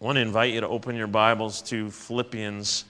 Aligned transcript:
I 0.00 0.04
want 0.04 0.14
to 0.14 0.22
invite 0.22 0.54
you 0.54 0.60
to 0.60 0.68
open 0.68 0.94
your 0.94 1.08
Bibles 1.08 1.60
to 1.62 1.90
Philippians 1.90 2.84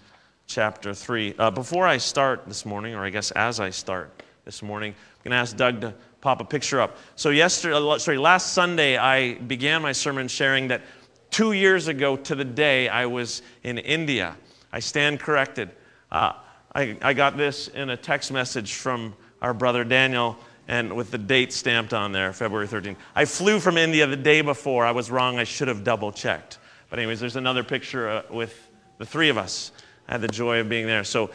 chapter 0.47 0.93
3. 0.93 1.36
Uh, 1.38 1.50
before 1.50 1.86
I 1.86 1.96
start 1.96 2.42
this 2.46 2.66
morning, 2.66 2.94
or 2.94 3.02
I 3.02 3.08
guess 3.08 3.31
as 3.31 3.60
I 3.60 3.70
start 3.70 4.22
this 4.45 4.62
morning, 4.62 4.92
I'm 4.92 5.24
going 5.24 5.30
to 5.30 5.38
ask 5.38 5.56
Doug 5.56 5.80
to 5.80 5.94
pop 6.21 6.42
a 6.42 6.44
picture 6.44 6.82
up. 6.82 6.98
So, 7.16 7.30
yesterday, 7.30 7.76
uh, 7.76 7.98
sorry, 7.98 8.18
last 8.18 8.52
Sunday, 8.52 8.98
I 8.98 9.36
began 9.36 9.80
my 9.80 9.92
sermon 9.92 10.29
sharing 10.29 10.68
that 10.68 10.82
two 11.30 11.52
years 11.52 11.88
ago 11.88 12.14
to 12.14 12.34
the 12.34 12.44
day 12.44 12.90
I 12.90 13.06
was 13.06 13.40
in 13.63 13.79
India. 13.79 14.37
I 14.71 14.81
stand 14.81 15.19
corrected. 15.19 15.71
Uh, 16.13 16.35
I, 16.75 16.99
I 17.01 17.15
got 17.15 17.39
this 17.39 17.69
in 17.69 17.89
a 17.89 17.97
text 17.97 18.31
message 18.31 18.75
from 18.75 19.15
our 19.41 19.55
brother 19.55 19.83
Daniel 19.83 20.37
and 20.69 20.95
with 20.95 21.11
the 21.11 21.17
date 21.17 21.55
stamped 21.55 21.95
on 21.95 22.13
there, 22.13 22.35
February 22.35 22.69
13th. 22.69 22.97
I 23.15 23.25
flew 23.25 23.61
from 23.61 23.79
India 23.79 24.07
the 24.07 24.15
day 24.15 24.43
before. 24.43 24.85
I 24.85 24.91
was 24.91 25.11
wrong. 25.11 25.39
I 25.39 25.45
should 25.45 25.69
have 25.69 25.85
double 25.85 26.13
checked. 26.13 26.58
But, 26.91 26.98
anyways, 26.98 27.20
there's 27.20 27.36
another 27.36 27.62
picture 27.62 28.09
uh, 28.09 28.23
with 28.30 28.70
the 28.98 29.06
three 29.06 29.29
of 29.29 29.38
us. 29.38 29.73
I 30.09 30.12
had 30.12 30.20
the 30.20 30.29
joy 30.29 30.60
of 30.60 30.69
being 30.69 30.87
there. 30.87 31.05
So, 31.05 31.30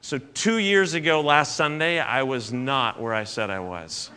so, 0.00 0.18
two 0.18 0.58
years 0.58 0.94
ago, 0.94 1.20
last 1.20 1.56
Sunday, 1.56 1.98
I 1.98 2.22
was 2.22 2.52
not 2.52 3.00
where 3.00 3.14
I 3.14 3.24
said 3.24 3.50
I 3.50 3.60
was. 3.60 4.10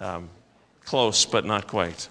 Um, 0.00 0.28
close, 0.84 1.26
but 1.26 1.44
not 1.44 1.66
quite. 1.66 2.08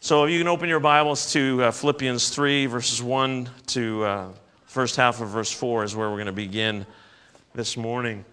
So, 0.00 0.24
if 0.24 0.30
you 0.30 0.38
can 0.38 0.48
open 0.48 0.68
your 0.68 0.80
Bibles 0.80 1.32
to 1.32 1.64
uh, 1.64 1.70
Philippians 1.70 2.30
3, 2.30 2.66
verses 2.66 3.02
1 3.02 3.48
to 3.68 4.04
uh, 4.04 4.28
first 4.66 4.96
half 4.96 5.20
of 5.20 5.28
verse 5.28 5.50
4 5.50 5.84
is 5.84 5.96
where 5.96 6.08
we're 6.08 6.16
going 6.16 6.26
to 6.26 6.32
begin 6.32 6.86
this 7.54 7.76
morning. 7.76 8.24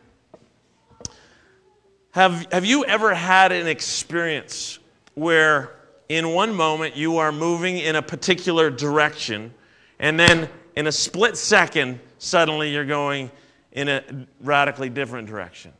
Have, 2.12 2.48
have 2.52 2.65
you 2.65 2.85
ever 2.85 3.13
had 3.13 3.52
an 3.52 3.67
experience 3.67 4.79
where 5.16 5.72
in 6.08 6.30
one 6.30 6.54
moment 6.54 6.96
you 6.96 7.18
are 7.18 7.32
moving 7.32 7.80
in 7.80 7.96
a 7.96 8.02
particular 8.02 8.70
direction, 8.70 9.54
and 9.99 10.20
then 10.20 10.49
in 10.76 10.88
a 10.88 10.91
split 10.91 11.38
second, 11.38 11.99
suddenly 12.20 12.72
you're 12.72 12.85
going 12.85 13.32
in 13.72 13.90
a 13.90 14.04
radically 14.41 14.90
different 14.90 15.27
direction? 15.27 15.74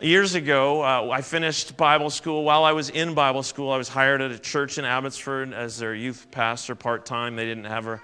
Years 0.00 0.34
ago, 0.34 0.82
uh, 0.82 1.10
I 1.12 1.20
finished 1.20 1.76
Bible 1.76 2.10
school. 2.10 2.42
While 2.42 2.64
I 2.64 2.72
was 2.72 2.90
in 2.90 3.14
Bible 3.14 3.44
school, 3.44 3.70
I 3.70 3.76
was 3.76 3.88
hired 3.88 4.20
at 4.20 4.32
a 4.32 4.38
church 4.38 4.78
in 4.78 4.84
Abbotsford 4.84 5.52
as 5.52 5.78
their 5.78 5.94
youth 5.94 6.26
pastor 6.32 6.74
part 6.74 7.06
time. 7.06 7.36
They 7.36 7.44
didn't 7.44 7.66
ever 7.66 8.02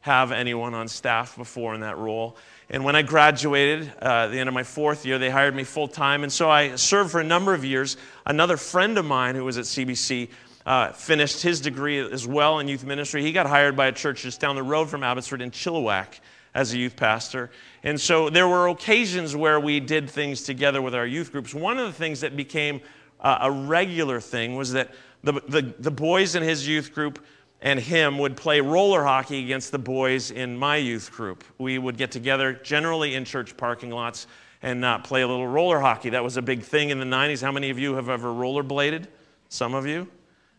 have 0.00 0.30
anyone 0.30 0.74
on 0.74 0.88
staff 0.88 1.36
before 1.36 1.74
in 1.74 1.80
that 1.80 1.96
role. 1.96 2.36
And 2.70 2.84
when 2.84 2.96
I 2.96 3.02
graduated 3.02 3.92
uh, 4.02 4.24
at 4.24 4.26
the 4.28 4.38
end 4.38 4.48
of 4.48 4.54
my 4.54 4.62
fourth 4.62 5.06
year, 5.06 5.18
they 5.18 5.30
hired 5.30 5.54
me 5.54 5.64
full 5.64 5.88
time. 5.88 6.22
And 6.22 6.30
so 6.30 6.50
I 6.50 6.76
served 6.76 7.10
for 7.10 7.20
a 7.20 7.24
number 7.24 7.54
of 7.54 7.64
years. 7.64 7.96
Another 8.26 8.58
friend 8.58 8.98
of 8.98 9.06
mine 9.06 9.34
who 9.34 9.44
was 9.44 9.56
at 9.56 9.64
CBC 9.64 10.28
uh, 10.66 10.92
finished 10.92 11.42
his 11.42 11.62
degree 11.62 11.98
as 11.98 12.26
well 12.26 12.58
in 12.58 12.68
youth 12.68 12.84
ministry. 12.84 13.22
He 13.22 13.32
got 13.32 13.46
hired 13.46 13.74
by 13.74 13.86
a 13.86 13.92
church 13.92 14.22
just 14.22 14.38
down 14.38 14.54
the 14.54 14.62
road 14.62 14.90
from 14.90 15.02
Abbotsford 15.02 15.40
in 15.40 15.50
Chilliwack 15.50 16.20
as 16.54 16.74
a 16.74 16.78
youth 16.78 16.94
pastor. 16.94 17.50
And 17.82 17.98
so 17.98 18.28
there 18.28 18.46
were 18.46 18.68
occasions 18.68 19.34
where 19.34 19.58
we 19.58 19.80
did 19.80 20.10
things 20.10 20.42
together 20.42 20.82
with 20.82 20.94
our 20.94 21.06
youth 21.06 21.32
groups. 21.32 21.54
One 21.54 21.78
of 21.78 21.86
the 21.86 21.92
things 21.94 22.20
that 22.20 22.36
became 22.36 22.82
uh, 23.20 23.38
a 23.42 23.50
regular 23.50 24.20
thing 24.20 24.56
was 24.56 24.72
that 24.72 24.90
the, 25.24 25.32
the, 25.48 25.74
the 25.78 25.90
boys 25.90 26.34
in 26.34 26.42
his 26.42 26.68
youth 26.68 26.92
group 26.92 27.24
and 27.60 27.80
him 27.80 28.18
would 28.18 28.36
play 28.36 28.60
roller 28.60 29.02
hockey 29.02 29.42
against 29.42 29.72
the 29.72 29.78
boys 29.78 30.30
in 30.30 30.56
my 30.56 30.76
youth 30.76 31.10
group. 31.10 31.44
We 31.58 31.78
would 31.78 31.96
get 31.96 32.12
together, 32.12 32.52
generally 32.52 33.14
in 33.14 33.24
church 33.24 33.56
parking 33.56 33.90
lots, 33.90 34.26
and 34.62 34.84
uh, 34.84 34.98
play 34.98 35.22
a 35.22 35.28
little 35.28 35.46
roller 35.46 35.80
hockey. 35.80 36.10
That 36.10 36.22
was 36.22 36.36
a 36.36 36.42
big 36.42 36.62
thing 36.62 36.90
in 36.90 36.98
the 36.98 37.04
90s. 37.04 37.42
How 37.42 37.52
many 37.52 37.70
of 37.70 37.78
you 37.78 37.94
have 37.94 38.08
ever 38.08 38.28
rollerbladed? 38.28 39.06
Some 39.48 39.74
of 39.74 39.86
you? 39.86 40.08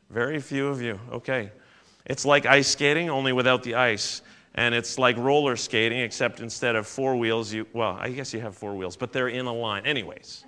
Very 0.10 0.40
few 0.40 0.68
of 0.68 0.82
you. 0.82 1.00
Okay. 1.12 1.52
It's 2.06 2.26
like 2.26 2.46
ice 2.46 2.68
skating, 2.68 3.10
only 3.10 3.34
without 3.34 3.64
the 3.64 3.76
ice. 3.76 4.22
And 4.56 4.74
it's 4.74 4.98
like 4.98 5.16
roller 5.18 5.56
skating, 5.56 6.00
except 6.00 6.40
instead 6.40 6.76
of 6.76 6.88
four 6.88 7.16
wheels, 7.16 7.54
you, 7.54 7.68
well, 7.72 7.98
I 8.00 8.10
guess 8.10 8.34
you 8.34 8.42
have 8.42 8.56
four 8.56 8.76
wheels, 8.76 8.98
but 8.98 9.14
they're 9.14 9.28
in 9.28 9.46
a 9.46 9.54
line. 9.54 9.86
Anyways, 9.86 10.44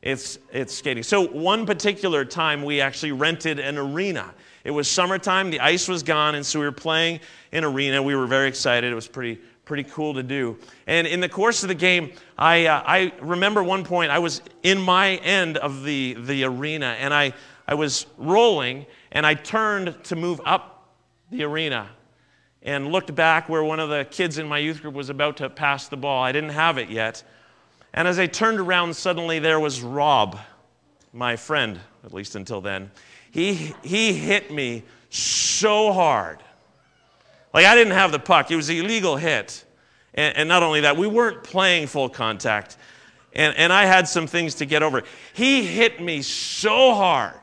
it's, 0.00 0.38
it's 0.52 0.74
skating. 0.74 1.02
So, 1.02 1.26
one 1.26 1.66
particular 1.66 2.24
time 2.24 2.62
we 2.62 2.80
actually 2.80 3.12
rented 3.12 3.58
an 3.58 3.76
arena 3.76 4.32
it 4.64 4.70
was 4.70 4.88
summertime, 4.88 5.50
the 5.50 5.60
ice 5.60 5.88
was 5.88 6.02
gone, 6.02 6.34
and 6.34 6.44
so 6.44 6.58
we 6.58 6.66
were 6.66 6.72
playing 6.72 7.20
in 7.52 7.64
arena. 7.64 8.02
We 8.02 8.14
were 8.14 8.26
very 8.26 8.48
excited. 8.48 8.92
It 8.92 8.94
was 8.94 9.08
pretty, 9.08 9.40
pretty 9.64 9.84
cool 9.84 10.12
to 10.14 10.22
do. 10.22 10.58
And 10.86 11.06
in 11.06 11.20
the 11.20 11.28
course 11.28 11.62
of 11.62 11.68
the 11.68 11.74
game, 11.74 12.12
I, 12.36 12.66
uh, 12.66 12.82
I 12.86 13.12
remember 13.22 13.62
one 13.62 13.84
point 13.84 14.10
I 14.10 14.18
was 14.18 14.42
in 14.62 14.78
my 14.80 15.16
end 15.16 15.56
of 15.56 15.82
the, 15.82 16.14
the 16.20 16.44
arena, 16.44 16.96
and 16.98 17.14
I, 17.14 17.32
I 17.66 17.74
was 17.74 18.06
rolling, 18.18 18.84
and 19.12 19.26
I 19.26 19.34
turned 19.34 20.04
to 20.04 20.16
move 20.16 20.40
up 20.44 20.88
the 21.30 21.44
arena 21.44 21.88
and 22.62 22.92
looked 22.92 23.14
back 23.14 23.48
where 23.48 23.64
one 23.64 23.80
of 23.80 23.88
the 23.88 24.06
kids 24.10 24.36
in 24.36 24.46
my 24.46 24.58
youth 24.58 24.82
group 24.82 24.94
was 24.94 25.08
about 25.08 25.38
to 25.38 25.48
pass 25.48 25.88
the 25.88 25.96
ball. 25.96 26.22
I 26.22 26.32
didn't 26.32 26.50
have 26.50 26.76
it 26.76 26.90
yet. 26.90 27.22
And 27.94 28.06
as 28.06 28.18
I 28.18 28.26
turned 28.26 28.60
around, 28.60 28.94
suddenly 28.94 29.38
there 29.38 29.58
was 29.58 29.80
Rob, 29.80 30.38
my 31.14 31.36
friend, 31.36 31.80
at 32.04 32.12
least 32.12 32.36
until 32.36 32.60
then 32.60 32.90
he, 33.30 33.74
he 33.82 34.12
hit 34.12 34.50
me 34.52 34.84
so 35.08 35.92
hard. 35.92 36.38
Like 37.52 37.66
I 37.66 37.74
didn't 37.74 37.94
have 37.94 38.12
the 38.12 38.18
puck, 38.18 38.50
it 38.50 38.56
was 38.56 38.68
an 38.68 38.76
illegal 38.76 39.16
hit. 39.16 39.64
And, 40.14 40.36
and 40.36 40.48
not 40.48 40.62
only 40.62 40.80
that, 40.82 40.96
we 40.96 41.06
weren't 41.06 41.42
playing 41.42 41.86
full 41.86 42.08
contact. 42.08 42.76
And, 43.32 43.56
and 43.56 43.72
I 43.72 43.84
had 43.84 44.08
some 44.08 44.26
things 44.26 44.56
to 44.56 44.66
get 44.66 44.82
over. 44.82 45.02
He 45.34 45.64
hit 45.64 46.00
me 46.00 46.22
so 46.22 46.94
hard. 46.94 47.34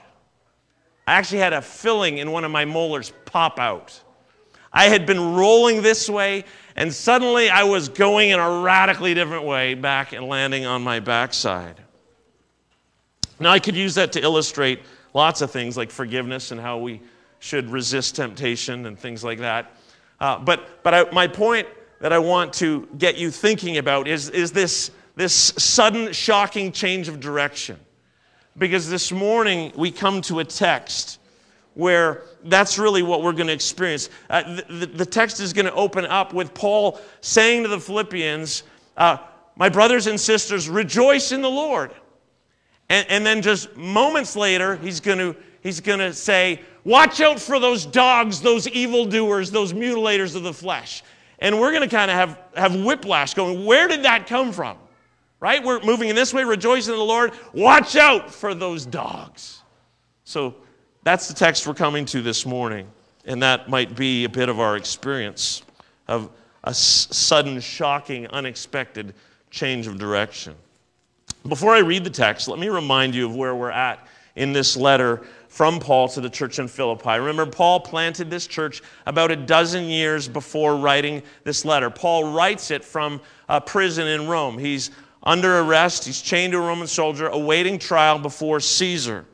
I 1.05 1.13
actually 1.13 1.39
had 1.39 1.53
a 1.53 1.61
filling 1.61 2.17
in 2.17 2.31
one 2.31 2.43
of 2.43 2.51
my 2.51 2.65
molars 2.65 3.13
pop 3.25 3.59
out. 3.59 4.01
I 4.73 4.89
had 4.89 5.05
been 5.05 5.33
rolling 5.35 5.81
this 5.81 6.09
way, 6.09 6.43
and 6.75 6.93
suddenly 6.93 7.49
I 7.49 7.63
was 7.63 7.87
going 7.87 8.31
in 8.31 8.39
a 8.39 8.61
radically 8.61 9.13
different 9.13 9.45
way 9.45 9.73
back 9.73 10.11
and 10.11 10.27
landing 10.27 10.65
on 10.65 10.83
my 10.83 10.99
backside. 10.99 11.81
Now, 13.39 13.51
I 13.51 13.59
could 13.59 13.75
use 13.75 13.95
that 13.95 14.11
to 14.13 14.21
illustrate 14.21 14.81
lots 15.17 15.41
of 15.41 15.51
things 15.51 15.75
like 15.75 15.91
forgiveness 15.91 16.51
and 16.51 16.61
how 16.61 16.77
we 16.77 17.01
should 17.39 17.69
resist 17.69 18.15
temptation 18.15 18.85
and 18.85 18.97
things 18.97 19.23
like 19.23 19.39
that. 19.39 19.73
Uh, 20.19 20.39
but 20.39 20.83
but 20.83 20.93
I, 20.93 21.11
my 21.11 21.27
point 21.27 21.67
that 21.99 22.13
I 22.13 22.19
want 22.19 22.53
to 22.53 22.87
get 22.97 23.17
you 23.17 23.31
thinking 23.31 23.77
about 23.77 24.07
is, 24.07 24.29
is 24.29 24.51
this, 24.51 24.91
this 25.15 25.33
sudden, 25.33 26.13
shocking 26.13 26.71
change 26.71 27.07
of 27.07 27.19
direction. 27.19 27.79
Because 28.57 28.89
this 28.89 29.11
morning 29.11 29.71
we 29.75 29.91
come 29.91 30.21
to 30.21 30.39
a 30.39 30.45
text 30.45 31.19
where 31.73 32.23
that's 32.43 32.77
really 32.77 33.03
what 33.03 33.23
we're 33.23 33.33
going 33.33 33.47
to 33.47 33.53
experience. 33.53 34.09
Uh, 34.29 34.61
the, 34.69 34.85
the, 34.85 35.05
text 35.05 35.39
is 35.39 35.53
going 35.53 35.65
to 35.65 35.73
open 35.73 36.05
up 36.05 36.33
with 36.33 36.53
Paul 36.53 36.99
saying 37.21 37.63
to 37.63 37.69
the 37.69 37.79
Philippians, 37.79 38.63
uh, 38.95 39.17
My 39.55 39.69
brothers 39.69 40.07
and 40.07 40.19
sisters, 40.19 40.69
rejoice 40.69 41.31
in 41.31 41.41
the 41.41 41.49
Lord. 41.49 41.91
And, 42.89 43.05
and 43.09 43.25
then 43.25 43.41
just 43.41 43.75
moments 43.75 44.35
later, 44.35 44.77
he's 44.77 44.99
going 44.99 45.17
to 45.17 45.35
he's 45.61 45.79
going 45.79 45.99
to 45.99 46.13
say, 46.13 46.61
Watch 46.83 47.19
out 47.19 47.39
for 47.39 47.59
those 47.59 47.85
dogs, 47.85 48.39
those 48.39 48.67
evildoers, 48.69 49.51
those 49.51 49.73
mutilators 49.73 50.35
of 50.35 50.43
the 50.43 50.53
flesh. 50.53 51.03
And 51.39 51.59
we're 51.59 51.71
going 51.71 51.87
to 51.87 51.93
kind 51.93 52.09
of 52.09 52.15
have, 52.15 52.39
have 52.55 52.83
whiplash 52.83 53.33
going, 53.33 53.65
Where 53.65 53.87
did 53.87 54.03
that 54.03 54.27
come 54.27 54.51
from? 54.51 54.77
Right? 55.39 55.63
We're 55.63 55.81
moving 55.81 56.09
in 56.09 56.15
this 56.15 56.33
way, 56.33 56.43
rejoicing 56.43 56.93
in 56.93 56.99
the 56.99 57.05
Lord. 57.05 57.33
Watch 57.53 57.95
out 57.95 58.33
for 58.33 58.55
those 58.55 58.85
dogs. 58.85 59.61
So 60.23 60.55
that's 61.03 61.27
the 61.27 61.33
text 61.33 61.67
we're 61.67 61.73
coming 61.73 62.05
to 62.05 62.21
this 62.21 62.45
morning. 62.45 62.87
And 63.25 63.43
that 63.43 63.69
might 63.69 63.95
be 63.95 64.23
a 64.23 64.29
bit 64.29 64.49
of 64.49 64.59
our 64.59 64.77
experience 64.77 65.61
of 66.07 66.29
a 66.63 66.73
sudden, 66.73 67.59
shocking, 67.59 68.27
unexpected 68.27 69.13
change 69.51 69.87
of 69.87 69.99
direction. 69.99 70.55
Before 71.47 71.73
I 71.73 71.79
read 71.79 72.03
the 72.03 72.09
text, 72.09 72.49
let 72.49 72.59
me 72.59 72.67
remind 72.67 73.15
you 73.15 73.25
of 73.25 73.33
where 73.33 73.55
we're 73.55 73.71
at 73.71 74.05
in 74.35 74.51
this 74.51 74.75
letter 74.75 75.21
from 75.47 75.79
Paul 75.79 76.09
to 76.09 76.19
the 76.19 76.29
church 76.29 76.59
in 76.59 76.67
Philippi. 76.67 77.11
Remember, 77.11 77.45
Paul 77.45 77.79
planted 77.79 78.29
this 78.29 78.47
church 78.47 78.81
about 79.05 79.31
a 79.31 79.35
dozen 79.37 79.85
years 79.85 80.27
before 80.27 80.75
writing 80.75 81.23
this 81.45 81.63
letter. 81.63 81.89
Paul 81.89 82.33
writes 82.33 82.69
it 82.69 82.83
from 82.83 83.21
a 83.47 83.61
prison 83.61 84.07
in 84.07 84.27
Rome. 84.27 84.57
He's 84.57 84.91
under 85.23 85.59
arrest, 85.59 86.03
he's 86.03 86.21
chained 86.21 86.51
to 86.51 86.59
a 86.59 86.61
Roman 86.61 86.87
soldier, 86.87 87.27
awaiting 87.27 87.79
trial 87.79 88.19
before 88.19 88.59
Caesar. 88.59 89.25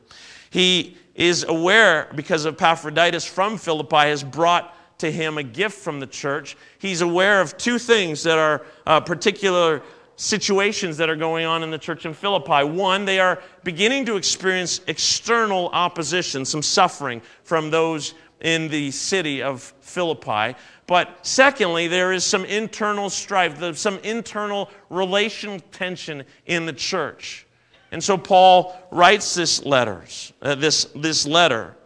He 0.50 0.96
is 1.16 1.42
aware, 1.42 2.10
because 2.14 2.44
of 2.44 2.54
Epaphroditus 2.54 3.24
from 3.24 3.58
Philippi, 3.58 3.96
has 3.96 4.22
brought 4.22 4.74
to 4.98 5.10
him 5.10 5.38
a 5.38 5.42
gift 5.42 5.78
from 5.78 5.98
the 6.00 6.06
church. 6.06 6.56
He's 6.78 7.00
aware 7.00 7.40
of 7.40 7.56
two 7.58 7.78
things 7.78 8.22
that 8.22 8.38
are 8.38 8.64
uh, 8.86 9.00
particular 9.00 9.82
situations 10.16 10.96
that 10.96 11.08
are 11.08 11.16
going 11.16 11.46
on 11.46 11.62
in 11.62 11.70
the 11.70 11.78
church 11.78 12.06
in 12.06 12.14
Philippi. 12.14 12.64
One, 12.64 13.04
they 13.04 13.18
are 13.18 13.42
beginning 13.62 14.06
to 14.06 14.16
experience 14.16 14.80
external 14.86 15.68
opposition, 15.70 16.44
some 16.44 16.62
suffering 16.62 17.20
from 17.42 17.70
those 17.70 18.14
in 18.40 18.68
the 18.68 18.90
city 18.90 19.42
of 19.42 19.62
Philippi. 19.80 20.56
But 20.86 21.18
secondly, 21.22 21.88
there 21.88 22.12
is 22.12 22.24
some 22.24 22.44
internal 22.44 23.08
strife, 23.08 23.76
some 23.76 23.98
internal 24.00 24.70
relational 24.90 25.60
tension 25.72 26.24
in 26.46 26.66
the 26.66 26.72
church. 26.72 27.46
And 27.90 28.02
so 28.02 28.18
Paul 28.18 28.76
writes 28.90 29.34
this 29.34 29.64
letters, 29.64 30.32
uh, 30.42 30.56
this, 30.56 30.86
this 30.96 31.26
letter. 31.26 31.76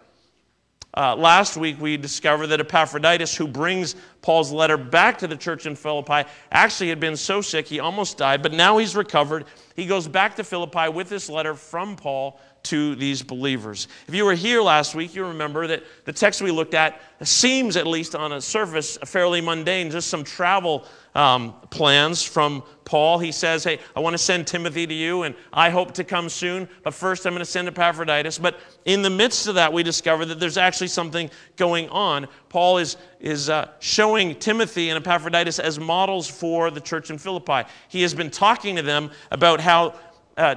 Uh, 0.99 1.15
last 1.15 1.57
week 1.57 1.81
we 1.81 1.97
discovered 1.97 2.49
that 2.49 2.59
Epaphroditus, 2.59 3.37
who 3.37 3.47
brings 3.47 3.95
Paul's 4.21 4.51
letter 4.51 4.77
back 4.77 5.19
to 5.19 5.29
the 5.29 5.37
church 5.37 5.65
in 5.65 5.77
Philippi, 5.77 6.29
actually 6.51 6.89
had 6.89 6.99
been 6.99 7.17
so 7.17 7.41
sick 7.41 7.69
he 7.69 7.79
almost 7.79 8.19
died, 8.19 8.43
but 8.43 8.53
now 8.53 8.79
he's 8.79 8.97
recovered. 8.97 9.45
He 9.77 9.87
goes 9.87 10.09
back 10.09 10.35
to 10.35 10.43
Philippi 10.43 10.89
with 10.89 11.09
this 11.09 11.31
letter 11.31 11.55
from 11.55 11.95
Paul 11.95 12.41
to 12.65 12.97
these 12.97 13.23
believers. 13.23 13.87
If 14.09 14.15
you 14.17 14.25
were 14.25 14.35
here 14.35 14.61
last 14.61 14.97
week, 14.97 15.15
you 15.15 15.25
remember 15.25 15.69
that 15.69 15.85
the 16.05 16.13
text 16.13 16.43
we 16.43 16.51
looked 16.51 16.75
at 16.75 17.01
seems, 17.23 17.77
at 17.77 17.87
least 17.87 18.17
on 18.17 18.33
a 18.33 18.41
surface, 18.41 18.99
fairly 19.05 19.41
mundane, 19.41 19.93
just 19.93 20.09
some 20.09 20.25
travel 20.25 20.85
um, 21.19 21.53
plans 21.71 22.23
from 22.23 22.63
Paul. 22.85 23.19
He 23.19 23.33
says, 23.33 23.65
Hey, 23.65 23.81
I 23.97 24.01
want 24.01 24.15
to 24.15 24.19
send 24.19 24.47
Timothy 24.47 24.87
to 24.87 24.95
you, 24.95 25.25
and 25.25 25.35
I 25.53 25.69
hope 25.69 25.93
to 25.95 26.05
come 26.05 26.29
soon, 26.29 26.69
but 26.85 26.95
first 26.95 27.27
I'm 27.27 27.33
going 27.33 27.41
to 27.41 27.45
send 27.45 27.67
Epaphroditus. 27.67 28.39
But 28.39 28.61
in 28.85 29.03
the 29.03 29.11
midst 29.11 29.49
of 29.49 29.57
that, 29.57 29.73
we 29.73 29.83
discover 29.83 30.25
that 30.27 30.39
there's 30.39 30.57
actually 30.57 30.87
something 30.87 31.29
going 31.57 31.89
on. 31.89 32.29
Paul 32.49 32.79
is, 32.79 32.97
is 33.19 33.51
uh, 33.51 33.69
showing 33.81 34.37
Timothy 34.37 34.91
and 34.91 34.97
Epaphroditus 34.97 35.59
as 35.59 35.81
models 35.81 36.29
for 36.29 36.71
the 36.71 36.81
church 36.81 37.11
in 37.11 37.19
Philippi. 37.19 37.69
He 37.89 38.03
has 38.03 38.15
been 38.15 38.31
talking 38.31 38.77
to 38.77 38.83
them 38.83 39.11
about 39.33 39.61
how. 39.61 39.95
Uh, 40.37 40.55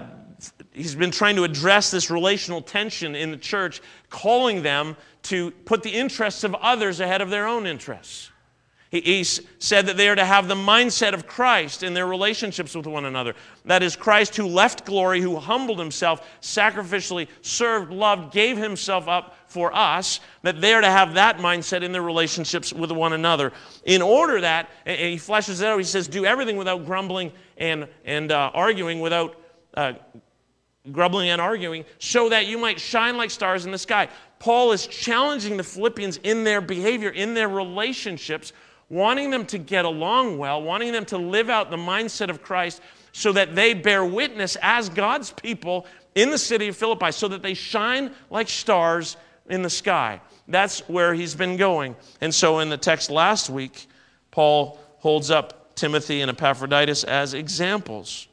he's 0.74 0.94
been 0.94 1.12
trying 1.12 1.36
to 1.36 1.44
address 1.44 1.90
this 1.90 2.12
relational 2.12 2.62
tension 2.62 3.16
in 3.16 3.32
the 3.32 3.38
church, 3.38 3.82
calling 4.12 4.62
them 4.62 4.96
to 5.24 5.50
put 5.66 5.82
the 5.82 5.90
interests 5.90 6.44
of 6.44 6.54
others 6.56 7.00
ahead 7.00 7.20
of 7.20 7.32
their 7.32 7.48
own 7.48 7.66
interests. 7.66 8.32
He, 8.92 9.24
said 9.24 9.86
that 9.86 9.96
they 9.96 10.10
are 10.10 10.16
to 10.16 10.26
have 10.26 10.50
the 10.50 10.56
mindset 10.56 11.14
of 11.14 11.26
Christ 11.26 11.82
in 11.82 11.94
their 11.94 12.06
relationships 12.06 12.76
with 12.76 12.86
one 12.86 13.06
another. 13.06 13.36
That 13.64 13.84
is, 13.84 13.96
Christ 13.96 14.36
who 14.36 14.46
left 14.46 14.86
glory, 14.86 15.22
who 15.22 15.38
humbled 15.38 15.80
himself, 15.80 16.28
sacrificially 16.42 17.30
served, 17.42 17.94
loved, 17.94 18.34
gave 18.34 18.58
himself 18.58 19.08
up 19.08 19.38
for 19.48 19.74
us, 19.74 20.20
that 20.42 20.60
they 20.60 20.74
are 20.74 20.82
to 20.82 20.92
have 20.92 21.14
that 21.14 21.38
mindset 21.38 21.84
in 21.84 21.94
their 21.94 22.02
relationships 22.02 22.74
with 22.74 22.92
one 22.92 23.14
another. 23.14 23.54
In 23.86 24.02
order 24.02 24.42
that, 24.42 24.70
and 24.86 25.00
he 25.00 25.16
fleshes 25.16 25.62
it 25.62 25.68
out, 25.68 25.78
he 25.78 25.86
says, 25.86 26.10
do 26.10 26.26
everything 26.26 26.58
without 26.58 26.86
grumbling 26.86 27.32
and, 27.58 27.88
and 28.04 28.34
uh, 28.34 28.52
arguing, 28.54 29.00
without 29.00 29.40
uh, 29.76 29.94
grumbling 30.92 31.30
and 31.30 31.40
arguing, 31.40 31.86
so 32.00 32.28
that 32.28 32.46
you 32.46 32.58
might 32.58 32.78
shine 32.78 33.16
like 33.16 33.32
stars 33.32 33.66
in 33.66 33.72
the 33.72 33.78
sky. 33.78 34.10
Paul 34.40 34.74
is 34.74 34.86
challenging 34.86 35.56
the 35.56 35.64
Philippians 35.64 36.18
in 36.18 36.44
their 36.44 36.60
behavior, 36.60 37.12
in 37.12 37.34
their 37.34 37.48
relationships, 37.48 38.52
wanting 38.92 39.30
them 39.30 39.46
to 39.46 39.58
get 39.58 39.86
along 39.86 40.38
well, 40.38 40.62
wanting 40.62 40.92
them 40.92 41.06
to 41.06 41.18
live 41.18 41.50
out 41.50 41.72
the 41.72 41.78
mindset 41.78 42.30
of 42.30 42.44
Christ 42.44 42.82
so 43.14 43.32
that 43.32 43.56
they 43.56 43.74
bear 43.74 44.04
witness 44.04 44.58
as 44.62 44.90
God's 44.90 45.32
people 45.32 45.88
in 46.14 46.30
the 46.30 46.38
city 46.38 46.68
of 46.68 46.76
Philippi, 46.76 47.14
so 47.14 47.30
that 47.30 47.42
they 47.42 47.54
shine 47.54 48.14
like 48.30 48.50
stars 48.50 49.16
in 49.50 49.62
the 49.62 49.70
sky. 49.70 50.20
That's 50.46 50.82
where 50.90 51.14
he's 51.14 51.36
been 51.36 51.56
going. 51.56 51.96
And 52.20 52.36
so 52.36 52.60
in 52.60 52.68
the 52.68 52.76
text 52.78 53.10
last 53.10 53.50
week, 53.50 53.88
Paul 54.30 54.78
holds 55.00 55.32
up 55.32 55.74
Timothy 55.76 56.20
and 56.20 56.30
Epaphroditus 56.30 57.06
as 57.06 57.34
examples 57.34 58.28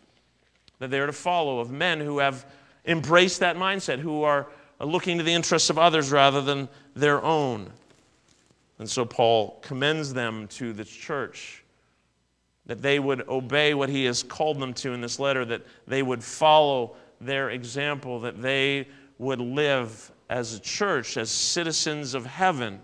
that 0.81 0.91
they 0.91 0.99
are 0.99 1.07
to 1.07 1.13
follow 1.13 1.61
of 1.61 1.71
men 1.71 2.01
who 2.01 2.19
have 2.19 2.45
embraced 2.85 3.41
that 3.41 3.57
mindset, 3.57 4.01
who 4.01 4.25
are 4.25 4.49
looking 4.81 5.19
to 5.19 5.25
the 5.25 5.35
interests 5.35 5.71
of 5.71 5.79
others 5.79 6.11
rather 6.11 6.41
than 6.41 6.69
their 6.97 7.23
own. 7.23 7.71
And 8.79 8.89
so 8.89 9.05
Paul 9.05 9.59
commends 9.63 10.15
them 10.15 10.47
to 10.49 10.73
the 10.73 10.85
church 10.85 11.65
that 12.67 12.83
they 12.83 12.99
would 12.99 13.27
obey 13.29 13.75
what 13.75 13.89
he 13.89 14.05
has 14.05 14.23
called 14.23 14.61
them 14.61 14.75
to 14.75 14.93
in 14.93 15.01
this 15.01 15.19
letter, 15.19 15.45
that 15.47 15.63
they 15.87 16.03
would 16.03 16.23
follow 16.23 16.97
their 17.21 17.51
example, 17.51 18.21
that 18.21 18.41
they 18.41 18.87
would 19.19 19.41
live 19.41 20.13
as 20.29 20.55
a 20.55 20.61
church, 20.61 21.17
as 21.17 21.31
citizens 21.31 22.15
of 22.15 22.27
heaven 22.27 22.81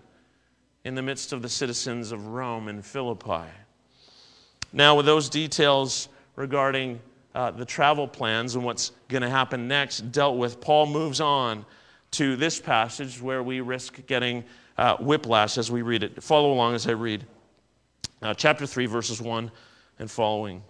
in 0.83 0.95
the 0.95 1.01
midst 1.01 1.31
of 1.33 1.41
the 1.41 1.49
citizens 1.49 2.11
of 2.11 2.27
Rome 2.27 2.67
and 2.67 2.83
Philippi. 2.83 3.47
Now, 4.73 4.95
with 4.95 5.05
those 5.05 5.29
details 5.29 6.09
regarding 6.35 6.99
uh, 7.33 7.51
the 7.51 7.65
travel 7.65 8.07
plans 8.07 8.55
and 8.55 8.63
what's 8.63 8.91
going 9.07 9.21
to 9.21 9.29
happen 9.29 9.67
next 9.67 10.11
dealt 10.11 10.37
with, 10.37 10.59
Paul 10.59 10.87
moves 10.87 11.21
on 11.21 11.65
to 12.11 12.35
this 12.35 12.59
passage 12.59 13.21
where 13.21 13.43
we 13.43 13.61
risk 13.61 14.05
getting 14.07 14.43
uh, 14.77 14.97
whiplash 14.97 15.57
as 15.57 15.71
we 15.71 15.81
read 15.81 16.03
it. 16.03 16.21
Follow 16.21 16.51
along 16.51 16.75
as 16.75 16.87
I 16.87 16.91
read. 16.91 17.25
Uh, 18.21 18.33
chapter 18.33 18.65
3, 18.65 18.85
verses 18.85 19.21
1 19.21 19.51
and 19.99 20.09
following. 20.09 20.63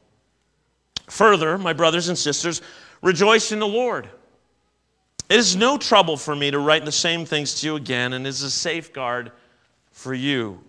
Further, 1.07 1.57
my 1.57 1.73
brothers 1.73 2.09
and 2.09 2.17
sisters, 2.17 2.61
rejoice 3.01 3.51
in 3.51 3.59
the 3.59 3.67
Lord. 3.67 4.09
It 5.29 5.37
is 5.37 5.55
no 5.55 5.77
trouble 5.77 6.17
for 6.17 6.35
me 6.35 6.51
to 6.51 6.59
write 6.59 6.85
the 6.85 6.91
same 6.91 7.25
things 7.25 7.59
to 7.61 7.67
you 7.67 7.75
again, 7.75 8.13
and 8.13 8.27
is 8.27 8.41
a 8.43 8.51
safeguard 8.51 9.31
for 9.91 10.13
you. 10.13 10.59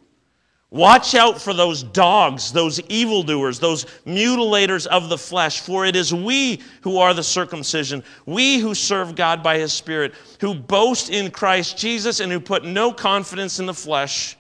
Watch 0.77 1.15
out 1.15 1.41
for 1.41 1.55
those 1.55 1.83
dogs, 1.83 2.53
those 2.53 2.81
evildoers, 2.83 3.59
those 3.59 3.87
mutilators 4.05 4.87
of 4.87 5.09
the 5.09 5.17
flesh, 5.17 5.61
for 5.61 5.87
it 5.87 5.97
is 5.97 6.13
we 6.13 6.61
who 6.83 6.99
are 6.99 7.15
the 7.15 7.23
circumcision, 7.23 8.05
we 8.27 8.59
who 8.59 8.75
serve 8.75 9.15
God 9.15 9.43
by 9.43 9.57
His 9.57 9.73
Spirit, 9.73 10.13
who 10.39 10.55
boast 10.55 11.09
in 11.09 11.31
Christ 11.31 11.79
Jesus 11.79 12.21
and 12.21 12.31
who 12.31 12.41
put 12.41 12.63
no 12.63 12.93
confidence 12.93 13.59
in 13.59 13.65
the 13.65 13.73
flesh, 13.73 14.37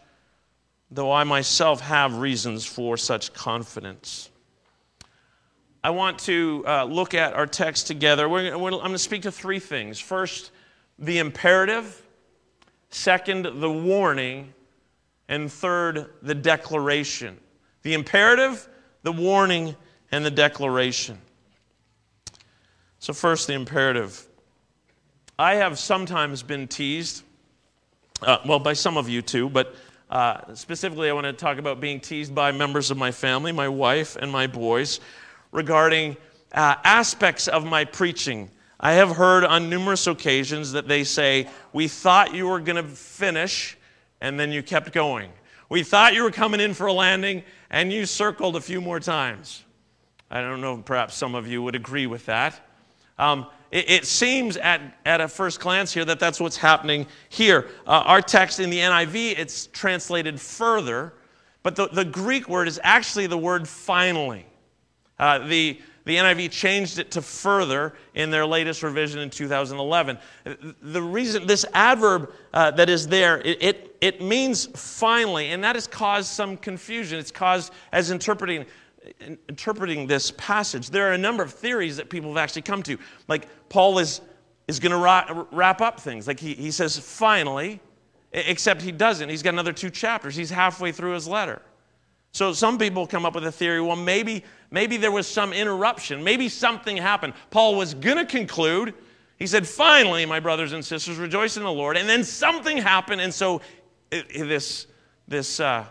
though 0.90 1.10
I 1.10 1.24
myself 1.24 1.80
have 1.80 2.18
reasons 2.18 2.66
for 2.66 2.98
such 2.98 3.32
confidence. 3.32 4.28
I 5.82 5.88
want 5.88 6.18
to 6.20 6.64
uh, 6.66 6.84
look 6.84 7.14
at 7.14 7.32
our 7.32 7.46
text 7.46 7.86
together. 7.86 8.28
We're, 8.28 8.58
we're, 8.58 8.72
I'm 8.72 8.78
going 8.80 8.92
to 8.92 8.98
speak 8.98 9.22
to 9.22 9.32
three 9.32 9.58
things. 9.58 9.98
First, 9.98 10.50
the 10.98 11.18
imperative. 11.18 12.02
Second, 12.90 13.60
the 13.60 13.72
warning 13.72 14.52
and 15.28 15.50
third, 15.50 16.10
the 16.22 16.34
declaration. 16.34 17.38
The 17.82 17.94
imperative, 17.94 18.68
the 19.02 19.12
warning, 19.12 19.76
and 20.12 20.24
the 20.24 20.30
declaration. 20.30 21.18
So, 22.98 23.12
first, 23.12 23.46
the 23.46 23.54
imperative. 23.54 24.26
I 25.38 25.56
have 25.56 25.78
sometimes 25.78 26.42
been 26.42 26.66
teased, 26.66 27.22
uh, 28.22 28.38
well, 28.46 28.58
by 28.58 28.72
some 28.72 28.96
of 28.96 29.08
you 29.08 29.20
too, 29.20 29.50
but 29.50 29.74
uh, 30.08 30.54
specifically, 30.54 31.10
I 31.10 31.12
want 31.12 31.26
to 31.26 31.32
talk 31.32 31.58
about 31.58 31.80
being 31.80 32.00
teased 32.00 32.34
by 32.34 32.52
members 32.52 32.90
of 32.90 32.96
my 32.96 33.10
family, 33.10 33.52
my 33.52 33.68
wife, 33.68 34.16
and 34.16 34.30
my 34.30 34.46
boys, 34.46 35.00
regarding 35.52 36.16
uh, 36.52 36.76
aspects 36.84 37.48
of 37.48 37.66
my 37.66 37.84
preaching. 37.84 38.50
I 38.78 38.92
have 38.92 39.16
heard 39.16 39.44
on 39.44 39.68
numerous 39.68 40.06
occasions 40.06 40.72
that 40.72 40.86
they 40.86 41.02
say, 41.04 41.48
We 41.72 41.88
thought 41.88 42.34
you 42.34 42.46
were 42.46 42.60
going 42.60 42.82
to 42.82 42.88
finish 42.88 43.76
and 44.20 44.38
then 44.38 44.52
you 44.52 44.62
kept 44.62 44.92
going. 44.92 45.30
We 45.68 45.82
thought 45.82 46.14
you 46.14 46.22
were 46.22 46.30
coming 46.30 46.60
in 46.60 46.74
for 46.74 46.86
a 46.86 46.92
landing, 46.92 47.42
and 47.70 47.92
you 47.92 48.06
circled 48.06 48.56
a 48.56 48.60
few 48.60 48.80
more 48.80 49.00
times. 49.00 49.64
I 50.30 50.40
don't 50.40 50.60
know, 50.60 50.78
perhaps 50.78 51.14
some 51.14 51.34
of 51.34 51.46
you 51.46 51.62
would 51.62 51.74
agree 51.74 52.06
with 52.06 52.26
that. 52.26 52.60
Um, 53.18 53.46
it, 53.70 53.90
it, 53.90 54.04
seems 54.04 54.56
at, 54.56 54.80
at 55.04 55.20
a 55.20 55.28
first 55.28 55.60
glance 55.60 55.92
here 55.92 56.04
that 56.04 56.20
that's 56.20 56.38
what's 56.38 56.56
happening 56.56 57.06
here. 57.28 57.68
Uh, 57.86 58.02
our 58.04 58.20
text 58.20 58.60
in 58.60 58.70
the 58.70 58.78
NIV, 58.78 59.38
it's 59.38 59.66
translated 59.68 60.40
further, 60.40 61.14
but 61.62 61.76
the, 61.76 61.88
the 61.88 62.04
Greek 62.04 62.48
word 62.48 62.68
is 62.68 62.78
actually 62.82 63.26
the 63.26 63.38
word 63.38 63.66
finally. 63.66 64.46
Uh, 65.18 65.38
the, 65.38 65.80
the 66.06 66.16
NIV 66.16 66.52
changed 66.52 67.00
it 67.00 67.10
to 67.10 67.20
further 67.20 67.92
in 68.14 68.30
their 68.30 68.46
latest 68.46 68.84
revision 68.84 69.18
in 69.18 69.28
2011. 69.28 70.16
The 70.80 71.02
reason, 71.02 71.48
this 71.48 71.66
adverb 71.74 72.32
uh, 72.54 72.70
that 72.70 72.88
is 72.88 73.08
there, 73.08 73.40
it, 73.40 73.58
it, 73.60 73.96
it, 74.00 74.22
means 74.22 74.66
finally, 74.66 75.50
and 75.50 75.64
that 75.64 75.74
has 75.74 75.88
caused 75.88 76.28
some 76.28 76.56
confusion. 76.56 77.18
It's 77.18 77.32
caused, 77.32 77.72
as 77.90 78.12
interpreting, 78.12 78.66
interpreting 79.48 80.06
this 80.06 80.30
passage, 80.30 80.90
there 80.90 81.10
are 81.10 81.14
a 81.14 81.18
number 81.18 81.42
of 81.42 81.52
theories 81.52 81.96
that 81.96 82.08
people 82.08 82.30
have 82.30 82.38
actually 82.38 82.62
come 82.62 82.84
to. 82.84 82.98
Like, 83.26 83.48
Paul 83.68 83.98
is, 83.98 84.20
is 84.68 84.78
going 84.78 84.92
to 84.92 85.46
wrap 85.50 85.80
up 85.80 85.98
things. 85.98 86.28
Like, 86.28 86.38
he, 86.38 86.54
he 86.54 86.70
says, 86.70 86.96
finally, 86.96 87.80
except 88.30 88.80
he 88.80 88.92
doesn't. 88.92 89.28
He's 89.28 89.42
got 89.42 89.54
another 89.54 89.72
two 89.72 89.90
chapters. 89.90 90.36
He's 90.36 90.50
halfway 90.50 90.92
through 90.92 91.14
his 91.14 91.26
letter. 91.26 91.62
So 92.30 92.52
some 92.52 92.76
people 92.76 93.06
come 93.06 93.24
up 93.24 93.34
with 93.34 93.46
a 93.46 93.50
theory 93.50 93.80
well, 93.80 93.96
maybe, 93.96 94.44
maybe 94.70 94.96
there 94.96 95.12
was 95.12 95.26
some 95.26 95.52
interruption. 95.52 96.22
Maybe 96.22 96.48
something 96.48 96.96
happened. 96.96 97.34
Paul 97.50 97.76
was 97.76 97.94
going 97.94 98.16
to 98.16 98.24
conclude. 98.24 98.94
He 99.38 99.46
said, 99.46 99.66
Finally, 99.66 100.26
my 100.26 100.40
brothers 100.40 100.72
and 100.72 100.84
sisters, 100.84 101.18
rejoice 101.18 101.56
in 101.56 101.62
the 101.62 101.72
Lord. 101.72 101.96
And 101.96 102.08
then 102.08 102.24
something 102.24 102.76
happened. 102.76 103.20
And 103.20 103.32
so 103.32 103.60
it, 104.10 104.26
it, 104.30 104.48
this, 104.48 104.86
this 105.28 105.60
uh, 105.60 105.84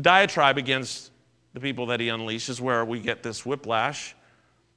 diatribe 0.00 0.58
against 0.58 1.10
the 1.52 1.60
people 1.60 1.86
that 1.86 2.00
he 2.00 2.08
unleashes, 2.08 2.60
where 2.60 2.84
we 2.84 3.00
get 3.00 3.22
this 3.22 3.46
whiplash. 3.46 4.14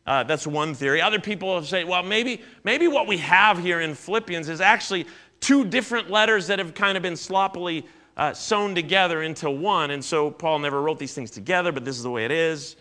Uh, 0.05 0.24
that's 0.24 0.47
one 0.47 0.74
theory. 0.74 1.01
Other 1.01 1.19
people 1.19 1.62
said, 1.63 1.88
well, 1.88 2.03
maybe, 2.03 2.41
maybe 2.63 2.88
what 2.88 3.07
we 3.07 3.17
have 3.17 3.59
here 3.59 3.81
in 3.81 3.93
Philippians 3.93 4.47
is 4.47 4.62
actually 4.62 5.05
two 5.41 5.65
different 5.65 6.09
letters 6.09 6.47
that 6.47 6.59
have 6.59 6.74
kind 6.74 6.95
of 6.95 7.03
been 7.03 7.17
sloppily 7.17 7.86
uh, 8.15 8.33
sewn 8.33 8.74
together 8.74 9.21
into 9.21 9.50
one. 9.50 9.91
And 9.91 10.03
so 10.03 10.31
Paul 10.31 10.59
never 10.59 10.81
wrote 10.81 10.97
these 10.97 11.13
things 11.13 11.29
together, 11.29 11.71
but 11.71 11.83
this 11.83 11.97
is 11.97 12.03
the 12.03 12.09
way 12.09 12.25
it 12.25 12.31
is. 12.31 12.77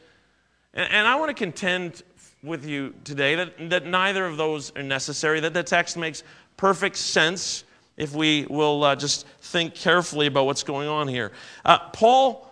And, 0.76 0.92
and 0.92 1.08
I 1.08 1.16
want 1.16 1.30
to 1.30 1.34
contend 1.34 2.04
with 2.42 2.64
you 2.64 2.94
today 3.02 3.34
that, 3.34 3.70
that 3.70 3.86
neither 3.86 4.24
of 4.24 4.36
those 4.36 4.70
are 4.76 4.82
necessary, 4.82 5.40
that 5.40 5.54
the 5.54 5.64
text 5.64 5.96
makes 5.96 6.22
perfect 6.56 6.96
sense 6.96 7.64
if 7.96 8.14
we 8.14 8.46
will 8.48 8.84
uh, 8.84 8.94
just 8.94 9.26
think 9.40 9.74
carefully 9.74 10.26
about 10.26 10.46
what's 10.46 10.62
going 10.62 10.86
on 10.86 11.08
here. 11.08 11.32
Uh, 11.64 11.78
Paul, 11.78 12.48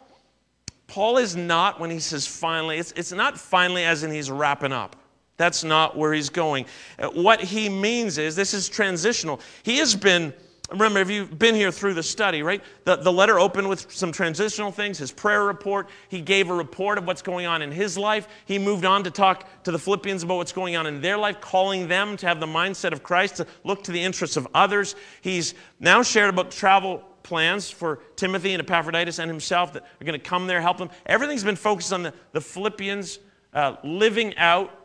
Paul 0.88 1.18
is 1.18 1.36
not, 1.36 1.78
when 1.78 1.90
he 1.90 2.00
says 2.00 2.26
finally, 2.26 2.78
it's, 2.78 2.92
it's 2.92 3.12
not 3.12 3.38
finally 3.38 3.84
as 3.84 4.02
in 4.02 4.10
he's 4.10 4.30
wrapping 4.30 4.72
up. 4.72 4.96
That's 5.36 5.62
not 5.62 5.96
where 5.96 6.12
he's 6.12 6.30
going. 6.30 6.66
Uh, 6.98 7.08
what 7.08 7.40
he 7.40 7.68
means 7.68 8.18
is 8.18 8.34
this 8.34 8.54
is 8.54 8.68
transitional. 8.68 9.40
He 9.64 9.78
has 9.78 9.94
been 9.94 10.32
Remember, 10.70 11.00
if 11.00 11.10
you've 11.10 11.38
been 11.38 11.54
here 11.54 11.70
through 11.70 11.92
the 11.92 12.02
study, 12.02 12.42
right? 12.42 12.62
The, 12.84 12.96
the 12.96 13.12
letter 13.12 13.38
opened 13.38 13.68
with 13.68 13.92
some 13.92 14.12
transitional 14.12 14.72
things, 14.72 14.96
his 14.96 15.12
prayer 15.12 15.44
report. 15.44 15.90
He 16.08 16.22
gave 16.22 16.48
a 16.48 16.54
report 16.54 16.96
of 16.96 17.06
what's 17.06 17.20
going 17.20 17.44
on 17.44 17.60
in 17.60 17.70
his 17.70 17.98
life. 17.98 18.26
He 18.46 18.58
moved 18.58 18.86
on 18.86 19.04
to 19.04 19.10
talk 19.10 19.46
to 19.64 19.72
the 19.72 19.78
Philippians 19.78 20.22
about 20.22 20.36
what's 20.36 20.52
going 20.52 20.74
on 20.74 20.86
in 20.86 21.02
their 21.02 21.18
life, 21.18 21.40
calling 21.40 21.86
them 21.88 22.16
to 22.16 22.26
have 22.26 22.40
the 22.40 22.46
mindset 22.46 22.92
of 22.92 23.02
Christ, 23.02 23.36
to 23.36 23.46
look 23.62 23.84
to 23.84 23.92
the 23.92 24.02
interests 24.02 24.38
of 24.38 24.48
others. 24.54 24.96
He's 25.20 25.52
now 25.80 26.02
shared 26.02 26.30
about 26.30 26.50
travel 26.50 27.04
plans 27.22 27.68
for 27.68 28.00
Timothy 28.16 28.54
and 28.54 28.62
Epaphroditus 28.62 29.18
and 29.18 29.30
himself 29.30 29.74
that 29.74 29.82
are 29.82 30.04
going 30.04 30.18
to 30.18 30.24
come 30.24 30.46
there, 30.46 30.62
help 30.62 30.78
them. 30.78 30.90
Everything's 31.04 31.44
been 31.44 31.56
focused 31.56 31.92
on 31.92 32.04
the, 32.04 32.14
the 32.32 32.40
Philippians 32.40 33.18
uh, 33.52 33.76
living 33.84 34.36
out 34.38 34.80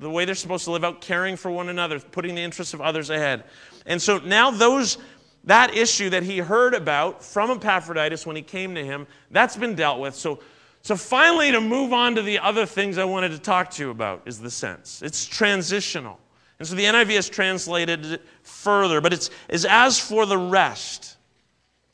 the 0.00 0.10
way 0.10 0.24
they're 0.24 0.34
supposed 0.34 0.64
to 0.64 0.72
live 0.72 0.84
out, 0.84 1.00
caring 1.00 1.36
for 1.36 1.50
one 1.50 1.68
another, 1.68 2.00
putting 2.00 2.34
the 2.34 2.40
interests 2.42 2.74
of 2.74 2.80
others 2.80 3.10
ahead. 3.10 3.44
And 3.86 4.02
so 4.02 4.18
now 4.18 4.50
those 4.50 4.98
that 5.44 5.74
issue 5.74 6.10
that 6.10 6.22
he 6.22 6.38
heard 6.38 6.74
about 6.74 7.22
from 7.22 7.50
Epaphroditus 7.50 8.26
when 8.26 8.36
he 8.36 8.42
came 8.42 8.74
to 8.74 8.84
him, 8.84 9.06
that's 9.30 9.56
been 9.56 9.74
dealt 9.74 10.00
with. 10.00 10.14
So, 10.14 10.40
so 10.82 10.96
finally, 10.96 11.50
to 11.52 11.60
move 11.60 11.92
on 11.92 12.14
to 12.14 12.22
the 12.22 12.38
other 12.38 12.66
things 12.66 12.98
I 12.98 13.04
wanted 13.04 13.30
to 13.30 13.38
talk 13.38 13.70
to 13.72 13.82
you 13.82 13.90
about 13.90 14.22
is 14.26 14.40
the 14.40 14.50
sense. 14.50 15.02
It's 15.02 15.26
transitional. 15.26 16.18
And 16.58 16.68
so 16.68 16.74
the 16.74 16.84
NIV 16.84 17.14
has 17.16 17.28
translated 17.28 18.04
it 18.04 18.22
further, 18.42 19.00
but 19.00 19.12
it's 19.12 19.30
is 19.48 19.64
as 19.64 19.98
for 19.98 20.24
the 20.26 20.38
rest. 20.38 21.16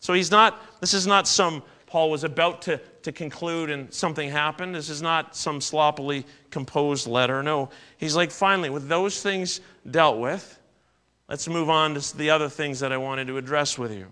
So 0.01 0.13
he's 0.13 0.31
not, 0.31 0.61
this 0.81 0.95
is 0.95 1.07
not 1.07 1.27
some 1.27 1.63
Paul 1.91 2.09
was 2.09 2.23
about 2.23 2.63
to, 2.63 2.81
to 3.03 3.11
conclude 3.11 3.69
and 3.69 3.93
something 3.93 4.31
happened. 4.31 4.77
This 4.77 4.89
is 4.89 5.03
not 5.03 5.35
some 5.35 5.61
sloppily 5.61 6.25
composed 6.53 7.09
letter. 7.09 7.43
No, 7.43 7.69
he's 7.97 8.15
like, 8.15 8.31
finally, 8.31 8.71
with 8.71 8.87
those 8.87 9.21
things 9.21 9.61
dealt 9.91 10.19
with, 10.19 10.60
Let's 11.31 11.47
move 11.47 11.71
on 11.71 11.95
to 11.95 12.17
the 12.17 12.31
other 12.31 12.49
things 12.49 12.81
that 12.81 12.91
I 12.91 12.97
wanted 12.97 13.29
to 13.29 13.39
address 13.39 13.79
with 13.79 13.93
you. 13.95 14.11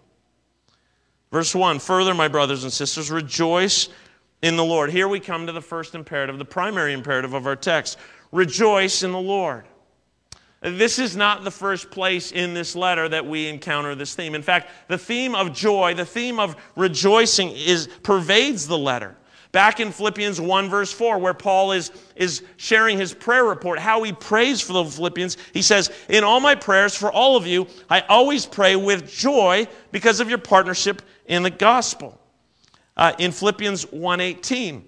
Verse 1.32 1.52
1 1.52 1.80
Further, 1.80 2.14
my 2.14 2.28
brothers 2.28 2.62
and 2.62 2.72
sisters, 2.72 3.10
rejoice 3.10 3.88
in 4.40 4.56
the 4.56 4.64
Lord. 4.64 4.90
Here 4.92 5.08
we 5.08 5.18
come 5.18 5.44
to 5.46 5.52
the 5.52 5.60
first 5.60 5.96
imperative, 5.96 6.38
the 6.38 6.44
primary 6.44 6.92
imperative 6.92 7.34
of 7.34 7.44
our 7.44 7.56
text. 7.56 7.98
Rejoice 8.30 9.02
in 9.02 9.10
the 9.10 9.20
Lord. 9.20 9.66
This 10.60 11.00
is 11.00 11.16
not 11.16 11.42
the 11.42 11.50
first 11.50 11.90
place 11.90 12.30
in 12.30 12.54
this 12.54 12.76
letter 12.76 13.08
that 13.08 13.26
we 13.26 13.48
encounter 13.48 13.96
this 13.96 14.14
theme. 14.14 14.36
In 14.36 14.42
fact, 14.42 14.70
the 14.86 14.98
theme 14.98 15.34
of 15.34 15.52
joy, 15.52 15.94
the 15.94 16.04
theme 16.04 16.38
of 16.38 16.54
rejoicing 16.76 17.50
is 17.50 17.88
pervades 18.04 18.68
the 18.68 18.78
letter. 18.78 19.16
Back 19.50 19.80
in 19.80 19.92
Philippians 19.92 20.40
1, 20.40 20.68
verse 20.68 20.92
4, 20.92 21.18
where 21.18 21.32
Paul 21.32 21.72
is, 21.72 21.90
is 22.16 22.42
sharing 22.58 22.98
his 22.98 23.14
prayer 23.14 23.44
report, 23.44 23.78
how 23.78 24.02
he 24.02 24.12
prays 24.12 24.60
for 24.60 24.74
the 24.74 24.84
Philippians, 24.84 25.38
he 25.54 25.62
says, 25.62 25.90
In 26.08 26.22
all 26.22 26.38
my 26.38 26.54
prayers 26.54 26.94
for 26.94 27.10
all 27.10 27.36
of 27.36 27.46
you, 27.46 27.66
I 27.88 28.00
always 28.02 28.44
pray 28.44 28.76
with 28.76 29.10
joy 29.10 29.66
because 29.90 30.20
of 30.20 30.28
your 30.28 30.38
partnership 30.38 31.00
in 31.26 31.42
the 31.42 31.50
gospel. 31.50 32.20
Uh, 32.98 33.12
in 33.18 33.30
Philippians 33.30 33.86
1:18, 33.86 34.82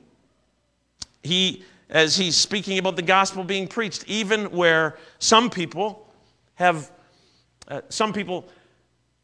he, 1.23 1.65
as 1.89 2.17
he's 2.17 2.37
speaking 2.37 2.79
about 2.79 2.97
the 2.97 3.03
gospel 3.03 3.45
being 3.45 3.69
preached, 3.69 4.05
even 4.09 4.47
where 4.47 4.99
some 5.21 5.49
people 5.49 6.09
have, 6.55 6.91
uh, 7.69 7.81
some 7.89 8.13
people 8.13 8.49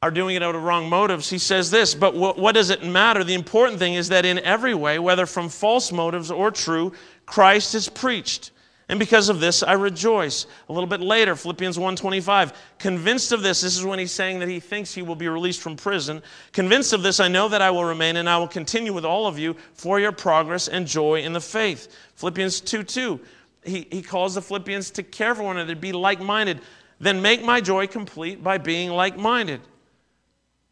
are 0.03 0.11
doing 0.11 0.37
it 0.37 0.43
out 0.43 0.55
of 0.55 0.63
wrong 0.63 0.89
motives, 0.89 1.31
he 1.31 1.39
says 1.39 1.71
this, 1.71 1.95
but 1.95 2.15
what, 2.15 2.39
what, 2.39 2.53
does 2.53 2.71
it 2.71 2.85
matter? 2.85 3.25
The 3.25 3.35
important 3.35 3.79
thing 3.79 3.95
is 3.95 4.09
that 4.11 4.25
in 4.25 4.39
every 4.41 4.75
way, 4.75 4.99
whether 4.99 5.27
from 5.27 5.49
false 5.49 5.91
motives 5.91 6.31
or 6.31 6.51
true, 6.51 6.93
Christ 7.25 7.75
is 7.75 7.89
preached. 7.89 8.51
And 8.89 9.01
because 9.01 9.29
of 9.29 9.41
this, 9.41 9.65
I 9.65 9.73
rejoice. 9.73 10.47
A 10.69 10.73
little 10.73 10.87
bit 10.87 11.01
later, 11.01 11.35
Philippians 11.35 11.77
1.25, 11.77 12.53
convinced 12.79 13.33
of 13.33 13.43
this, 13.43 13.63
this 13.63 13.77
is 13.77 13.85
when 13.85 13.99
he's 13.99 14.13
saying 14.13 14.39
that 14.39 14.49
he 14.49 14.61
thinks 14.61 14.95
he 14.95 15.03
will 15.03 15.17
be 15.17 15.27
released 15.27 15.61
from 15.61 15.75
prison. 15.75 16.23
Convinced 16.53 16.93
of 16.93 17.03
this, 17.03 17.19
I 17.19 17.27
know 17.27 17.49
that 17.49 17.63
I 17.63 17.71
will 17.71 17.85
remain 17.85 18.17
and 18.17 18.29
I 18.29 18.39
will 18.39 18.47
continue 18.47 18.93
with 18.93 19.05
all 19.05 19.27
of 19.27 19.41
you 19.41 19.57
for 19.75 19.99
your 19.99 20.13
progress 20.13 20.69
and 20.69 20.87
joy 20.87 21.23
in 21.23 21.33
the 21.33 21.41
faith. 21.41 21.89
Philippians 22.15 22.61
2.2, 22.61 23.19
he, 23.65 23.89
he 23.91 24.03
calls 24.03 24.37
the 24.37 24.43
Philippians 24.43 24.91
to 24.93 25.03
care 25.03 25.35
for 25.35 25.43
one 25.43 25.57
another, 25.57 25.75
to 25.75 25.81
be 25.81 25.93
like-minded. 25.93 26.61
Then 27.01 27.21
make 27.21 27.43
my 27.43 27.61
joy 27.61 27.89
complete 27.89 28.45
by 28.45 28.59
being 28.59 28.91
like-minded. 28.91 29.63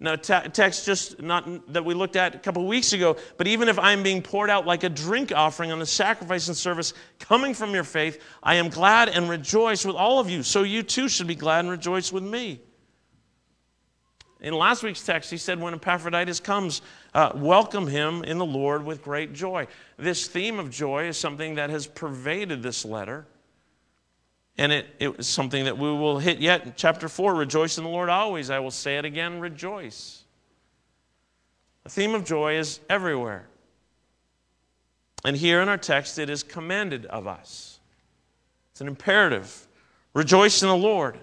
Now, 0.04 0.16
text 0.16 0.84
just 0.84 1.22
not 1.22 1.72
that 1.72 1.82
we 1.82 1.94
looked 1.94 2.14
at 2.14 2.34
a 2.34 2.38
couple 2.38 2.66
weeks 2.66 2.92
ago, 2.92 3.16
but 3.38 3.46
even 3.46 3.70
if 3.70 3.78
I'm 3.78 4.02
being 4.02 4.20
poured 4.20 4.50
out 4.50 4.66
like 4.66 4.84
a 4.84 4.90
drink 4.90 5.32
offering 5.34 5.72
on 5.72 5.78
the 5.78 5.86
sacrifice 5.86 6.46
and 6.46 6.54
service 6.54 6.92
coming 7.18 7.54
from 7.54 7.72
your 7.72 7.84
faith, 7.84 8.22
I 8.42 8.56
am 8.56 8.68
glad 8.68 9.08
and 9.08 9.30
rejoice 9.30 9.86
with 9.86 9.96
all 9.96 10.18
of 10.18 10.28
you. 10.28 10.42
So 10.42 10.62
you 10.62 10.82
too 10.82 11.08
should 11.08 11.26
be 11.26 11.34
glad 11.34 11.60
and 11.60 11.70
rejoice 11.70 12.12
with 12.12 12.22
me. 12.22 12.60
In 14.40 14.52
last 14.52 14.82
week's 14.82 15.02
text, 15.02 15.30
he 15.30 15.38
said, 15.38 15.58
When 15.58 15.72
Epaphroditus 15.72 16.38
comes, 16.38 16.82
uh, 17.14 17.32
welcome 17.34 17.86
him 17.86 18.24
in 18.24 18.36
the 18.36 18.44
Lord 18.44 18.84
with 18.84 19.02
great 19.02 19.32
joy. 19.32 19.66
This 19.96 20.26
theme 20.26 20.58
of 20.58 20.68
joy 20.68 21.08
is 21.08 21.16
something 21.16 21.54
that 21.54 21.70
has 21.70 21.86
pervaded 21.86 22.62
this 22.62 22.84
letter. 22.84 23.26
And 24.56 24.72
it, 24.72 24.86
it 25.00 25.16
was 25.16 25.26
something 25.26 25.64
that 25.64 25.76
we 25.76 25.88
will 25.88 26.18
hit 26.18 26.38
yet 26.38 26.64
in 26.64 26.74
chapter 26.76 27.08
4 27.08 27.34
Rejoice 27.34 27.76
in 27.78 27.84
the 27.84 27.90
Lord 27.90 28.08
always. 28.08 28.50
I 28.50 28.60
will 28.60 28.70
say 28.70 28.98
it 28.98 29.04
again 29.04 29.40
rejoice. 29.40 30.22
The 31.82 31.90
theme 31.90 32.14
of 32.14 32.24
joy 32.24 32.56
is 32.56 32.80
everywhere. 32.88 33.46
And 35.24 35.36
here 35.36 35.60
in 35.60 35.68
our 35.68 35.78
text, 35.78 36.18
it 36.18 36.30
is 36.30 36.42
commanded 36.42 37.06
of 37.06 37.26
us. 37.26 37.80
It's 38.72 38.80
an 38.80 38.88
imperative. 38.88 39.66
Rejoice 40.12 40.62
in 40.62 40.68
the 40.68 40.76
Lord. 40.76 41.18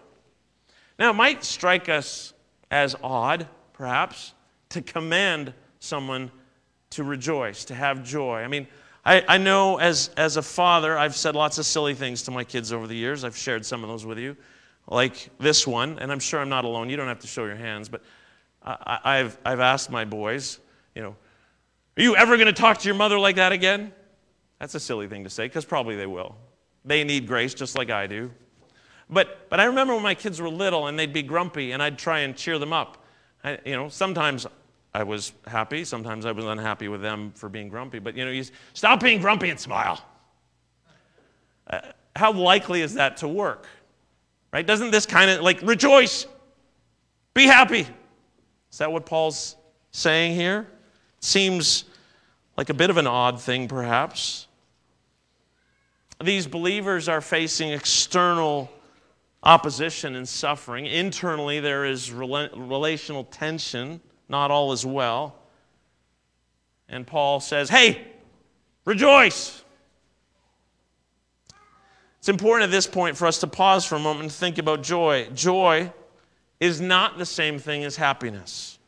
Now, 0.98 1.12
it 1.12 1.16
might 1.16 1.44
strike 1.44 1.90
us 1.90 2.34
as 2.70 2.96
odd, 3.04 3.48
perhaps, 3.74 4.34
to 4.70 4.82
command 4.82 5.54
someone 5.80 6.32
to 6.92 7.04
rejoice, 7.04 7.66
to 7.66 7.76
have 7.76 8.04
joy. 8.04 8.42
I 8.42 8.48
mean, 8.48 8.68
I, 9.04 9.24
I 9.28 9.38
know 9.38 9.78
as, 9.78 10.12
as 10.16 10.38
a 10.38 10.42
father, 10.42 10.98
I've 10.98 11.16
said 11.16 11.36
lots 11.36 11.58
of 11.58 11.66
silly 11.66 11.96
things 11.96 12.22
to 12.24 12.32
my 12.32 12.44
kids 12.44 12.72
over 12.72 12.86
the 12.86 12.96
years. 12.96 13.24
I've 13.24 13.36
shared 13.36 13.66
some 13.66 13.84
of 13.84 13.90
those 13.90 14.06
with 14.06 14.20
you, 14.20 14.38
like 14.88 15.30
this 15.40 15.66
one, 15.66 15.98
and 16.00 16.12
I'm 16.12 16.20
sure 16.20 16.40
I'm 16.40 16.50
not 16.50 16.66
alone. 16.66 16.90
You 16.90 16.98
don't 16.98 17.08
have 17.08 17.20
to 17.22 17.28
show 17.28 17.46
your 17.46 17.56
hands, 17.56 17.90
but 17.90 18.04
I, 18.64 19.00
I've, 19.04 19.38
I've 19.44 19.60
asked 19.60 19.90
my 19.90 20.06
boys, 20.06 20.60
you 20.94 21.02
know, 21.02 21.16
are 21.98 22.04
you 22.04 22.16
ever 22.16 22.38
going 22.38 22.48
to 22.48 22.54
talk 22.54 22.78
to 22.78 22.88
your 22.88 22.96
mother 22.96 23.18
like 23.18 23.38
that 23.38 23.52
again? 23.52 23.92
That's 24.60 24.76
a 24.76 24.80
silly 24.80 25.08
thing 25.08 25.24
to 25.24 25.30
say, 25.30 25.46
because 25.46 25.66
probably 25.66 25.96
they 25.96 26.06
will. 26.06 26.36
They 26.86 27.04
need 27.04 27.28
grace 27.28 27.54
just 27.54 27.76
like 27.76 27.90
I 27.90 28.06
do. 28.06 28.32
But, 29.10 29.50
but 29.50 29.60
I 29.60 29.66
remember 29.66 29.94
when 29.94 30.04
my 30.04 30.16
kids 30.16 30.40
were 30.40 30.50
little 30.50 30.88
and 30.88 30.98
they'd 30.98 31.12
be 31.12 31.24
grumpy, 31.24 31.72
and 31.72 31.82
I'd 31.82 31.98
try 31.98 32.20
and 32.20 32.36
cheer 32.36 32.60
them 32.60 32.72
up. 32.72 33.04
I, 33.44 33.58
you 33.66 33.76
know, 33.76 33.90
sometimes 33.90 34.46
I 34.94 35.04
was 35.04 35.32
happy. 35.48 35.86
Sometimes 35.86 36.26
I 36.26 36.32
was 36.32 36.46
unhappy 36.46 36.88
with 36.88 37.02
them 37.02 37.32
for 37.36 37.48
being 37.48 37.70
grumpy. 37.70 38.00
But 38.00 38.16
you 38.16 38.26
know, 38.26 38.32
you 38.32 38.44
stop 38.74 39.00
being 39.00 39.22
grumpy 39.22 39.50
and 39.50 39.60
smile. 39.60 40.04
Uh, 41.68 41.80
how 42.16 42.34
likely 42.34 42.82
is 42.82 42.96
that 42.96 43.18
to 43.18 43.28
work? 43.28 43.68
Right? 44.52 44.68
Doesn't 44.68 44.92
this 44.92 45.06
kind 45.06 45.32
of 45.32 45.42
like 45.42 45.62
rejoice, 45.62 46.26
be 47.34 47.46
happy? 47.46 47.88
Is 48.72 48.78
that 48.80 48.92
what 48.92 49.06
Paul's 49.06 49.56
saying 49.92 50.36
here? 50.36 50.68
Seems 51.22 51.86
like 52.58 52.70
a 52.70 52.74
bit 52.74 52.90
of 52.90 52.98
an 52.98 53.08
odd 53.08 53.40
thing, 53.40 53.70
perhaps. 53.70 54.48
These 56.22 56.48
believers 56.48 57.08
are 57.08 57.22
facing 57.22 57.72
external 57.72 58.70
opposition 59.42 60.16
and 60.16 60.28
suffering. 60.28 60.86
Internally, 60.86 61.60
there 61.60 61.86
is 61.86 62.12
relational 62.12 63.24
tension 63.24 64.02
not 64.32 64.50
all 64.50 64.72
is 64.72 64.86
well. 64.86 65.36
And 66.90 67.06
Paul 67.06 67.40
says, 67.40 67.70
Hey, 67.70 68.08
rejoice. 68.86 69.64
It's 72.20 72.30
important 72.30 72.66
at 72.66 72.72
this 72.72 72.88
point 72.88 73.18
for 73.18 73.28
us 73.28 73.40
to 73.40 73.48
pause 73.48 73.86
for 73.86 73.96
a 73.96 74.00
moment 74.00 74.24
and 74.24 74.32
think 74.32 74.58
about 74.58 74.84
joy. 74.84 75.28
Joy 75.34 75.92
is 76.60 76.80
not 76.80 77.18
the 77.18 77.26
same 77.26 77.60
thing 77.60 77.84
as 77.84 77.96
happiness. 77.96 78.80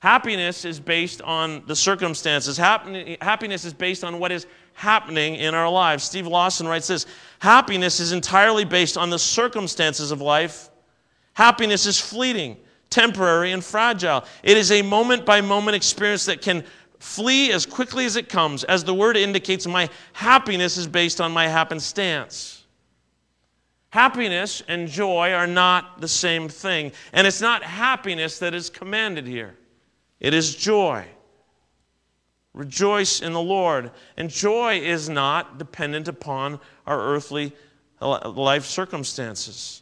Happiness 0.00 0.64
is 0.64 0.80
based 0.80 1.22
on 1.22 1.62
the 1.66 1.76
circumstances. 1.76 2.56
Happiness 2.56 3.64
is 3.64 3.74
based 3.74 4.02
on 4.02 4.18
what 4.18 4.32
is 4.32 4.46
happening 4.72 5.36
in 5.36 5.54
our 5.54 5.68
lives. 5.70 6.02
Steve 6.02 6.26
Lawson 6.26 6.66
writes 6.66 6.88
this 6.88 7.06
Happiness 7.38 8.00
is 8.00 8.12
entirely 8.12 8.64
based 8.64 8.96
on 8.96 9.10
the 9.10 9.18
circumstances 9.18 10.10
of 10.10 10.20
life. 10.20 10.70
Happiness 11.34 11.86
is 11.86 12.00
fleeting 12.00 12.56
temporary 12.92 13.50
and 13.50 13.64
fragile. 13.64 14.24
It 14.44 14.56
is 14.56 14.70
a 14.70 14.82
moment 14.82 15.26
by 15.26 15.40
moment 15.40 15.74
experience 15.74 16.26
that 16.26 16.42
can 16.42 16.62
flee 17.00 17.50
as 17.50 17.66
quickly 17.66 18.04
as 18.04 18.14
it 18.14 18.28
comes. 18.28 18.62
As 18.62 18.84
the 18.84 18.94
word 18.94 19.16
indicates, 19.16 19.66
my 19.66 19.88
happiness 20.12 20.76
is 20.76 20.86
based 20.86 21.20
on 21.20 21.32
my 21.32 21.48
happenstance. 21.48 22.64
Happiness 23.90 24.62
and 24.68 24.88
joy 24.88 25.32
are 25.32 25.46
not 25.46 26.00
the 26.00 26.08
same 26.08 26.48
thing. 26.48 26.92
And 27.12 27.26
it's 27.26 27.40
not 27.40 27.62
happiness 27.62 28.38
that 28.38 28.54
is 28.54 28.70
commanded 28.70 29.26
here, 29.26 29.56
it 30.20 30.34
is 30.34 30.54
joy. 30.54 31.06
Rejoice 32.54 33.22
in 33.22 33.32
the 33.32 33.40
Lord. 33.40 33.92
And 34.18 34.28
joy 34.28 34.78
is 34.78 35.08
not 35.08 35.56
dependent 35.58 36.06
upon 36.06 36.60
our 36.86 37.00
earthly 37.00 37.54
life 38.00 38.66
circumstances. 38.66 39.81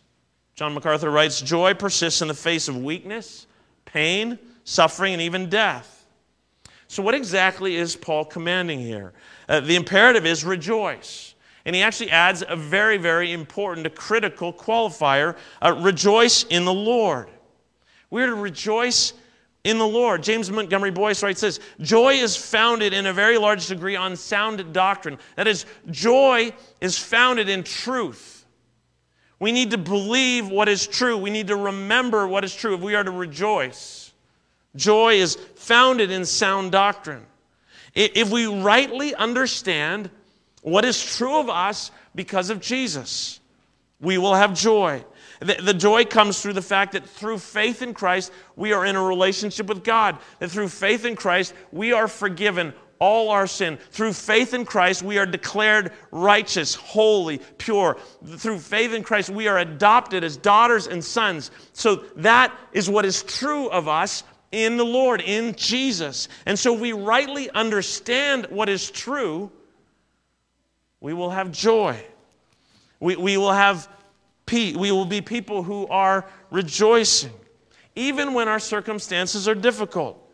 John 0.60 0.74
MacArthur 0.74 1.10
writes 1.10 1.40
Joy 1.40 1.72
persists 1.72 2.20
in 2.20 2.28
the 2.28 2.34
face 2.34 2.68
of 2.68 2.76
weakness, 2.76 3.46
pain, 3.86 4.38
suffering, 4.64 5.14
and 5.14 5.22
even 5.22 5.48
death. 5.48 6.04
So, 6.86 7.02
what 7.02 7.14
exactly 7.14 7.76
is 7.76 7.96
Paul 7.96 8.26
commanding 8.26 8.78
here? 8.78 9.14
Uh, 9.48 9.60
the 9.60 9.74
imperative 9.74 10.26
is 10.26 10.44
rejoice. 10.44 11.34
And 11.64 11.74
he 11.74 11.80
actually 11.80 12.10
adds 12.10 12.44
a 12.46 12.56
very, 12.56 12.98
very 12.98 13.32
important, 13.32 13.86
a 13.86 13.90
critical 13.90 14.52
qualifier 14.52 15.38
uh, 15.62 15.72
rejoice 15.80 16.42
in 16.42 16.66
the 16.66 16.74
Lord. 16.74 17.30
We're 18.10 18.26
to 18.26 18.34
rejoice 18.34 19.14
in 19.64 19.78
the 19.78 19.86
Lord. 19.86 20.22
James 20.22 20.50
Montgomery 20.50 20.90
Boice 20.90 21.22
writes 21.22 21.40
this 21.40 21.58
Joy 21.80 22.16
is 22.16 22.36
founded 22.36 22.92
in 22.92 23.06
a 23.06 23.14
very 23.14 23.38
large 23.38 23.66
degree 23.66 23.96
on 23.96 24.14
sound 24.14 24.74
doctrine. 24.74 25.16
That 25.36 25.48
is, 25.48 25.64
joy 25.90 26.52
is 26.82 26.98
founded 26.98 27.48
in 27.48 27.64
truth. 27.64 28.39
We 29.40 29.52
need 29.52 29.70
to 29.70 29.78
believe 29.78 30.48
what 30.48 30.68
is 30.68 30.86
true. 30.86 31.16
We 31.16 31.30
need 31.30 31.48
to 31.48 31.56
remember 31.56 32.28
what 32.28 32.44
is 32.44 32.54
true 32.54 32.74
if 32.74 32.80
we 32.80 32.94
are 32.94 33.02
to 33.02 33.10
rejoice. 33.10 34.12
Joy 34.76 35.14
is 35.14 35.36
founded 35.56 36.10
in 36.10 36.24
sound 36.26 36.72
doctrine. 36.72 37.26
If 37.94 38.30
we 38.30 38.46
rightly 38.46 39.14
understand 39.14 40.10
what 40.62 40.84
is 40.84 41.02
true 41.02 41.40
of 41.40 41.48
us 41.48 41.90
because 42.14 42.50
of 42.50 42.60
Jesus, 42.60 43.40
we 44.00 44.18
will 44.18 44.34
have 44.34 44.54
joy. 44.54 45.04
The, 45.40 45.72
joy 45.72 46.04
comes 46.04 46.40
through 46.40 46.52
the 46.52 46.62
fact 46.62 46.92
that 46.92 47.08
through 47.08 47.38
faith 47.38 47.80
in 47.80 47.94
Christ, 47.94 48.30
we 48.56 48.74
are 48.74 48.84
in 48.84 48.94
a 48.94 49.02
relationship 49.02 49.66
with 49.66 49.82
God. 49.82 50.18
That 50.38 50.50
through 50.50 50.68
faith 50.68 51.06
in 51.06 51.16
Christ, 51.16 51.54
we 51.72 51.94
are 51.94 52.06
forgiven 52.06 52.74
all 53.00 53.30
our 53.30 53.46
sin. 53.46 53.78
Through 53.90 54.12
faith 54.12 54.54
in 54.54 54.64
Christ, 54.64 55.02
we 55.02 55.18
are 55.18 55.26
declared 55.26 55.92
righteous, 56.12 56.74
holy, 56.74 57.38
pure. 57.58 57.98
Through 58.24 58.58
faith 58.58 58.92
in 58.92 59.02
Christ, 59.02 59.30
we 59.30 59.48
are 59.48 59.58
adopted 59.58 60.22
as 60.22 60.36
daughters 60.36 60.86
and 60.86 61.02
sons. 61.02 61.50
So 61.72 62.04
that 62.16 62.56
is 62.72 62.88
what 62.88 63.04
is 63.04 63.22
true 63.22 63.68
of 63.70 63.88
us 63.88 64.22
in 64.52 64.76
the 64.76 64.84
Lord, 64.84 65.22
in 65.22 65.54
Jesus. 65.54 66.28
And 66.44 66.58
so 66.58 66.72
we 66.72 66.92
rightly 66.92 67.50
understand 67.50 68.46
what 68.50 68.68
is 68.68 68.90
true, 68.90 69.50
we 71.00 71.14
will 71.14 71.30
have 71.30 71.50
joy. 71.50 72.04
We, 73.00 73.16
we 73.16 73.36
will 73.38 73.52
have 73.52 73.88
peace. 74.44 74.76
We 74.76 74.92
will 74.92 75.06
be 75.06 75.22
people 75.22 75.62
who 75.62 75.86
are 75.86 76.26
rejoicing, 76.50 77.32
even 77.94 78.34
when 78.34 78.48
our 78.48 78.58
circumstances 78.58 79.48
are 79.48 79.54
difficult. 79.54 80.29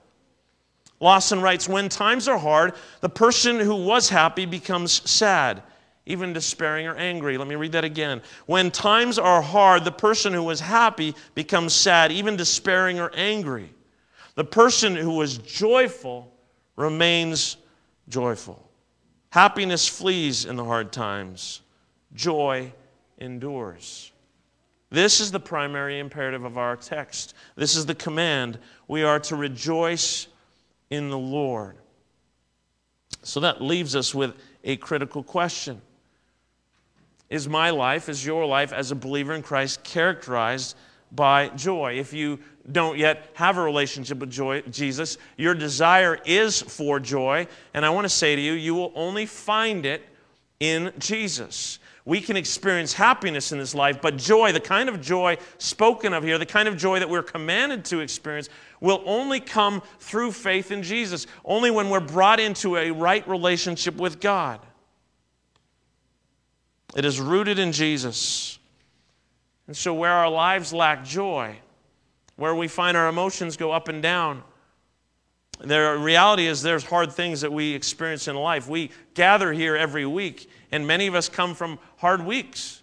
Lawson 1.01 1.41
writes 1.41 1.69
When 1.69 1.89
times 1.89 2.29
are 2.29 2.39
hard, 2.39 2.75
the 3.01 3.09
person 3.09 3.61
who 3.61 3.75
was 3.75 4.09
happy 4.09 4.47
becomes 4.47 5.09
sad, 5.09 5.63
even 6.07 6.33
despairing 6.33 6.87
or 6.87 6.95
angry. 6.95 7.37
Let 7.37 7.49
me 7.49 7.55
read 7.55 7.73
that 7.73 7.85
again. 7.85 8.23
When 8.47 8.71
times 8.71 9.19
are 9.19 9.43
hard, 9.43 9.85
the 9.85 9.93
person 9.93 10.33
who 10.33 10.43
was 10.43 10.61
happy 10.61 11.15
becomes 11.35 11.75
sad, 11.75 12.13
even 12.13 12.37
despairing 12.37 12.99
or 12.99 13.11
angry. 13.15 13.73
The 14.35 14.45
person 14.45 14.97
who 14.97 15.13
was 15.13 15.39
joyful 15.39 16.33
remains 16.77 17.57
joyful. 18.09 18.63
Happiness 19.31 19.89
flees 19.89 20.45
in 20.45 20.57
the 20.57 20.65
hard 20.65 20.93
times, 20.93 21.63
joy 22.15 22.73
endures. 23.19 24.13
This 24.91 25.21
is 25.21 25.33
the 25.33 25.41
primary 25.41 25.99
imperative 25.99 26.45
of 26.45 26.57
our 26.59 26.77
text. 26.77 27.35
This 27.57 27.75
is 27.77 27.87
the 27.87 27.95
command. 27.95 28.59
We 28.89 29.03
are 29.03 29.19
to 29.21 29.37
rejoice 29.37 30.29
in 30.91 31.11
the 31.11 31.19
Lord. 31.19 31.77
So 33.23 33.41
that 33.41 33.61
leaves 33.61 33.97
us 33.97 34.15
with 34.15 34.35
a 34.63 34.77
critical 34.77 35.23
question 35.23 35.81
Is 37.29 37.49
my 37.49 37.71
life, 37.71 38.09
is 38.09 38.25
your 38.25 38.47
life 38.47 38.73
as 38.73 38.91
a 38.91 38.95
believer 38.95 39.35
in 39.35 39.43
Christ 39.43 39.83
characterized 39.83 40.77
by 41.13 41.49
joy? 41.51 41.99
If 41.99 42.13
you 42.13 42.39
don't 42.71 42.99
yet 42.99 43.31
have 43.35 43.57
a 43.59 43.63
relationship 43.63 44.19
with 44.19 44.31
joy, 44.31 44.63
Jesus, 44.63 45.19
your 45.37 45.55
desire 45.55 46.19
is 46.25 46.63
for 46.63 47.01
joy. 47.01 47.47
And 47.75 47.85
I 47.85 47.91
want 47.91 48.05
to 48.05 48.09
say 48.09 48.37
to 48.37 48.43
you, 48.43 48.53
you 48.53 48.75
will 48.75 48.93
only 48.95 49.27
find 49.27 49.87
it 49.87 50.03
in 50.61 50.93
Jesus. 50.99 51.79
We 52.05 52.21
can 52.21 52.37
experience 52.37 52.93
happiness 52.93 53.51
in 53.51 53.59
this 53.59 53.75
life, 53.75 54.01
but 54.01 54.17
joy, 54.17 54.53
the 54.53 54.61
kind 54.61 54.89
of 54.89 55.01
joy 55.01 55.39
spoken 55.59 56.13
of 56.13 56.23
here, 56.23 56.39
the 56.39 56.47
kind 56.47 56.69
of 56.69 56.77
joy 56.77 57.01
that 57.01 57.11
we're 57.11 57.23
commanded 57.23 57.85
to 57.87 57.99
experience, 57.99 58.49
will 58.81 59.03
only 59.07 59.41
come 59.41 59.83
through 59.99 60.33
faith 60.33 60.71
in 60.71 60.83
Jesus, 60.83 61.27
only 61.45 61.71
when 61.71 61.91
we're 61.91 62.01
brought 62.01 62.41
into 62.41 62.77
a 62.77 62.91
right 62.91 63.27
relationship 63.29 63.97
with 63.97 64.21
God. 64.21 64.61
It 66.95 67.05
is 67.05 67.21
rooted 67.21 67.59
in 67.59 67.73
Jesus. 67.73 68.59
And 69.67 69.77
so, 69.77 69.95
where 69.95 70.13
our 70.13 70.31
lives 70.31 70.73
lack 70.73 71.05
joy, 71.05 71.57
where 72.37 72.55
we 72.55 72.69
find 72.69 72.97
our 72.97 73.09
emotions 73.09 73.57
go 73.57 73.73
up 73.73 73.89
and 73.89 74.03
down, 74.03 74.43
the 75.59 75.97
reality 75.99 76.47
is 76.47 76.63
there's 76.63 76.85
hard 76.85 77.13
things 77.13 77.41
that 77.41 77.53
we 77.53 77.75
experience 77.75 78.29
in 78.29 78.37
life. 78.37 78.69
We 78.69 78.91
gather 79.15 79.53
here 79.53 79.75
every 79.75 80.07
week, 80.07 80.51
and 80.71 80.87
many 80.87 81.07
of 81.07 81.15
us 81.15 81.29
come 81.29 81.55
from 81.55 81.79
hard 81.97 82.25
weeks. 82.25 82.83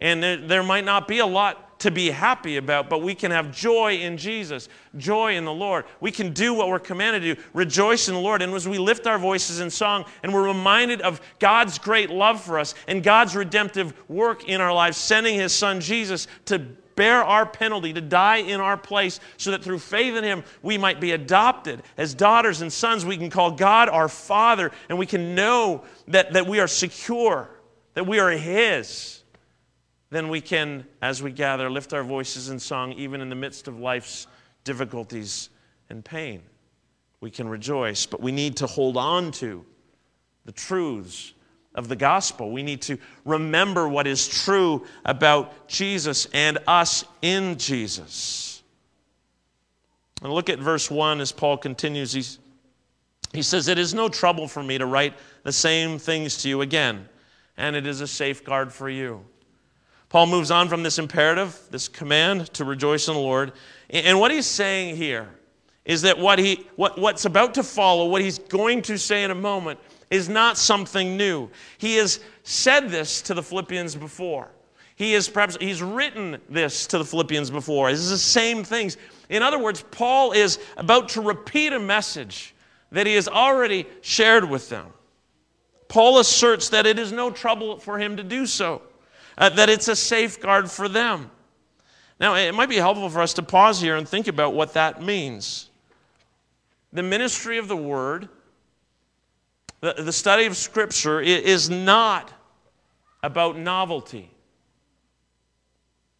And 0.00 0.22
there, 0.22 0.36
there 0.36 0.62
might 0.64 0.84
not 0.84 1.06
be 1.06 1.20
a 1.20 1.26
lot 1.26 1.71
to 1.82 1.90
be 1.90 2.10
happy 2.10 2.58
about, 2.58 2.88
but 2.88 3.02
we 3.02 3.12
can 3.12 3.32
have 3.32 3.50
joy 3.50 3.96
in 3.96 4.16
Jesus, 4.16 4.68
joy 4.96 5.34
in 5.34 5.44
the 5.44 5.52
Lord. 5.52 5.84
We 6.00 6.12
can 6.12 6.32
do 6.32 6.54
what 6.54 6.68
we're 6.68 6.78
commanded 6.78 7.22
to 7.22 7.34
do, 7.34 7.42
rejoice 7.52 8.06
in 8.06 8.14
the 8.14 8.20
Lord. 8.20 8.40
And 8.40 8.54
as 8.54 8.68
we 8.68 8.78
lift 8.78 9.08
our 9.08 9.18
voices 9.18 9.58
in 9.58 9.68
song 9.68 10.04
and 10.22 10.32
we're 10.32 10.46
reminded 10.46 11.00
of 11.00 11.20
God's 11.40 11.80
great 11.80 12.08
love 12.08 12.40
for 12.40 12.60
us 12.60 12.76
and 12.86 13.02
God's 13.02 13.34
redemptive 13.34 13.94
work 14.08 14.48
in 14.48 14.60
our 14.60 14.72
lives, 14.72 14.96
sending 14.96 15.34
His 15.34 15.52
Son 15.52 15.80
Jesus 15.80 16.28
to 16.44 16.60
bear 16.94 17.24
our 17.24 17.44
penalty, 17.44 17.92
to 17.92 18.00
die 18.00 18.36
in 18.36 18.60
our 18.60 18.76
place, 18.76 19.18
so 19.36 19.50
that 19.50 19.64
through 19.64 19.80
faith 19.80 20.14
in 20.14 20.22
Him 20.22 20.44
we 20.62 20.78
might 20.78 21.00
be 21.00 21.10
adopted 21.10 21.82
as 21.96 22.14
daughters 22.14 22.62
and 22.62 22.72
sons. 22.72 23.04
We 23.04 23.16
can 23.16 23.28
call 23.28 23.50
God 23.50 23.88
our 23.88 24.08
Father, 24.08 24.70
and 24.88 24.96
we 24.98 25.06
can 25.06 25.34
know 25.34 25.82
that, 26.06 26.34
that 26.34 26.46
we 26.46 26.60
are 26.60 26.68
secure, 26.68 27.50
that 27.94 28.06
we 28.06 28.20
are 28.20 28.30
His 28.30 29.21
then 30.12 30.28
we 30.28 30.42
can, 30.42 30.84
as 31.00 31.22
we 31.22 31.32
gather, 31.32 31.70
lift 31.70 31.94
our 31.94 32.04
voices 32.04 32.50
in 32.50 32.58
song, 32.58 32.92
even 32.92 33.22
in 33.22 33.30
the 33.30 33.34
midst 33.34 33.66
of 33.66 33.80
life's 33.80 34.26
difficulties 34.62 35.48
and 35.88 36.04
pain. 36.04 36.42
We 37.22 37.30
can 37.30 37.48
rejoice, 37.48 38.04
but 38.04 38.20
we 38.20 38.30
need 38.30 38.58
to 38.58 38.66
hold 38.66 38.98
on 38.98 39.32
to 39.32 39.64
the 40.44 40.52
truths 40.52 41.32
of 41.74 41.88
the 41.88 41.96
gospel. 41.96 42.50
We 42.50 42.62
need 42.62 42.82
to 42.82 42.98
remember 43.24 43.88
what 43.88 44.06
is 44.06 44.28
true 44.28 44.84
about 45.06 45.66
Jesus 45.66 46.26
and 46.34 46.58
us 46.66 47.06
in 47.22 47.56
Jesus. 47.56 48.62
And 50.22 50.30
look 50.30 50.50
at 50.50 50.58
verse 50.58 50.90
1 50.90 51.22
as 51.22 51.32
Paul 51.32 51.56
continues. 51.56 52.12
He's, 52.12 52.38
he 53.32 53.40
says, 53.40 53.66
It 53.66 53.78
is 53.78 53.94
no 53.94 54.10
trouble 54.10 54.46
for 54.46 54.62
me 54.62 54.76
to 54.76 54.84
write 54.84 55.14
the 55.42 55.52
same 55.52 55.98
things 55.98 56.36
to 56.42 56.50
you 56.50 56.60
again, 56.60 57.08
and 57.56 57.74
it 57.74 57.86
is 57.86 58.02
a 58.02 58.06
safeguard 58.06 58.70
for 58.70 58.90
you. 58.90 59.24
Paul 60.12 60.26
moves 60.26 60.50
on 60.50 60.68
from 60.68 60.82
this 60.82 60.98
imperative, 60.98 61.58
this 61.70 61.88
command 61.88 62.52
to 62.52 62.66
rejoice 62.66 63.08
in 63.08 63.14
the 63.14 63.20
Lord. 63.20 63.52
And 63.88 64.20
what 64.20 64.30
he's 64.30 64.44
saying 64.44 64.96
here 64.96 65.26
is 65.86 66.02
that 66.02 66.18
what 66.18 66.38
he, 66.38 66.66
what, 66.76 66.98
what's 66.98 67.24
about 67.24 67.54
to 67.54 67.62
follow, 67.62 68.04
what 68.04 68.20
he's 68.20 68.38
going 68.38 68.82
to 68.82 68.98
say 68.98 69.24
in 69.24 69.30
a 69.30 69.34
moment, 69.34 69.80
is 70.10 70.28
not 70.28 70.58
something 70.58 71.16
new. 71.16 71.48
He 71.78 71.96
has 71.96 72.20
said 72.42 72.90
this 72.90 73.22
to 73.22 73.32
the 73.32 73.42
Philippians 73.42 73.96
before. 73.96 74.50
He 74.96 75.14
has 75.14 75.30
perhaps 75.30 75.56
he's 75.58 75.80
written 75.80 76.36
this 76.46 76.86
to 76.88 76.98
the 76.98 77.06
Philippians 77.06 77.50
before. 77.50 77.90
This 77.90 78.00
is 78.00 78.10
the 78.10 78.18
same 78.18 78.64
things. 78.64 78.98
In 79.30 79.42
other 79.42 79.58
words, 79.58 79.82
Paul 79.92 80.32
is 80.32 80.58
about 80.76 81.08
to 81.10 81.22
repeat 81.22 81.72
a 81.72 81.80
message 81.80 82.54
that 82.90 83.06
he 83.06 83.14
has 83.14 83.28
already 83.28 83.86
shared 84.02 84.44
with 84.44 84.68
them. 84.68 84.88
Paul 85.88 86.18
asserts 86.18 86.68
that 86.68 86.84
it 86.84 86.98
is 86.98 87.12
no 87.12 87.30
trouble 87.30 87.78
for 87.78 87.98
him 87.98 88.18
to 88.18 88.22
do 88.22 88.44
so 88.44 88.82
uh, 89.38 89.48
that 89.50 89.68
it's 89.68 89.88
a 89.88 89.96
safeguard 89.96 90.70
for 90.70 90.88
them. 90.88 91.30
Now, 92.20 92.34
it 92.34 92.54
might 92.54 92.68
be 92.68 92.76
helpful 92.76 93.10
for 93.10 93.20
us 93.20 93.34
to 93.34 93.42
pause 93.42 93.80
here 93.80 93.96
and 93.96 94.08
think 94.08 94.28
about 94.28 94.54
what 94.54 94.74
that 94.74 95.02
means. 95.02 95.70
The 96.92 97.02
ministry 97.02 97.58
of 97.58 97.68
the 97.68 97.76
Word, 97.76 98.28
the, 99.80 99.94
the 99.94 100.12
study 100.12 100.46
of 100.46 100.56
Scripture, 100.56 101.20
is 101.20 101.68
not 101.68 102.30
about 103.22 103.56
novelty. 103.56 104.30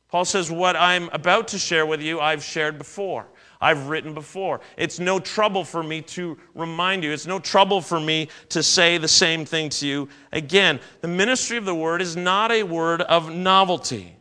Paul 0.09 0.25
says, 0.25 0.51
What 0.51 0.77
I'm 0.77 1.09
about 1.11 1.49
to 1.49 1.59
share 1.59 1.87
with 1.87 2.03
you, 2.03 2.21
I've 2.21 2.43
shared 2.43 2.79
before. 2.79 3.27
I've 3.63 3.89
written 3.89 4.13
before. 4.13 4.61
It's 4.77 4.99
no 4.99 5.21
trouble 5.21 5.63
for 5.63 5.85
me 5.85 6.03
to 6.03 6.37
remind 6.53 7.05
you. 7.05 7.13
It's 7.13 7.29
no 7.29 7.39
trouble 7.39 7.81
for 7.81 8.01
me 8.01 8.29
to 8.49 8.61
say 8.61 8.99
the 8.99 9.07
same 9.07 9.45
thing 9.45 9.71
to 9.71 9.87
you 9.87 10.09
again. 10.33 10.81
The 11.01 11.09
ministry 11.09 11.57
of 11.59 11.65
the 11.65 11.75
word 11.75 12.03
is 12.03 12.17
not 12.17 12.51
a 12.51 12.65
word 12.65 13.03
of 13.03 13.33
novelty. 13.33 14.17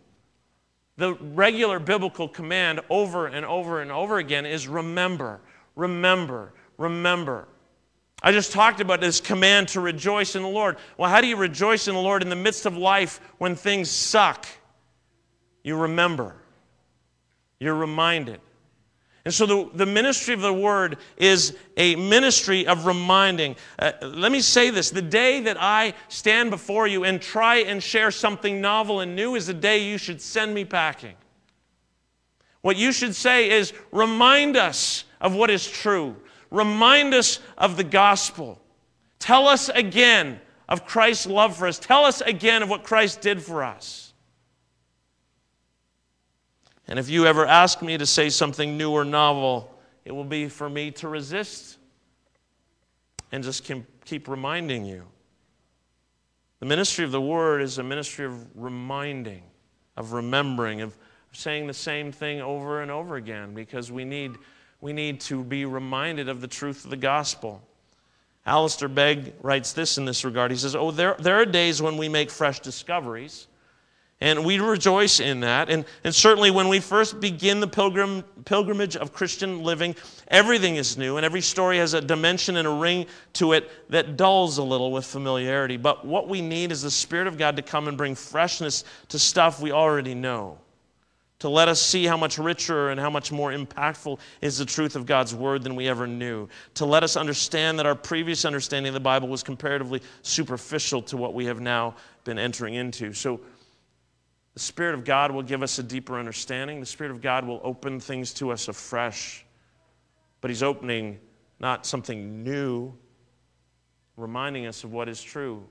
The 0.98 1.16
regular 1.16 1.80
biblical 1.80 2.28
command 2.28 2.82
over 2.88 3.26
and 3.26 3.44
over 3.44 3.82
and 3.82 3.92
over 3.92 4.20
again 4.20 4.46
is 4.46 4.68
remember, 4.68 5.42
remember, 5.76 6.54
remember. 6.78 7.48
I 8.22 8.32
just 8.32 8.52
talked 8.52 8.80
about 8.80 9.02
this 9.02 9.20
command 9.20 9.70
to 9.70 9.82
rejoice 9.82 10.36
in 10.36 10.44
the 10.44 10.50
Lord. 10.50 10.78
Well, 10.98 11.10
how 11.10 11.20
do 11.20 11.26
you 11.26 11.36
rejoice 11.36 11.88
in 11.88 11.96
the 11.96 12.00
Lord 12.00 12.22
in 12.22 12.30
the 12.30 12.36
midst 12.36 12.68
of 12.68 12.78
life 12.78 13.20
when 13.40 13.56
things 13.56 13.90
suck? 13.90 14.46
You 15.64 15.78
remember, 15.78 16.36
you're 17.60 17.74
reminded. 17.74 18.40
And 19.24 19.34
so 19.34 19.46
the, 19.46 19.70
the 19.76 19.86
ministry 19.86 20.34
of 20.34 20.42
the 20.42 20.54
word 20.54 20.98
is 21.16 21.56
a 21.78 21.96
ministry 21.96 22.66
of 22.66 22.88
reminding. 22.88 23.56
Uh, 23.78 23.92
let 24.02 24.32
me 24.32 24.42
say 24.42 24.72
this 24.72 24.90
the 24.90 25.02
day 25.02 25.42
that 25.42 25.58
I 25.60 25.94
stand 26.08 26.50
before 26.50 26.88
you 26.88 27.04
and 27.04 27.22
try 27.22 27.58
and 27.58 27.84
share 27.84 28.10
something 28.10 28.62
novel 28.62 29.02
and 29.02 29.16
new 29.16 29.36
is 29.36 29.46
the 29.46 29.54
day 29.54 29.88
you 29.88 30.00
should 30.00 30.22
send 30.22 30.56
me 30.56 30.66
packing. 30.66 31.14
What 32.62 32.78
you 32.78 32.92
should 32.92 33.16
say 33.16 33.52
is 33.52 33.74
remind 33.92 34.58
us 34.58 35.06
of 35.20 35.36
what 35.36 35.52
is 35.52 35.70
true, 35.70 36.16
remind 36.50 37.14
us 37.14 37.40
of 37.58 37.78
the 37.78 37.84
gospel. 37.84 38.60
Tell 39.20 39.48
us 39.48 39.70
again 39.70 40.42
of 40.68 40.86
Christ's 40.88 41.28
love 41.28 41.58
for 41.58 41.68
us, 41.68 41.78
tell 41.78 42.06
us 42.06 42.22
again 42.22 42.64
of 42.64 42.70
what 42.70 42.84
Christ 42.84 43.22
did 43.22 43.42
for 43.42 43.64
us. 43.64 44.11
And 46.92 47.00
if 47.00 47.10
you 47.10 47.26
ever 47.26 47.46
ask 47.46 47.82
me 47.82 47.98
to 47.98 48.06
say 48.06 48.30
something 48.30 48.78
new 48.78 48.92
or 48.92 49.06
novel, 49.06 49.74
it 50.04 50.12
will 50.12 50.26
be 50.26 50.50
for 50.50 50.70
me 50.70 50.92
to 50.92 51.08
resist 51.08 51.78
and 53.32 53.42
just 53.46 53.72
keep 54.04 54.28
reminding 54.28 54.84
you. 54.84 55.06
The 56.60 56.66
ministry 56.66 57.06
of 57.06 57.14
the 57.14 57.22
word 57.22 57.62
is 57.62 57.78
a 57.78 57.84
ministry 57.84 58.26
of 58.26 58.46
reminding, 58.58 59.42
of 59.96 60.12
remembering, 60.12 60.82
of 60.82 60.98
saying 61.32 61.68
the 61.68 61.74
same 61.74 62.12
thing 62.12 62.42
over 62.42 62.82
and 62.82 62.92
over 62.92 63.16
again 63.16 63.54
because 63.54 63.90
we 63.90 64.04
need, 64.04 64.36
we 64.82 64.92
need 64.92 65.22
to 65.22 65.46
be 65.46 65.64
reminded 65.64 66.28
of 66.28 66.42
the 66.42 66.48
truth 66.50 66.84
of 66.84 66.90
the 66.90 66.98
gospel. 66.98 67.62
Alistair 68.46 68.90
Begg 68.90 69.34
writes 69.42 69.72
this 69.72 69.98
in 69.98 70.04
this 70.04 70.26
regard. 70.26 70.52
He 70.52 70.58
says, 70.58 70.76
Oh, 70.76 70.92
there, 70.92 71.16
there 71.20 71.40
are 71.40 71.46
days 71.46 71.82
when 71.82 71.96
we 71.96 72.10
make 72.10 72.30
fresh 72.30 72.60
discoveries 72.60 73.48
and 74.22 74.46
we 74.46 74.60
rejoice 74.60 75.20
in 75.20 75.40
that. 75.40 75.70
And, 75.70 75.84
and 76.04 76.14
certainly 76.14 76.52
when 76.52 76.68
we 76.68 76.80
first 76.80 77.20
begin 77.20 77.60
the 77.60 77.68
pilgrim, 77.68 78.24
pilgrimage 78.46 78.96
of 78.96 79.12
Christian 79.12 79.64
living, 79.64 79.96
everything 80.28 80.76
is 80.76 80.96
new, 80.96 81.18
and 81.18 81.26
every 81.26 81.42
story 81.42 81.80
has 81.80 81.96
a 81.96 82.02
dimension 82.02 82.58
and 82.58 82.68
a 82.68 82.72
ring 82.72 83.08
to 83.34 83.54
it 83.54 83.72
that 83.90 84.18
dulls 84.18 84.60
a 84.60 84.64
little 84.64 84.92
with 84.92 85.06
familiarity. 85.06 85.76
But 85.76 86.06
what 86.06 86.30
we 86.30 86.42
need 86.42 86.72
is 86.72 86.84
the 86.84 86.92
Spirit 86.92 87.28
of 87.28 87.38
God 87.38 87.56
to 87.56 87.64
come 87.64 87.88
and 87.88 87.98
bring 87.98 88.14
freshness 88.14 88.84
to 89.10 89.18
stuff 89.18 89.60
we 89.60 89.72
already 89.72 90.14
know. 90.14 90.60
To 91.40 91.50
let 91.50 91.68
us 91.68 91.82
see 91.82 92.06
how 92.06 92.18
much 92.18 92.38
richer 92.38 92.92
and 92.92 93.00
how 93.00 93.10
much 93.10 93.32
more 93.32 93.52
impactful 93.52 94.20
is 94.42 94.60
the 94.60 94.66
truth 94.66 94.96
of 94.96 95.08
God's 95.08 95.34
Word 95.34 95.64
than 95.64 95.76
we 95.76 95.88
ever 95.88 96.06
knew. 96.06 96.48
To 96.76 96.86
let 96.86 97.04
us 97.04 97.18
understand 97.18 97.80
that 97.80 97.88
our 97.88 97.96
previous 97.96 98.46
understanding 98.46 98.92
of 98.92 98.94
the 98.94 99.00
Bible 99.00 99.28
was 99.28 99.42
comparatively 99.42 100.04
superficial 100.22 101.02
to 101.02 101.18
what 101.18 101.34
we 101.34 101.46
have 101.46 101.60
now 101.60 101.96
been 102.26 102.38
entering 102.38 102.76
into. 102.76 103.12
So, 103.14 103.42
the 104.54 104.60
Spirit 104.60 104.96
of 104.96 105.06
God 105.06 105.32
will 105.32 105.44
give 105.44 105.64
us 105.64 105.80
a 105.80 105.84
deeper 105.84 106.20
understanding. 106.20 106.80
The 106.80 106.86
Spirit 106.86 107.12
of 107.12 107.22
God 107.22 107.46
will 107.46 107.62
open 107.64 108.00
things 108.00 108.34
to 108.36 108.52
us 108.52 108.68
afresh. 108.68 109.46
But 110.42 110.50
He's 110.50 110.64
opening 110.64 111.20
not 111.60 111.86
something 111.86 112.44
new, 112.44 112.94
reminding 114.18 114.66
us 114.66 114.84
of 114.84 114.92
what 114.92 115.08
is 115.08 115.22
true. 115.22 115.64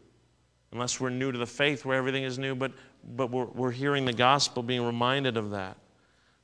Unless 0.73 1.01
we're 1.01 1.11
new 1.11 1.33
to 1.33 1.39
the 1.39 1.47
faith 1.47 1.85
where 1.85 1.97
everything 1.97 2.23
is 2.23 2.39
new, 2.39 2.55
but, 2.55 2.73
but 3.17 3.31
we're, 3.31 3.47
we're 3.47 3.73
hearing 3.73 4.05
the 4.05 4.13
gospel, 4.13 4.63
being 4.63 4.85
reminded 4.85 5.37
of 5.37 5.51
that. 5.51 5.77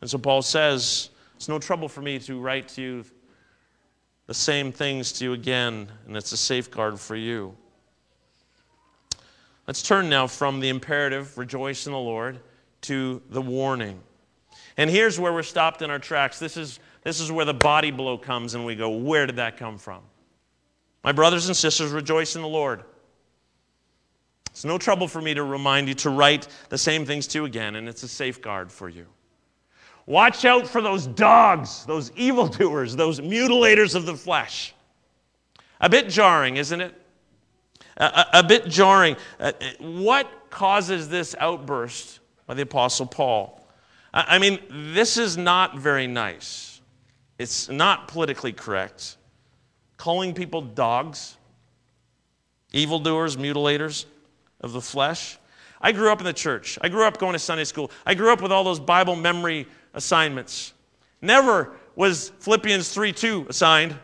And 0.01 0.11
so 0.11 0.19
Paul 0.19 0.43
says, 0.43 1.11
It's 1.37 1.49
no 1.49 1.59
trouble 1.59 1.89
for 1.89 2.03
me 2.03 2.19
to 2.21 2.41
write 2.41 2.69
to 2.71 2.83
you 2.83 3.05
the 4.27 4.35
same 4.35 4.73
things 4.73 5.13
to 5.13 5.25
you 5.25 5.33
again, 5.33 5.89
and 6.07 6.17
it's 6.17 6.33
a 6.33 6.37
safeguard 6.37 6.99
for 6.99 7.15
you. 7.15 7.57
Let's 9.67 9.83
turn 9.83 10.09
now 10.09 10.27
from 10.27 10.61
the 10.61 10.69
imperative, 10.69 11.37
rejoice 11.37 11.87
in 11.87 11.93
the 11.93 11.99
Lord, 11.99 12.39
to 12.83 13.21
the 13.31 13.43
warning. 13.43 14.01
And 14.77 14.89
here's 14.89 15.19
where 15.19 15.33
we're 15.33 15.43
stopped 15.43 15.83
in 15.83 15.91
our 15.91 15.99
tracks. 15.99 16.39
This 16.39 16.57
is, 16.57 16.79
this 17.03 17.21
is 17.21 17.33
where 17.33 17.45
the 17.45 17.55
body 17.55 17.91
blow 17.91 18.17
comes, 18.17 18.55
and 18.55 18.65
we 18.65 18.77
go, 18.77 18.91
where 18.91 19.27
did 19.27 19.37
that 19.37 19.57
come 19.57 19.79
from? 19.79 20.03
My 21.03 21.13
brothers 21.13 21.49
and 21.49 21.57
sisters, 21.57 21.93
rejoice 21.93 22.37
in 22.37 22.43
the 22.43 22.49
Lord. 22.49 22.85
It's 24.51 24.65
no 24.65 24.79
trouble 24.79 25.09
for 25.09 25.21
me 25.21 25.35
to 25.35 25.43
remind 25.43 25.89
you 25.89 25.95
to 25.95 26.11
write 26.11 26.49
the 26.69 26.79
same 26.79 27.05
things 27.05 27.27
to 27.29 27.39
you 27.39 27.45
again, 27.45 27.77
and 27.77 27.89
it's 27.89 28.03
a 28.03 28.09
safeguard 28.09 28.71
for 28.71 28.89
you. 28.89 29.07
Watch 30.07 30.45
out 30.45 30.67
for 30.67 30.81
those 30.81 31.07
dogs, 31.07 31.85
those 31.87 32.13
evildoers, 32.13 32.95
those 32.95 33.21
mutilators 33.21 33.95
of 33.95 34.07
the 34.07 34.15
flesh. 34.15 34.75
A 35.81 35.89
bit 35.89 36.09
jarring, 36.09 36.57
isn't 36.57 36.81
it? 36.81 36.95
A, 37.97 38.27
a 38.35 38.43
bit 38.43 38.67
jarring. 38.67 39.17
Uh, 39.39 39.53
what 39.79 40.29
causes 40.51 41.09
this 41.09 41.35
outburst 41.39 42.21
by 42.47 42.55
the 42.55 42.63
Apostle 42.63 43.07
Paul? 43.07 43.67
I 44.13 44.39
mean, 44.39 44.61
this 44.71 45.19
is 45.19 45.37
not 45.37 45.79
very 45.79 46.07
nice. 46.07 46.81
It's 47.39 47.69
not 47.69 48.09
politically 48.09 48.53
correct. 48.53 49.19
Calling 49.99 50.33
people 50.33 50.63
dogs, 50.63 51.37
evildoers, 52.73 53.37
mutilators 53.37 54.07
of 54.63 54.73
the 54.73 54.81
flesh. 54.81 55.39
I 55.83 55.93
grew 55.93 56.11
up 56.11 56.21
in 56.21 56.25
the 56.25 56.33
church. 56.33 56.79
I 56.81 56.89
grew 56.89 57.05
up 57.05 57.19
going 57.19 57.35
to 57.35 57.39
Sunday 57.39 57.65
school. 57.65 57.91
I 58.07 58.15
grew 58.15 58.33
up 58.33 58.41
with 58.41 58.53
all 58.53 58.65
those 58.65 58.81
Bible 58.81 59.17
memory 59.17 59.67
assignments. 59.93 60.73
Never 61.21 61.73
was 61.95 62.31
Philippians 62.41 62.93
3 62.93 63.13
2 63.13 63.47
assigned. 63.51 63.95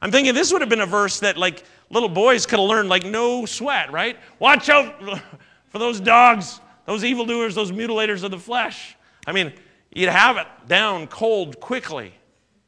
I'm 0.00 0.10
thinking 0.10 0.34
this 0.34 0.52
would 0.52 0.60
have 0.62 0.70
been 0.70 0.80
a 0.80 0.86
verse 0.86 1.20
that, 1.20 1.36
like, 1.36 1.62
little 1.92 2.08
boys 2.08 2.46
could 2.46 2.58
have 2.58 2.68
learned 2.68 2.88
like 2.88 3.04
no 3.04 3.46
sweat, 3.46 3.92
right? 3.92 4.18
Watch 4.40 4.68
out 4.68 5.20
for 5.68 5.78
those 5.78 6.00
dogs, 6.00 6.60
those 6.86 7.04
evildoers, 7.04 7.54
those 7.54 7.70
mutilators 7.70 8.24
of 8.24 8.32
the 8.32 8.38
flesh. 8.38 8.96
I 9.26 9.32
mean, 9.32 9.52
you'd 9.94 10.08
have 10.08 10.38
it 10.38 10.46
down 10.66 11.06
cold 11.06 11.60
quickly. 11.60 12.12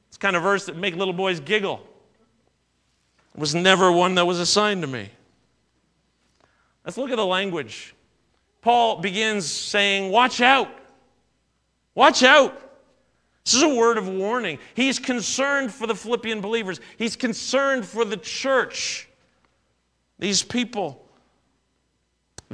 It's 0.08 0.18
kind 0.18 0.36
of 0.36 0.42
verse 0.42 0.66
that 0.66 0.76
make 0.76 0.94
little 0.94 1.14
boys 1.14 1.40
giggle. 1.40 1.84
It 3.34 3.40
was 3.40 3.54
never 3.54 3.90
one 3.90 4.14
that 4.14 4.26
was 4.26 4.38
assigned 4.38 4.82
to 4.82 4.86
me. 4.86 5.10
Let's 6.84 6.96
look 6.96 7.10
at 7.10 7.16
the 7.16 7.26
language. 7.26 7.94
Paul 8.60 9.00
begins 9.00 9.50
saying, 9.50 10.12
Watch 10.12 10.40
out. 10.40 10.68
Watch 11.94 12.22
out. 12.22 12.60
This 13.44 13.54
is 13.54 13.62
a 13.62 13.68
word 13.68 13.98
of 13.98 14.08
warning. 14.08 14.58
He's 14.74 14.98
concerned 14.98 15.72
for 15.72 15.86
the 15.86 15.94
Philippian 15.94 16.40
believers, 16.40 16.80
he's 16.96 17.16
concerned 17.16 17.84
for 17.84 18.04
the 18.04 18.16
church. 18.16 19.08
These 20.18 20.42
people 20.42 21.04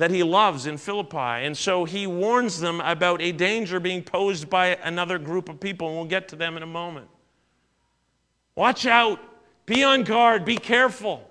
that 0.00 0.10
he 0.10 0.22
loves 0.22 0.66
in 0.66 0.78
Philippi. 0.78 1.16
And 1.16 1.56
so 1.56 1.84
he 1.84 2.06
warns 2.06 2.58
them 2.60 2.80
about 2.80 3.20
a 3.20 3.32
danger 3.32 3.78
being 3.80 4.02
posed 4.02 4.48
by 4.48 4.68
another 4.82 5.18
group 5.18 5.48
of 5.48 5.60
people, 5.60 5.88
and 5.88 5.96
we'll 5.96 6.06
get 6.06 6.28
to 6.28 6.36
them 6.36 6.56
in 6.56 6.62
a 6.62 6.66
moment. 6.66 7.08
Watch 8.54 8.86
out, 8.86 9.20
be 9.66 9.84
on 9.84 10.04
guard, 10.04 10.44
be 10.44 10.56
careful. 10.56 11.28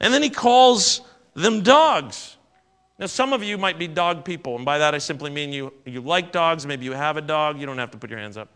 And 0.00 0.12
then 0.12 0.22
he 0.22 0.30
calls 0.30 1.00
them 1.34 1.62
dogs. 1.62 2.36
Now, 2.98 3.06
some 3.06 3.32
of 3.32 3.42
you 3.42 3.58
might 3.58 3.78
be 3.78 3.88
dog 3.88 4.24
people, 4.24 4.54
and 4.54 4.64
by 4.64 4.78
that 4.78 4.94
I 4.94 4.98
simply 4.98 5.30
mean 5.30 5.52
you, 5.52 5.72
you 5.84 6.00
like 6.00 6.30
dogs, 6.30 6.64
maybe 6.64 6.84
you 6.84 6.92
have 6.92 7.16
a 7.16 7.20
dog, 7.20 7.58
you 7.58 7.66
don't 7.66 7.78
have 7.78 7.90
to 7.90 7.98
put 7.98 8.08
your 8.08 8.20
hands 8.20 8.36
up. 8.36 8.48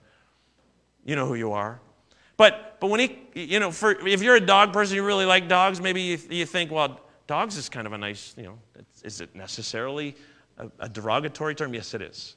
You 1.04 1.16
know 1.16 1.26
who 1.26 1.34
you 1.34 1.52
are. 1.52 1.80
But, 2.38 2.76
but 2.80 2.88
when 2.88 3.00
he, 3.00 3.18
you 3.34 3.60
know, 3.60 3.70
for, 3.70 3.90
if 4.06 4.22
you're 4.22 4.36
a 4.36 4.40
dog 4.40 4.72
person, 4.72 4.96
you 4.96 5.04
really 5.04 5.26
like 5.26 5.48
dogs, 5.48 5.80
maybe 5.80 6.00
you, 6.00 6.18
you 6.30 6.46
think, 6.46 6.70
well, 6.70 7.00
dogs 7.26 7.56
is 7.56 7.68
kind 7.68 7.86
of 7.86 7.92
a 7.92 7.98
nice, 7.98 8.32
you 8.38 8.44
know, 8.44 8.58
is 9.02 9.20
it 9.20 9.34
necessarily 9.34 10.16
a, 10.56 10.70
a 10.78 10.88
derogatory 10.88 11.56
term? 11.56 11.74
Yes, 11.74 11.92
it 11.94 12.00
is. 12.00 12.36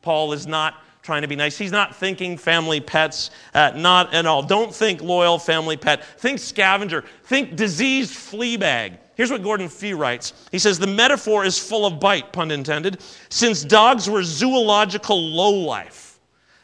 Paul 0.00 0.32
is 0.32 0.46
not 0.46 0.82
trying 1.02 1.22
to 1.22 1.28
be 1.28 1.36
nice. 1.36 1.58
He's 1.58 1.70
not 1.70 1.94
thinking 1.94 2.38
family 2.38 2.80
pets, 2.80 3.30
uh, 3.52 3.72
not 3.76 4.14
at 4.14 4.24
all. 4.24 4.42
Don't 4.42 4.74
think 4.74 5.02
loyal 5.02 5.38
family 5.38 5.76
pet. 5.76 6.02
Think 6.18 6.38
scavenger. 6.38 7.04
Think 7.24 7.54
diseased 7.54 8.14
flea 8.14 8.56
bag. 8.56 8.98
Here's 9.16 9.30
what 9.30 9.42
Gordon 9.42 9.68
Fee 9.68 9.92
writes. 9.92 10.32
He 10.50 10.58
says, 10.58 10.78
The 10.78 10.86
metaphor 10.86 11.44
is 11.44 11.58
full 11.58 11.84
of 11.84 12.00
bite, 12.00 12.32
pun 12.32 12.50
intended, 12.50 13.02
since 13.28 13.62
dogs 13.62 14.08
were 14.08 14.22
zoological 14.22 15.20
lowlife 15.20 16.11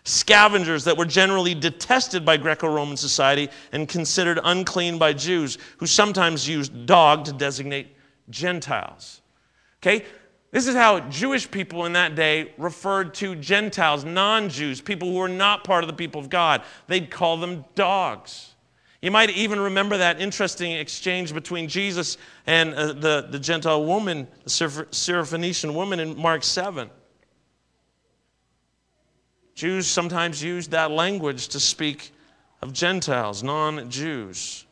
scavengers 0.08 0.84
that 0.84 0.96
were 0.96 1.04
generally 1.04 1.54
detested 1.54 2.24
by 2.24 2.36
Greco 2.36 2.68
Roman 2.68 2.96
society 2.96 3.48
and 3.72 3.88
considered 3.88 4.40
unclean 4.42 4.98
by 4.98 5.12
Jews, 5.12 5.58
who 5.76 5.86
sometimes 5.86 6.48
used 6.48 6.86
dog 6.86 7.24
to 7.26 7.32
designate 7.32 7.94
Gentiles. 8.30 9.20
Okay? 9.80 10.04
This 10.50 10.66
is 10.66 10.74
how 10.74 11.00
Jewish 11.00 11.50
people 11.50 11.84
in 11.84 11.92
that 11.92 12.14
day 12.14 12.52
referred 12.56 13.12
to 13.14 13.34
Gentiles, 13.36 14.04
non 14.04 14.48
Jews, 14.48 14.80
people 14.80 15.10
who 15.10 15.18
were 15.18 15.28
not 15.28 15.62
part 15.62 15.84
of 15.84 15.88
the 15.88 15.94
people 15.94 16.20
of 16.20 16.30
God. 16.30 16.62
They'd 16.86 17.10
call 17.10 17.36
them 17.36 17.64
dogs. 17.74 18.54
You 19.02 19.10
might 19.10 19.30
even 19.30 19.60
remember 19.60 19.98
that 19.98 20.20
interesting 20.20 20.72
exchange 20.72 21.32
between 21.32 21.68
Jesus 21.68 22.16
and 22.46 22.74
uh, 22.74 22.94
the, 22.94 23.28
the 23.30 23.38
Gentile 23.38 23.84
woman, 23.84 24.26
the 24.42 24.50
Syrophoenician 24.50 25.74
woman 25.74 26.00
in 26.00 26.16
Mark 26.16 26.42
7. 26.42 26.90
Jews 29.58 29.88
sometimes 29.88 30.40
used 30.40 30.70
that 30.70 30.92
language 30.92 31.48
to 31.48 31.58
speak 31.58 32.12
of 32.62 32.72
Gentiles, 32.72 33.42
non 33.42 33.90
Jews. 33.90 34.64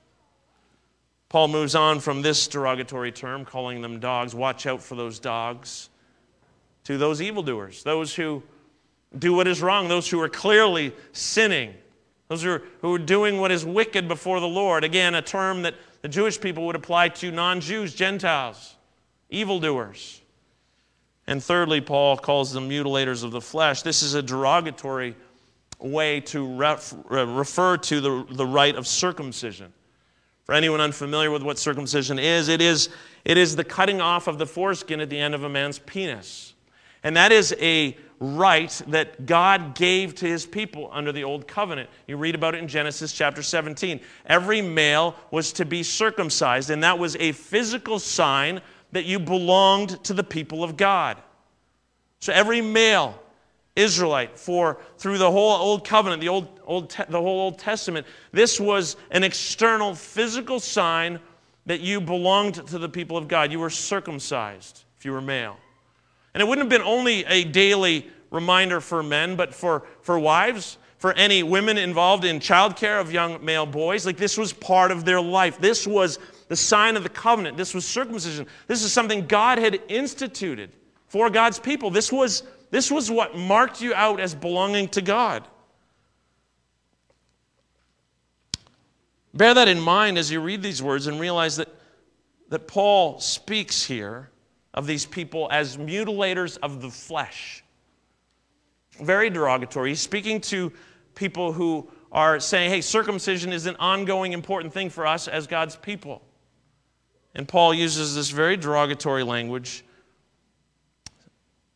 Paul 1.29 1.49
moves 1.49 1.75
on 1.75 1.99
from 1.99 2.23
this 2.23 2.47
derogatory 2.47 3.11
term, 3.11 3.45
calling 3.45 3.83
them 3.83 3.99
dogs. 3.99 4.33
Watch 4.33 4.65
out 4.65 4.81
for 4.81 4.95
those 4.95 5.19
dogs. 5.19 5.89
To 6.85 6.97
those 6.99 7.21
evildoers, 7.21 7.83
those 7.83 8.15
who 8.15 8.45
do 9.19 9.35
what 9.35 9.49
is 9.49 9.61
wrong, 9.61 9.89
those 9.89 10.09
who 10.09 10.21
are 10.21 10.29
clearly 10.29 10.93
sinning, 11.11 11.75
those 12.29 12.45
who 12.45 12.51
are, 12.51 12.63
who 12.81 12.95
are 12.95 12.99
doing 12.99 13.41
what 13.41 13.51
is 13.51 13.65
wicked 13.65 14.07
before 14.07 14.39
the 14.39 14.47
Lord. 14.47 14.85
Again, 14.85 15.17
a 15.17 15.23
term 15.23 15.63
that 15.63 15.75
the 16.03 16.09
Jewish 16.09 16.41
people 16.41 16.65
would 16.65 16.77
apply 16.77 17.09
to 17.09 17.33
non 17.33 17.61
Jews, 17.61 17.93
Gentiles, 17.93 18.77
evildoers. 19.31 20.21
And 21.27 21.43
thirdly, 21.43 21.81
Paul 21.81 22.17
calls 22.17 22.53
them 22.53 22.69
mutilators 22.69 23.25
of 23.25 23.33
the 23.33 23.41
flesh. 23.41 23.83
This 23.83 24.03
is 24.03 24.15
a 24.15 24.23
derogatory 24.23 25.17
way 25.79 26.21
to 26.21 26.47
ref, 26.57 26.95
uh, 27.11 27.27
refer 27.27 27.77
to 27.77 28.01
the, 28.01 28.27
the 28.31 28.47
rite 28.47 28.77
of 28.77 28.87
circumcision. 28.87 29.73
For 30.45 30.55
anyone 30.55 30.81
unfamiliar 30.81 31.31
with 31.31 31.43
what 31.43 31.59
circumcision 31.59 32.21
is, 32.21 32.49
it 32.49 32.61
is, 32.61 32.89
it 33.25 33.37
is 33.37 33.57
the 33.57 33.65
cutting 33.65 34.01
off 34.01 34.29
of 34.29 34.39
the 34.39 34.47
foreskin 34.47 35.01
at 35.01 35.11
the 35.11 35.19
end 35.19 35.35
of 35.35 35.43
a 35.43 35.49
man's 35.49 35.81
penis. 35.81 36.55
And 37.03 37.17
that 37.17 37.33
is 37.33 37.55
a 37.61 37.97
rite 38.19 38.81
that 38.89 39.27
God 39.27 39.75
gave 39.75 40.15
to 40.17 40.27
his 40.27 40.47
people 40.47 40.89
under 40.93 41.13
the 41.13 41.25
old 41.25 41.47
covenant. 41.47 41.91
You 42.07 42.17
read 42.17 42.35
about 42.35 42.55
it 42.55 42.59
in 42.59 42.69
Genesis 42.69 43.13
chapter 43.13 43.43
17. 43.43 44.01
Every 44.27 44.63
male 44.63 45.17
was 45.31 45.53
to 45.55 45.65
be 45.65 45.83
circumcised, 45.83 46.71
and 46.71 46.83
that 46.83 46.99
was 46.99 47.17
a 47.17 47.33
physical 47.33 47.99
sign 47.99 48.61
that 48.93 49.05
you 49.05 49.19
belonged 49.19 50.03
to 50.05 50.15
the 50.15 50.25
people 50.25 50.65
of 50.65 50.77
God. 50.77 51.19
So 52.21 52.33
every 52.33 52.61
male 52.61 53.21
Israelite 53.77 54.39
for 54.39 54.79
through 54.97 55.19
the 55.19 55.31
whole 55.31 55.53
old 55.53 55.85
covenant, 55.85 56.21
the 56.23 56.29
old, 56.29 56.61
old 56.65 56.91
the 56.91 57.21
whole 57.21 57.41
Old 57.41 57.59
Testament, 57.59 58.07
this 58.33 58.59
was 58.59 58.97
an 59.11 59.23
external 59.23 59.95
physical 59.95 60.59
sign 60.59 61.21
that 61.67 61.81
you 61.81 62.01
belonged 62.01 62.55
to 62.55 62.79
the 62.79 62.89
people 62.89 63.17
of 63.17 63.29
God. 63.29 63.53
You 63.53 63.61
were 63.61 63.71
circumcised 63.71 64.85
if 64.99 65.05
you 65.05 65.13
were 65.13 65.21
male. 65.21 65.59
And 66.33 66.41
it 66.41 66.47
wouldn't 66.47 66.71
have 66.71 66.81
been 66.81 66.87
only 66.87 67.25
a 67.27 67.45
daily 67.45 68.11
reminder 68.31 68.81
for 68.81 69.03
men, 69.03 69.37
but 69.37 69.55
for, 69.55 69.85
for 70.01 70.19
wives, 70.19 70.79
for 70.99 71.13
any 71.15 71.43
women 71.43 71.77
involved 71.77 72.25
in 72.25 72.41
childcare 72.41 73.01
of 73.01 73.13
young 73.13 73.45
male 73.45 73.67
boys. 73.67 74.07
Like 74.07 74.17
this 74.17 74.39
was 74.39 74.53
part 74.53 74.91
of 74.91 75.05
their 75.05 75.21
life. 75.21 75.59
This 75.59 75.87
was 75.87 76.19
the 76.49 76.57
sign 76.57 76.97
of 76.97 77.03
the 77.03 77.09
covenant. 77.09 77.57
This 77.57 77.75
was 77.75 77.85
circumcision. 77.85 78.47
This 78.67 78.83
is 78.83 78.93
something 78.93 79.27
God 79.27 79.59
had 79.59 79.81
instituted 79.89 80.73
for 81.09 81.31
God's 81.31 81.59
people. 81.59 81.91
This 81.91 82.13
was 82.13 82.43
this 82.71 82.91
was 82.91 83.11
what 83.11 83.37
marked 83.37 83.81
you 83.81 83.95
out 83.95 84.21
as 84.21 84.35
belonging 84.35 84.89
to 84.89 85.03
God. 85.03 85.47
Bear 89.33 89.55
that 89.55 89.69
in 89.69 89.81
mind 89.81 90.19
as 90.19 90.31
you 90.31 90.41
read 90.41 90.63
these 90.63 90.83
words 90.83 91.07
and 91.07 91.21
realize 91.21 91.57
that, 91.57 91.69
that 92.49 92.67
Paul 92.67 93.21
speaks 93.21 93.85
here 93.85 94.31
of 94.73 94.87
these 94.87 95.05
people 95.05 95.49
as 95.53 95.77
mutilators 95.77 96.59
of 96.63 96.81
the 96.81 96.91
flesh. 96.91 97.63
Very 99.01 99.29
derogatory. 99.29 99.91
He's 99.91 100.01
speaking 100.01 100.41
to 100.43 100.73
people 101.15 101.53
who 101.53 101.89
are 102.11 102.41
saying, 102.41 102.71
hey, 102.71 102.81
circumcision 102.81 103.53
is 103.53 103.67
an 103.67 103.77
ongoing 103.77 104.33
important 104.33 104.73
thing 104.73 104.89
for 104.89 105.07
us 105.07 105.29
as 105.29 105.47
God's 105.47 105.77
people. 105.77 106.23
And 107.37 107.47
Paul 107.47 107.75
uses 107.75 108.15
this 108.15 108.31
very 108.31 108.57
derogatory 108.57 109.23
language 109.23 109.85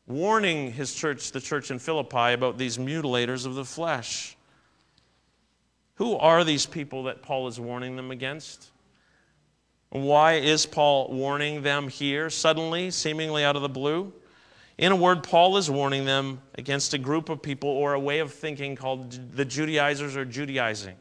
warning 0.06 0.72
his 0.72 0.94
church, 0.94 1.32
the 1.32 1.40
church 1.40 1.70
in 1.70 1.78
Philippi, 1.78 2.32
about 2.32 2.56
these 2.56 2.78
mutilators 2.78 3.44
of 3.44 3.54
the 3.54 3.64
flesh. 3.64 4.38
Who 5.96 6.16
are 6.16 6.44
these 6.44 6.64
people 6.64 7.04
that 7.04 7.20
Paul 7.20 7.46
is 7.46 7.60
warning 7.60 7.94
them 7.94 8.10
against? 8.10 8.70
Why 9.90 10.36
is 10.36 10.64
Paul 10.64 11.12
warning 11.12 11.62
them 11.62 11.88
here 11.88 12.30
suddenly, 12.30 12.90
seemingly 12.90 13.44
out 13.44 13.54
of 13.54 13.60
the 13.60 13.68
blue? 13.68 14.14
In 14.78 14.92
a 14.92 14.96
word, 14.96 15.22
Paul 15.22 15.58
is 15.58 15.70
warning 15.70 16.06
them 16.06 16.40
against 16.54 16.94
a 16.94 16.98
group 16.98 17.28
of 17.28 17.42
people 17.42 17.68
or 17.68 17.92
a 17.92 18.00
way 18.00 18.20
of 18.20 18.32
thinking 18.32 18.76
called 18.76 19.36
the 19.36 19.44
Judaizers 19.44 20.16
or 20.16 20.24
Judaizing. 20.24 20.96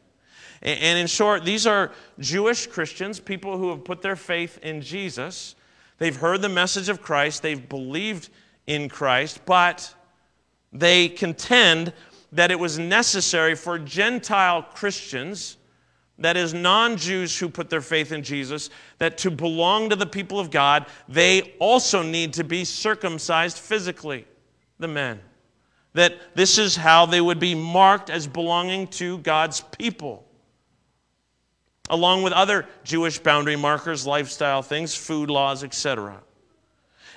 And 0.62 0.98
in 0.98 1.06
short, 1.06 1.44
these 1.44 1.66
are 1.66 1.90
Jewish 2.18 2.66
Christians, 2.66 3.18
people 3.18 3.56
who 3.56 3.70
have 3.70 3.82
put 3.82 4.02
their 4.02 4.16
faith 4.16 4.58
in 4.62 4.82
Jesus. 4.82 5.54
They've 5.98 6.16
heard 6.16 6.42
the 6.42 6.50
message 6.50 6.88
of 6.88 7.00
Christ, 7.00 7.42
they've 7.42 7.68
believed 7.68 8.28
in 8.66 8.88
Christ, 8.88 9.40
but 9.46 9.94
they 10.72 11.08
contend 11.08 11.92
that 12.32 12.50
it 12.50 12.58
was 12.58 12.78
necessary 12.78 13.54
for 13.54 13.78
Gentile 13.78 14.62
Christians, 14.62 15.56
that 16.18 16.36
is, 16.36 16.52
non 16.52 16.96
Jews 16.96 17.38
who 17.38 17.48
put 17.48 17.70
their 17.70 17.80
faith 17.80 18.12
in 18.12 18.22
Jesus, 18.22 18.70
that 18.98 19.18
to 19.18 19.30
belong 19.30 19.88
to 19.88 19.96
the 19.96 20.06
people 20.06 20.38
of 20.38 20.50
God, 20.50 20.86
they 21.08 21.54
also 21.58 22.02
need 22.02 22.34
to 22.34 22.44
be 22.44 22.64
circumcised 22.64 23.58
physically, 23.58 24.26
the 24.78 24.88
men. 24.88 25.20
That 25.94 26.36
this 26.36 26.58
is 26.58 26.76
how 26.76 27.06
they 27.06 27.20
would 27.20 27.40
be 27.40 27.54
marked 27.54 28.10
as 28.10 28.26
belonging 28.26 28.88
to 28.88 29.18
God's 29.18 29.62
people. 29.62 30.26
Along 31.90 32.22
with 32.22 32.32
other 32.32 32.66
Jewish 32.84 33.18
boundary 33.18 33.56
markers, 33.56 34.06
lifestyle 34.06 34.62
things, 34.62 34.94
food 34.94 35.28
laws, 35.28 35.62
etc. 35.64 36.22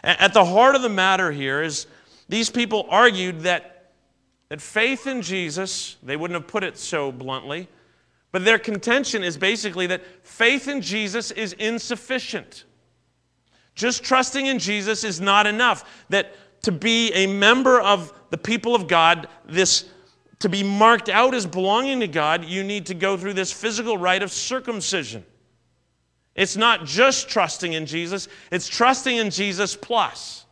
At 0.04 0.34
the 0.34 0.44
heart 0.44 0.76
of 0.76 0.82
the 0.82 0.90
matter 0.90 1.32
here 1.32 1.62
is 1.62 1.88
these 2.28 2.50
people 2.50 2.88
argued 2.90 3.42
that, 3.42 3.92
that 4.50 4.60
faith 4.62 5.08
in 5.08 5.22
Jesus, 5.22 5.98
they 6.04 6.18
wouldn't 6.18 6.40
have 6.40 6.48
put 6.48 6.64
it 6.64 6.78
so 6.78 7.12
bluntly, 7.12 7.70
but 8.32 8.44
their 8.44 8.58
contention 8.58 9.24
is 9.24 9.38
basically 9.38 9.88
that 9.88 10.02
faith 10.26 10.68
in 10.68 10.82
Jesus 10.82 11.30
is 11.30 11.54
insufficient. 11.54 12.66
Just 13.76 14.04
trusting 14.04 14.48
in 14.48 14.58
Jesus 14.58 15.04
is 15.04 15.22
not 15.22 15.46
enough. 15.48 16.06
That 16.10 16.36
to 16.64 16.72
be 16.72 17.14
a 17.14 17.28
member 17.28 17.80
of 17.80 18.12
the 18.32 18.38
people 18.38 18.74
of 18.74 18.88
God, 18.88 19.28
this 19.46 19.86
to 20.44 20.50
be 20.50 20.62
marked 20.62 21.08
out 21.08 21.34
as 21.34 21.46
belonging 21.46 22.02
to 22.02 22.08
God, 22.08 22.44
you 22.44 22.66
need 22.66 22.88
to 22.88 22.94
go 22.94 23.16
through 23.16 23.32
this 23.32 23.50
physical 23.50 23.98
rite 23.98 24.22
of 24.22 24.30
circumcision. 24.30 25.24
It's 26.36 26.58
not 26.58 26.84
just 26.84 27.30
trusting 27.30 27.72
in 27.72 27.86
Jesus, 27.86 28.28
it's 28.52 28.68
trusting 28.68 29.16
in 29.16 29.30
Jesus 29.30 29.78
plus. 29.78 30.46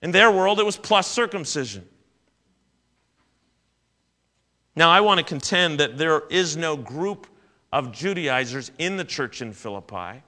In 0.00 0.12
their 0.12 0.30
world, 0.30 0.60
it 0.60 0.64
was 0.64 0.78
plus 0.78 1.08
circumcision. 1.08 1.86
Now, 4.74 4.88
I 4.88 5.02
want 5.02 5.18
to 5.18 5.24
contend 5.24 5.78
that 5.80 5.98
there 5.98 6.22
is 6.30 6.56
no 6.56 6.74
group 6.74 7.26
of 7.70 7.92
Judaizers 7.92 8.70
in 8.78 8.96
the 8.96 9.04
church 9.04 9.42
in 9.42 9.52
Philippi, 9.52 10.22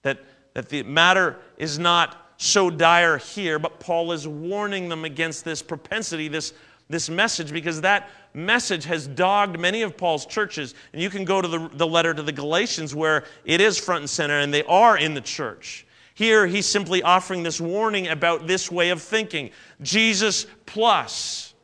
that, 0.00 0.24
that 0.54 0.70
the 0.70 0.84
matter 0.84 1.36
is 1.58 1.78
not 1.78 2.32
so 2.38 2.70
dire 2.70 3.18
here, 3.18 3.58
but 3.58 3.78
Paul 3.78 4.12
is 4.12 4.26
warning 4.26 4.88
them 4.88 5.04
against 5.04 5.44
this 5.44 5.60
propensity, 5.60 6.28
this 6.28 6.54
this 6.88 7.10
message 7.10 7.52
because 7.52 7.82
that 7.82 8.10
message 8.34 8.84
has 8.84 9.06
dogged 9.06 9.58
many 9.58 9.82
of 9.82 9.96
Paul's 9.96 10.26
churches. 10.26 10.74
And 10.92 11.02
you 11.02 11.10
can 11.10 11.24
go 11.24 11.42
to 11.42 11.48
the, 11.48 11.70
the 11.74 11.86
letter 11.86 12.14
to 12.14 12.22
the 12.22 12.32
Galatians 12.32 12.94
where 12.94 13.24
it 13.44 13.60
is 13.60 13.78
front 13.78 14.02
and 14.02 14.10
center 14.10 14.38
and 14.38 14.52
they 14.52 14.64
are 14.64 14.96
in 14.96 15.14
the 15.14 15.20
church. 15.20 15.86
Here, 16.14 16.46
he's 16.46 16.66
simply 16.66 17.02
offering 17.02 17.42
this 17.42 17.60
warning 17.60 18.08
about 18.08 18.46
this 18.46 18.72
way 18.72 18.90
of 18.90 19.00
thinking 19.00 19.50
Jesus 19.82 20.46
plus. 20.66 21.54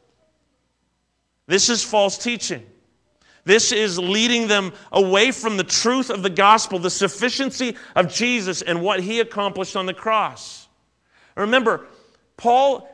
This 1.47 1.69
is 1.69 1.83
false 1.83 2.17
teaching. 2.17 2.65
This 3.45 3.73
is 3.73 3.99
leading 3.99 4.49
them 4.49 4.73
away 4.93 5.31
from 5.31 5.57
the 5.57 5.65
truth 5.65 6.09
of 6.09 6.23
the 6.23 6.31
gospel, 6.31 6.79
the 6.79 6.89
sufficiency 6.89 7.77
of 7.95 8.13
Jesus 8.13 8.63
and 8.63 8.81
what 8.81 9.01
he 9.01 9.21
accomplished 9.21 9.77
on 9.77 9.87
the 9.87 9.93
cross. 9.93 10.69
Remember, 11.37 11.87
Paul 12.37 12.89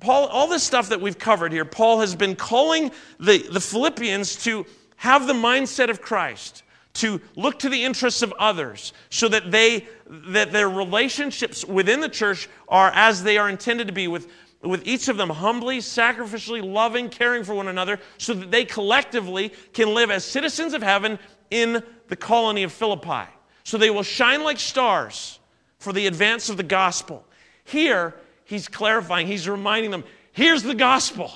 Paul, 0.00 0.26
all 0.26 0.48
this 0.48 0.62
stuff 0.62 0.88
that 0.90 1.00
we've 1.00 1.18
covered 1.18 1.52
here, 1.52 1.64
Paul 1.64 2.00
has 2.00 2.14
been 2.14 2.36
calling 2.36 2.90
the, 3.18 3.38
the 3.38 3.60
Philippians 3.60 4.42
to 4.44 4.66
have 4.96 5.26
the 5.26 5.32
mindset 5.32 5.88
of 5.88 6.00
Christ, 6.00 6.62
to 6.94 7.20
look 7.36 7.58
to 7.60 7.68
the 7.68 7.84
interests 7.84 8.22
of 8.22 8.32
others, 8.38 8.92
so 9.10 9.28
that 9.28 9.50
they 9.50 9.86
that 10.06 10.52
their 10.52 10.68
relationships 10.68 11.64
within 11.64 12.00
the 12.00 12.08
church 12.08 12.48
are 12.68 12.90
as 12.94 13.22
they 13.22 13.38
are 13.38 13.48
intended 13.48 13.86
to 13.88 13.92
be, 13.92 14.06
with, 14.06 14.30
with 14.62 14.86
each 14.86 15.08
of 15.08 15.16
them 15.16 15.30
humbly, 15.30 15.78
sacrificially, 15.78 16.62
loving, 16.62 17.08
caring 17.08 17.42
for 17.42 17.54
one 17.54 17.68
another, 17.68 17.98
so 18.18 18.34
that 18.34 18.50
they 18.50 18.64
collectively 18.64 19.52
can 19.72 19.92
live 19.92 20.10
as 20.10 20.24
citizens 20.24 20.74
of 20.74 20.82
heaven 20.82 21.18
in 21.50 21.82
the 22.08 22.16
colony 22.16 22.62
of 22.62 22.72
Philippi. 22.72 23.28
So 23.64 23.78
they 23.78 23.90
will 23.90 24.02
shine 24.02 24.42
like 24.42 24.60
stars 24.60 25.38
for 25.78 25.92
the 25.92 26.06
advance 26.06 26.48
of 26.48 26.56
the 26.56 26.62
gospel. 26.62 27.24
Here, 27.64 28.14
he's 28.44 28.68
clarifying, 28.68 29.26
he's 29.26 29.48
reminding 29.48 29.90
them 29.90 30.04
here's 30.32 30.62
the 30.62 30.74
gospel. 30.74 31.32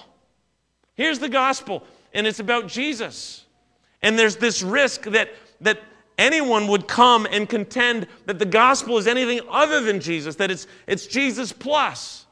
Here's 0.94 1.20
the 1.20 1.28
gospel, 1.28 1.84
and 2.12 2.26
it's 2.26 2.40
about 2.40 2.66
Jesus. 2.66 3.44
And 4.02 4.18
there's 4.18 4.36
this 4.36 4.62
risk 4.62 5.02
that, 5.02 5.30
that 5.60 5.80
anyone 6.18 6.66
would 6.66 6.88
come 6.88 7.26
and 7.30 7.48
contend 7.48 8.08
that 8.26 8.40
the 8.40 8.44
gospel 8.44 8.98
is 8.98 9.06
anything 9.06 9.40
other 9.48 9.80
than 9.80 10.00
Jesus, 10.00 10.34
that 10.36 10.50
it's, 10.50 10.66
it's 10.88 11.06
Jesus 11.06 11.52
plus. 11.52 12.26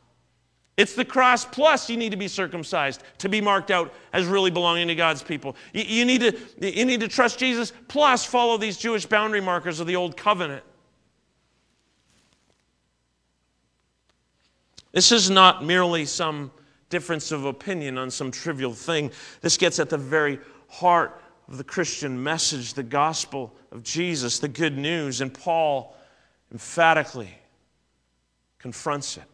It's 0.76 0.94
the 0.94 1.04
cross 1.04 1.44
plus 1.44 1.88
you 1.88 1.96
need 1.96 2.10
to 2.10 2.18
be 2.18 2.28
circumcised 2.28 3.02
to 3.18 3.28
be 3.28 3.40
marked 3.40 3.70
out 3.70 3.94
as 4.12 4.26
really 4.26 4.50
belonging 4.50 4.88
to 4.88 4.94
God's 4.94 5.22
people. 5.22 5.56
You, 5.72 5.84
you, 5.84 6.04
need 6.04 6.20
to, 6.20 6.36
you 6.60 6.84
need 6.84 7.00
to 7.00 7.08
trust 7.08 7.38
Jesus 7.38 7.72
plus 7.88 8.24
follow 8.24 8.58
these 8.58 8.76
Jewish 8.76 9.06
boundary 9.06 9.40
markers 9.40 9.80
of 9.80 9.86
the 9.86 9.96
old 9.96 10.16
covenant. 10.16 10.62
This 14.96 15.12
is 15.12 15.28
not 15.28 15.62
merely 15.62 16.06
some 16.06 16.50
difference 16.88 17.30
of 17.30 17.44
opinion 17.44 17.98
on 17.98 18.10
some 18.10 18.30
trivial 18.30 18.72
thing. 18.72 19.10
This 19.42 19.58
gets 19.58 19.78
at 19.78 19.90
the 19.90 19.98
very 19.98 20.38
heart 20.70 21.20
of 21.48 21.58
the 21.58 21.64
Christian 21.64 22.22
message, 22.22 22.72
the 22.72 22.82
gospel 22.82 23.54
of 23.72 23.82
Jesus, 23.82 24.38
the 24.38 24.48
good 24.48 24.78
news. 24.78 25.20
And 25.20 25.34
Paul 25.34 25.94
emphatically 26.50 27.28
confronts 28.58 29.18
it. 29.18 29.24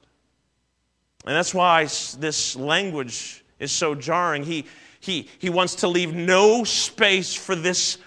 And 1.26 1.36
that's 1.36 1.54
why 1.54 1.84
this 1.84 2.56
language 2.56 3.44
is 3.60 3.70
so 3.70 3.94
jarring. 3.94 4.42
He, 4.42 4.66
he, 4.98 5.28
he 5.38 5.48
wants 5.48 5.76
to 5.76 5.86
leave 5.86 6.12
no 6.12 6.64
space 6.64 7.34
for 7.34 7.54
this 7.54 7.98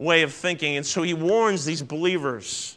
way 0.00 0.22
of 0.22 0.32
thinking. 0.32 0.76
And 0.76 0.84
so 0.84 1.02
he 1.02 1.14
warns 1.14 1.64
these 1.64 1.82
believers 1.82 2.76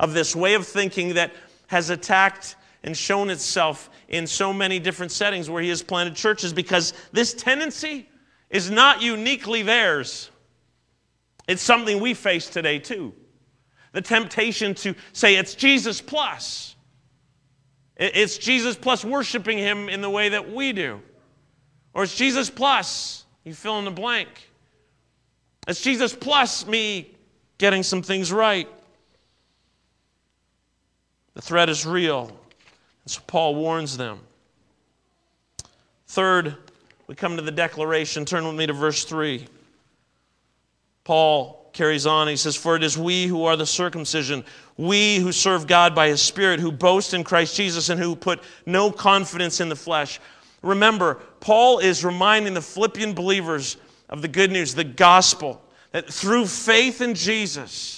of 0.00 0.14
this 0.14 0.34
way 0.34 0.54
of 0.54 0.66
thinking 0.66 1.12
that 1.12 1.32
has 1.66 1.90
attacked 1.90 2.56
and 2.82 2.96
shown 2.96 3.30
itself 3.30 3.90
in 4.08 4.26
so 4.26 4.52
many 4.52 4.78
different 4.78 5.12
settings 5.12 5.50
where 5.50 5.62
he 5.62 5.68
has 5.68 5.82
planted 5.82 6.14
churches 6.14 6.52
because 6.52 6.92
this 7.12 7.34
tendency 7.34 8.08
is 8.50 8.70
not 8.70 9.02
uniquely 9.02 9.62
theirs. 9.62 10.30
It's 11.48 11.62
something 11.62 12.00
we 12.00 12.14
face 12.14 12.48
today 12.48 12.78
too. 12.78 13.14
The 13.92 14.02
temptation 14.02 14.74
to 14.76 14.94
say 15.12 15.36
it's 15.36 15.54
Jesus 15.54 16.00
plus. 16.00 16.76
It's 17.96 18.38
Jesus 18.38 18.76
plus 18.76 19.04
worshiping 19.04 19.58
him 19.58 19.88
in 19.88 20.02
the 20.02 20.10
way 20.10 20.28
that 20.28 20.52
we 20.52 20.72
do. 20.72 21.00
Or 21.94 22.04
it's 22.04 22.14
Jesus 22.14 22.48
plus, 22.48 23.24
you 23.44 23.54
fill 23.54 23.78
in 23.80 23.84
the 23.84 23.90
blank. 23.90 24.28
It's 25.66 25.80
Jesus 25.80 26.14
plus 26.14 26.64
me 26.66 27.14
getting 27.58 27.82
some 27.82 28.02
things 28.02 28.32
right. 28.32 28.68
The 31.34 31.42
threat 31.42 31.68
is 31.68 31.84
real. 31.84 32.37
So 33.08 33.20
Paul 33.26 33.54
warns 33.54 33.96
them. 33.96 34.20
Third, 36.08 36.56
we 37.06 37.14
come 37.14 37.36
to 37.36 37.42
the 37.42 37.50
declaration. 37.50 38.24
Turn 38.24 38.46
with 38.46 38.54
me 38.54 38.66
to 38.66 38.72
verse 38.72 39.04
3. 39.04 39.46
Paul 41.04 41.70
carries 41.72 42.06
on. 42.06 42.28
He 42.28 42.36
says, 42.36 42.56
For 42.56 42.76
it 42.76 42.82
is 42.82 42.98
we 42.98 43.26
who 43.26 43.44
are 43.44 43.56
the 43.56 43.66
circumcision, 43.66 44.44
we 44.76 45.16
who 45.16 45.32
serve 45.32 45.66
God 45.66 45.94
by 45.94 46.08
his 46.08 46.20
Spirit, 46.20 46.60
who 46.60 46.70
boast 46.70 47.14
in 47.14 47.24
Christ 47.24 47.56
Jesus, 47.56 47.88
and 47.88 48.00
who 48.00 48.14
put 48.14 48.42
no 48.66 48.90
confidence 48.90 49.60
in 49.60 49.68
the 49.68 49.76
flesh. 49.76 50.20
Remember, 50.62 51.14
Paul 51.40 51.78
is 51.78 52.04
reminding 52.04 52.54
the 52.54 52.60
Philippian 52.62 53.14
believers 53.14 53.76
of 54.08 54.22
the 54.22 54.28
good 54.28 54.50
news, 54.50 54.74
the 54.74 54.84
gospel, 54.84 55.62
that 55.92 56.12
through 56.12 56.46
faith 56.46 57.00
in 57.00 57.14
Jesus, 57.14 57.97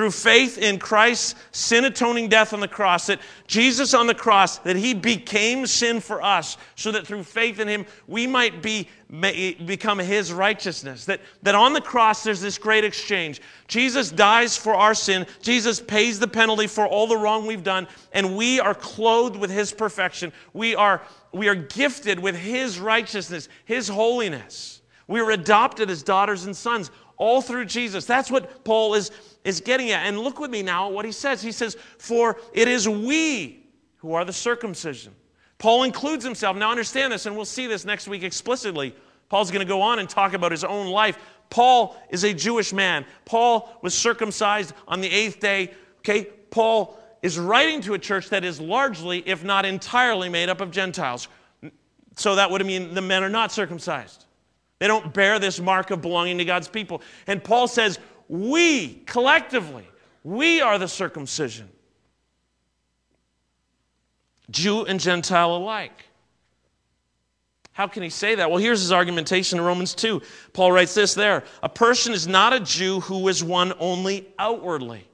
through 0.00 0.10
faith 0.10 0.56
in 0.56 0.78
Christ's 0.78 1.34
sin 1.52 1.84
atoning 1.84 2.30
death 2.30 2.54
on 2.54 2.60
the 2.60 2.66
cross, 2.66 3.08
that 3.08 3.20
Jesus 3.46 3.92
on 3.92 4.06
the 4.06 4.14
cross, 4.14 4.56
that 4.60 4.74
he 4.74 4.94
became 4.94 5.66
sin 5.66 6.00
for 6.00 6.22
us, 6.22 6.56
so 6.74 6.90
that 6.90 7.06
through 7.06 7.22
faith 7.22 7.60
in 7.60 7.68
him 7.68 7.84
we 8.06 8.26
might 8.26 8.62
be, 8.62 8.88
become 9.10 9.98
his 9.98 10.32
righteousness. 10.32 11.04
That, 11.04 11.20
that 11.42 11.54
on 11.54 11.74
the 11.74 11.82
cross 11.82 12.24
there's 12.24 12.40
this 12.40 12.56
great 12.56 12.82
exchange. 12.82 13.42
Jesus 13.68 14.10
dies 14.10 14.56
for 14.56 14.74
our 14.74 14.94
sin, 14.94 15.26
Jesus 15.42 15.80
pays 15.82 16.18
the 16.18 16.26
penalty 16.26 16.66
for 16.66 16.86
all 16.86 17.06
the 17.06 17.18
wrong 17.18 17.46
we've 17.46 17.62
done, 17.62 17.86
and 18.12 18.38
we 18.38 18.58
are 18.58 18.74
clothed 18.74 19.36
with 19.36 19.50
his 19.50 19.70
perfection. 19.70 20.32
We 20.54 20.74
are, 20.74 21.02
we 21.30 21.46
are 21.48 21.54
gifted 21.54 22.18
with 22.18 22.36
his 22.36 22.80
righteousness, 22.80 23.50
his 23.66 23.86
holiness. 23.86 24.80
We 25.08 25.20
are 25.20 25.32
adopted 25.32 25.90
as 25.90 26.02
daughters 26.02 26.46
and 26.46 26.56
sons 26.56 26.90
all 27.20 27.42
through 27.42 27.66
Jesus. 27.66 28.06
That's 28.06 28.30
what 28.30 28.64
Paul 28.64 28.94
is 28.94 29.10
is 29.44 29.60
getting 29.60 29.90
at. 29.90 30.06
And 30.06 30.18
look 30.18 30.40
with 30.40 30.50
me 30.50 30.62
now 30.62 30.88
at 30.88 30.92
what 30.92 31.04
he 31.04 31.12
says. 31.12 31.42
He 31.42 31.52
says, 31.52 31.76
For 31.98 32.38
it 32.52 32.66
is 32.66 32.88
we 32.88 33.66
who 33.98 34.14
are 34.14 34.24
the 34.24 34.32
circumcision. 34.32 35.14
Paul 35.58 35.82
includes 35.82 36.24
himself. 36.24 36.56
Now 36.56 36.70
understand 36.70 37.12
this, 37.12 37.26
and 37.26 37.36
we'll 37.36 37.44
see 37.44 37.66
this 37.66 37.84
next 37.84 38.08
week 38.08 38.22
explicitly. 38.22 38.94
Paul's 39.28 39.50
going 39.50 39.64
to 39.64 39.68
go 39.68 39.82
on 39.82 39.98
and 39.98 40.08
talk 40.08 40.32
about 40.32 40.50
his 40.50 40.64
own 40.64 40.88
life. 40.88 41.18
Paul 41.50 41.96
is 42.08 42.24
a 42.24 42.32
Jewish 42.32 42.72
man. 42.72 43.04
Paul 43.26 43.78
was 43.82 43.94
circumcised 43.94 44.72
on 44.88 45.02
the 45.02 45.10
eighth 45.10 45.40
day. 45.40 45.74
Okay, 45.98 46.24
Paul 46.50 46.98
is 47.22 47.38
writing 47.38 47.82
to 47.82 47.94
a 47.94 47.98
church 47.98 48.30
that 48.30 48.44
is 48.44 48.60
largely, 48.60 49.22
if 49.26 49.44
not 49.44 49.66
entirely, 49.66 50.30
made 50.30 50.48
up 50.48 50.62
of 50.62 50.70
Gentiles. 50.70 51.28
So 52.16 52.36
that 52.36 52.50
would 52.50 52.64
mean 52.64 52.94
the 52.94 53.02
men 53.02 53.22
are 53.22 53.28
not 53.28 53.52
circumcised. 53.52 54.24
They 54.80 54.88
don't 54.88 55.14
bear 55.14 55.38
this 55.38 55.60
mark 55.60 55.90
of 55.90 56.00
belonging 56.02 56.38
to 56.38 56.44
God's 56.44 56.66
people. 56.66 57.02
And 57.26 57.44
Paul 57.44 57.68
says, 57.68 58.00
we, 58.28 59.02
collectively, 59.06 59.86
we 60.24 60.60
are 60.60 60.78
the 60.78 60.88
circumcision. 60.88 61.68
Jew 64.50 64.84
and 64.84 64.98
Gentile 64.98 65.54
alike. 65.54 66.06
How 67.72 67.86
can 67.86 68.02
he 68.02 68.10
say 68.10 68.34
that? 68.34 68.50
Well, 68.50 68.58
here's 68.58 68.80
his 68.80 68.90
argumentation 68.92 69.58
in 69.58 69.64
Romans 69.64 69.94
2. 69.94 70.20
Paul 70.52 70.72
writes 70.72 70.94
this 70.94 71.14
there 71.14 71.44
A 71.62 71.68
person 71.68 72.12
is 72.12 72.26
not 72.26 72.52
a 72.52 72.60
Jew 72.60 73.00
who 73.00 73.28
is 73.28 73.44
one 73.44 73.72
only 73.78 74.28
outwardly, 74.38 75.06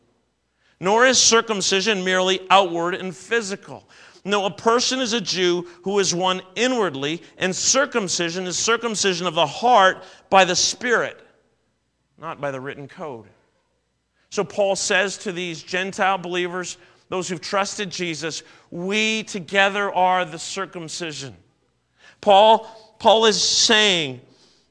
nor 0.80 1.06
is 1.06 1.18
circumcision 1.18 2.04
merely 2.04 2.40
outward 2.50 2.94
and 2.94 3.14
physical. 3.14 3.88
No, 4.26 4.44
a 4.44 4.50
person 4.50 5.00
is 5.00 5.12
a 5.12 5.20
Jew 5.20 5.66
who 5.82 5.98
is 5.98 6.14
one 6.14 6.42
inwardly, 6.54 7.22
and 7.38 7.54
circumcision 7.54 8.46
is 8.46 8.58
circumcision 8.58 9.26
of 9.26 9.34
the 9.34 9.46
heart 9.46 10.04
by 10.28 10.44
the 10.44 10.56
Spirit 10.56 11.22
not 12.18 12.40
by 12.40 12.50
the 12.50 12.60
written 12.60 12.88
code. 12.88 13.26
So 14.30 14.44
Paul 14.44 14.76
says 14.76 15.18
to 15.18 15.32
these 15.32 15.62
Gentile 15.62 16.18
believers, 16.18 16.78
those 17.08 17.28
who've 17.28 17.40
trusted 17.40 17.90
Jesus, 17.90 18.42
we 18.70 19.22
together 19.22 19.92
are 19.92 20.24
the 20.24 20.38
circumcision. 20.38 21.36
Paul, 22.20 22.96
Paul 22.98 23.26
is 23.26 23.40
saying 23.40 24.20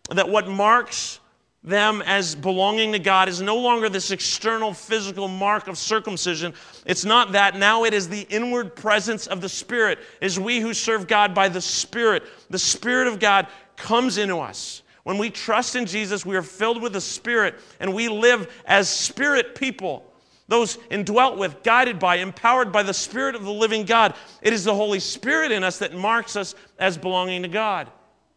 that 0.09 0.27
what 0.27 0.47
marks 0.47 1.19
them 1.65 2.03
as 2.05 2.35
belonging 2.35 2.91
to 2.91 2.99
God 2.99 3.27
is 3.27 3.41
no 3.41 3.57
longer 3.57 3.89
this 3.89 4.11
external 4.11 4.71
physical 4.71 5.27
mark 5.27 5.67
of 5.67 5.77
circumcision. 5.77 6.53
It's 6.85 7.03
not 7.03 7.31
that. 7.31 7.55
Now 7.57 7.85
it 7.85 7.93
is 7.93 8.07
the 8.07 8.27
inward 8.29 8.75
presence 8.75 9.25
of 9.25 9.41
the 9.41 9.49
Spirit. 9.49 9.97
Is 10.21 10.39
we 10.39 10.59
who 10.59 10.73
serve 10.73 11.07
God 11.07 11.33
by 11.33 11.49
the 11.49 11.61
Spirit. 11.61 12.23
The 12.51 12.59
Spirit 12.59 13.07
of 13.07 13.19
God 13.19 13.47
comes 13.77 14.19
into 14.19 14.37
us. 14.37 14.83
When 15.03 15.17
we 15.17 15.31
trust 15.31 15.75
in 15.75 15.87
Jesus, 15.87 16.25
we 16.25 16.35
are 16.35 16.43
filled 16.43 16.81
with 16.81 16.93
the 16.93 17.01
Spirit 17.01 17.55
and 17.79 17.93
we 17.93 18.09
live 18.09 18.47
as 18.65 18.87
Spirit 18.87 19.55
people. 19.55 20.05
Those 20.47 20.77
indwelt 20.91 21.39
with, 21.39 21.63
guided 21.63 21.97
by, 21.97 22.17
empowered 22.17 22.71
by 22.71 22.83
the 22.83 22.93
Spirit 22.93 23.33
of 23.33 23.43
the 23.43 23.51
living 23.51 23.85
God. 23.85 24.13
It 24.43 24.53
is 24.53 24.63
the 24.63 24.75
Holy 24.75 24.99
Spirit 24.99 25.51
in 25.51 25.63
us 25.63 25.79
that 25.79 25.95
marks 25.95 26.35
us 26.35 26.53
as 26.77 26.97
belonging 26.97 27.41
to 27.41 27.47
God, 27.47 27.89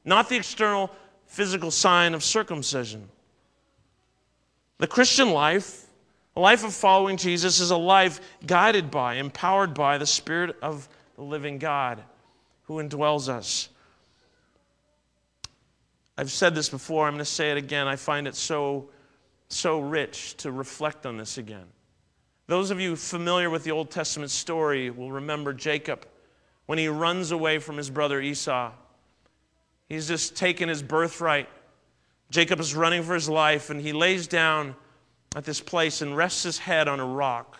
not 0.07 0.31
the 0.31 0.37
external 0.37 0.91
physical 1.27 1.71
sign 1.71 2.15
of 2.15 2.25
circumcision. 2.25 3.11
The 4.79 4.87
Christian 4.87 5.31
life, 5.31 5.87
a 6.37 6.41
life 6.41 6.65
of 6.65 6.73
following 6.73 7.17
Jesus, 7.17 7.61
is 7.61 7.71
a 7.71 7.77
life 7.77 8.21
guided 8.47 8.91
by, 8.91 9.15
empowered 9.15 9.75
by 9.75 9.99
the 9.99 10.07
Spirit 10.07 10.57
of 10.63 10.89
the 11.17 11.23
living 11.23 11.59
God 11.59 12.03
who 12.65 12.75
indwells 12.75 13.29
us. 13.29 13.69
I've 16.17 16.31
said 16.31 16.55
this 16.55 16.69
before, 16.69 17.07
I'm 17.07 17.15
going 17.15 17.19
to 17.21 17.25
say 17.25 17.51
it 17.51 17.57
again. 17.57 17.87
I 17.87 17.97
find 17.97 18.27
it 18.27 18.35
so, 18.35 18.89
so 19.49 19.81
rich 19.81 20.37
to 20.39 20.53
reflect 20.53 21.07
on 21.07 21.17
this 21.17 21.39
again. 21.39 21.67
Those 22.47 22.71
of 22.71 22.81
you 22.81 22.97
familiar 22.97 23.51
with 23.51 23.65
the 23.65 23.73
Old 23.73 23.91
Testament 23.91 24.31
story 24.31 24.91
will 24.91 25.13
remember 25.13 25.53
Jacob 25.53 26.07
when 26.67 26.79
he 26.79 26.89
runs 26.89 27.31
away 27.31 27.59
from 27.59 27.77
his 27.77 27.91
brother 27.91 28.21
Esau. 28.21 28.73
He's 29.89 30.09
just 30.09 30.37
taken 30.37 30.69
his 30.69 30.83
birthright. 30.83 31.49
Jacob 32.31 32.61
is 32.61 32.75
running 32.75 33.03
for 33.03 33.15
his 33.15 33.29
life, 33.29 33.71
and 33.71 33.81
he 33.81 33.93
lays 33.93 34.27
down 34.27 34.75
at 35.35 35.45
this 35.45 35.61
place 35.61 36.03
and 36.03 36.17
rests 36.17 36.43
his 36.43 36.59
head 36.59 36.89
on 36.89 37.01
a 37.01 37.07
rock. 37.07 37.59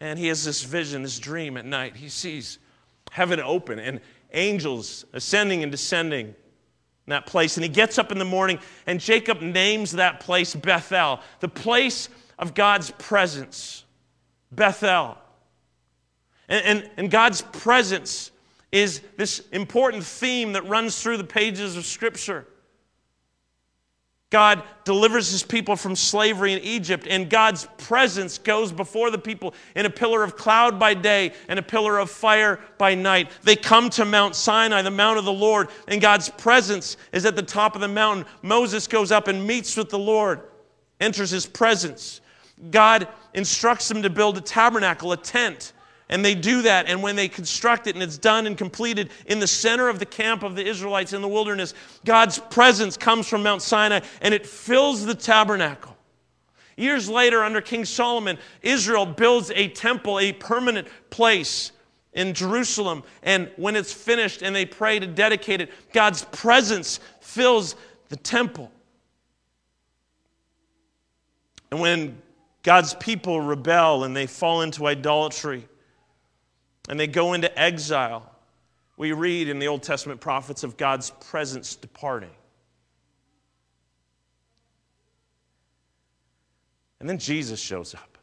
And 0.00 0.18
he 0.18 0.28
has 0.28 0.44
this 0.44 0.62
vision, 0.62 1.02
this 1.02 1.18
dream 1.18 1.56
at 1.56 1.64
night. 1.64 1.96
He 1.96 2.08
sees 2.08 2.58
heaven 3.10 3.40
open 3.40 3.78
and 3.78 4.00
angels 4.32 5.04
ascending 5.12 5.62
and 5.62 5.70
descending 5.70 6.28
in 6.28 6.34
that 7.08 7.26
place. 7.26 7.56
And 7.56 7.64
he 7.64 7.70
gets 7.70 7.98
up 7.98 8.12
in 8.12 8.18
the 8.18 8.24
morning, 8.24 8.58
and 8.86 9.00
Jacob 9.00 9.40
names 9.40 9.92
that 9.92 10.20
place 10.20 10.54
Bethel, 10.54 11.20
the 11.40 11.48
place 11.48 12.08
of 12.38 12.54
God's 12.54 12.90
presence. 12.92 13.84
Bethel. 14.52 15.18
And, 16.48 16.64
and, 16.64 16.90
and, 16.96 17.10
God's 17.10 17.42
presence 17.42 18.32
is 18.72 19.00
this 19.16 19.46
important 19.52 20.04
theme 20.04 20.54
that 20.54 20.66
runs 20.66 21.00
through 21.00 21.18
the 21.18 21.24
pages 21.24 21.76
of 21.76 21.86
Scripture. 21.86 22.46
God 24.30 24.62
delivers 24.84 25.32
his 25.32 25.42
people 25.42 25.74
from 25.74 25.96
slavery 25.96 26.52
in 26.52 26.60
Egypt, 26.60 27.08
and 27.10 27.28
God's 27.28 27.66
presence 27.78 28.38
goes 28.38 28.70
before 28.70 29.10
the 29.10 29.18
people 29.18 29.54
in 29.74 29.86
a 29.86 29.90
pillar 29.90 30.22
of 30.22 30.36
cloud 30.36 30.78
by 30.78 30.94
day 30.94 31.32
and 31.48 31.58
a 31.58 31.62
pillar 31.62 31.98
of 31.98 32.10
fire 32.10 32.60
by 32.78 32.94
night. 32.94 33.28
They 33.42 33.56
come 33.56 33.90
to 33.90 34.04
Mount 34.04 34.36
Sinai, 34.36 34.82
the 34.82 34.90
mount 34.90 35.18
of 35.18 35.24
the 35.24 35.32
Lord, 35.32 35.68
and 35.88 36.00
God's 36.00 36.28
presence 36.28 36.96
is 37.12 37.26
at 37.26 37.34
the 37.34 37.42
top 37.42 37.74
of 37.74 37.80
the 37.80 37.88
mountain. 37.88 38.24
Moses 38.42 38.86
goes 38.86 39.10
up 39.10 39.26
and 39.26 39.44
meets 39.44 39.76
with 39.76 39.90
the 39.90 39.98
Lord, 39.98 40.42
enters 41.00 41.30
his 41.30 41.46
presence. 41.46 42.20
God 42.70 43.08
instructs 43.34 43.88
them 43.88 44.02
to 44.02 44.10
build 44.10 44.38
a 44.38 44.40
tabernacle, 44.42 45.10
a 45.10 45.16
tent. 45.16 45.72
And 46.10 46.24
they 46.24 46.34
do 46.34 46.62
that. 46.62 46.86
And 46.86 47.02
when 47.02 47.16
they 47.16 47.28
construct 47.28 47.86
it 47.86 47.94
and 47.94 48.02
it's 48.02 48.18
done 48.18 48.46
and 48.46 48.58
completed 48.58 49.10
in 49.26 49.38
the 49.38 49.46
center 49.46 49.88
of 49.88 50.00
the 50.00 50.06
camp 50.06 50.42
of 50.42 50.56
the 50.56 50.66
Israelites 50.66 51.12
in 51.12 51.22
the 51.22 51.28
wilderness, 51.28 51.72
God's 52.04 52.38
presence 52.38 52.96
comes 52.96 53.28
from 53.28 53.44
Mount 53.44 53.62
Sinai 53.62 54.00
and 54.20 54.34
it 54.34 54.44
fills 54.44 55.06
the 55.06 55.14
tabernacle. 55.14 55.96
Years 56.76 57.08
later, 57.08 57.44
under 57.44 57.60
King 57.60 57.84
Solomon, 57.84 58.38
Israel 58.60 59.06
builds 59.06 59.52
a 59.54 59.68
temple, 59.68 60.18
a 60.18 60.32
permanent 60.32 60.88
place 61.10 61.70
in 62.12 62.34
Jerusalem. 62.34 63.04
And 63.22 63.48
when 63.56 63.76
it's 63.76 63.92
finished 63.92 64.42
and 64.42 64.54
they 64.54 64.66
pray 64.66 64.98
to 64.98 65.06
dedicate 65.06 65.60
it, 65.60 65.70
God's 65.92 66.24
presence 66.24 66.98
fills 67.20 67.76
the 68.08 68.16
temple. 68.16 68.72
And 71.70 71.80
when 71.80 72.20
God's 72.64 72.94
people 72.94 73.40
rebel 73.40 74.02
and 74.02 74.16
they 74.16 74.26
fall 74.26 74.62
into 74.62 74.88
idolatry, 74.88 75.68
and 76.90 76.98
they 76.98 77.06
go 77.06 77.34
into 77.34 77.56
exile, 77.56 78.28
we 78.96 79.12
read 79.12 79.48
in 79.48 79.60
the 79.60 79.68
Old 79.68 79.84
Testament 79.84 80.20
prophets 80.20 80.64
of 80.64 80.76
God's 80.76 81.10
presence 81.10 81.76
departing. 81.76 82.32
And 86.98 87.08
then 87.08 87.18
Jesus 87.18 87.60
shows 87.60 87.94
up. 87.94 88.18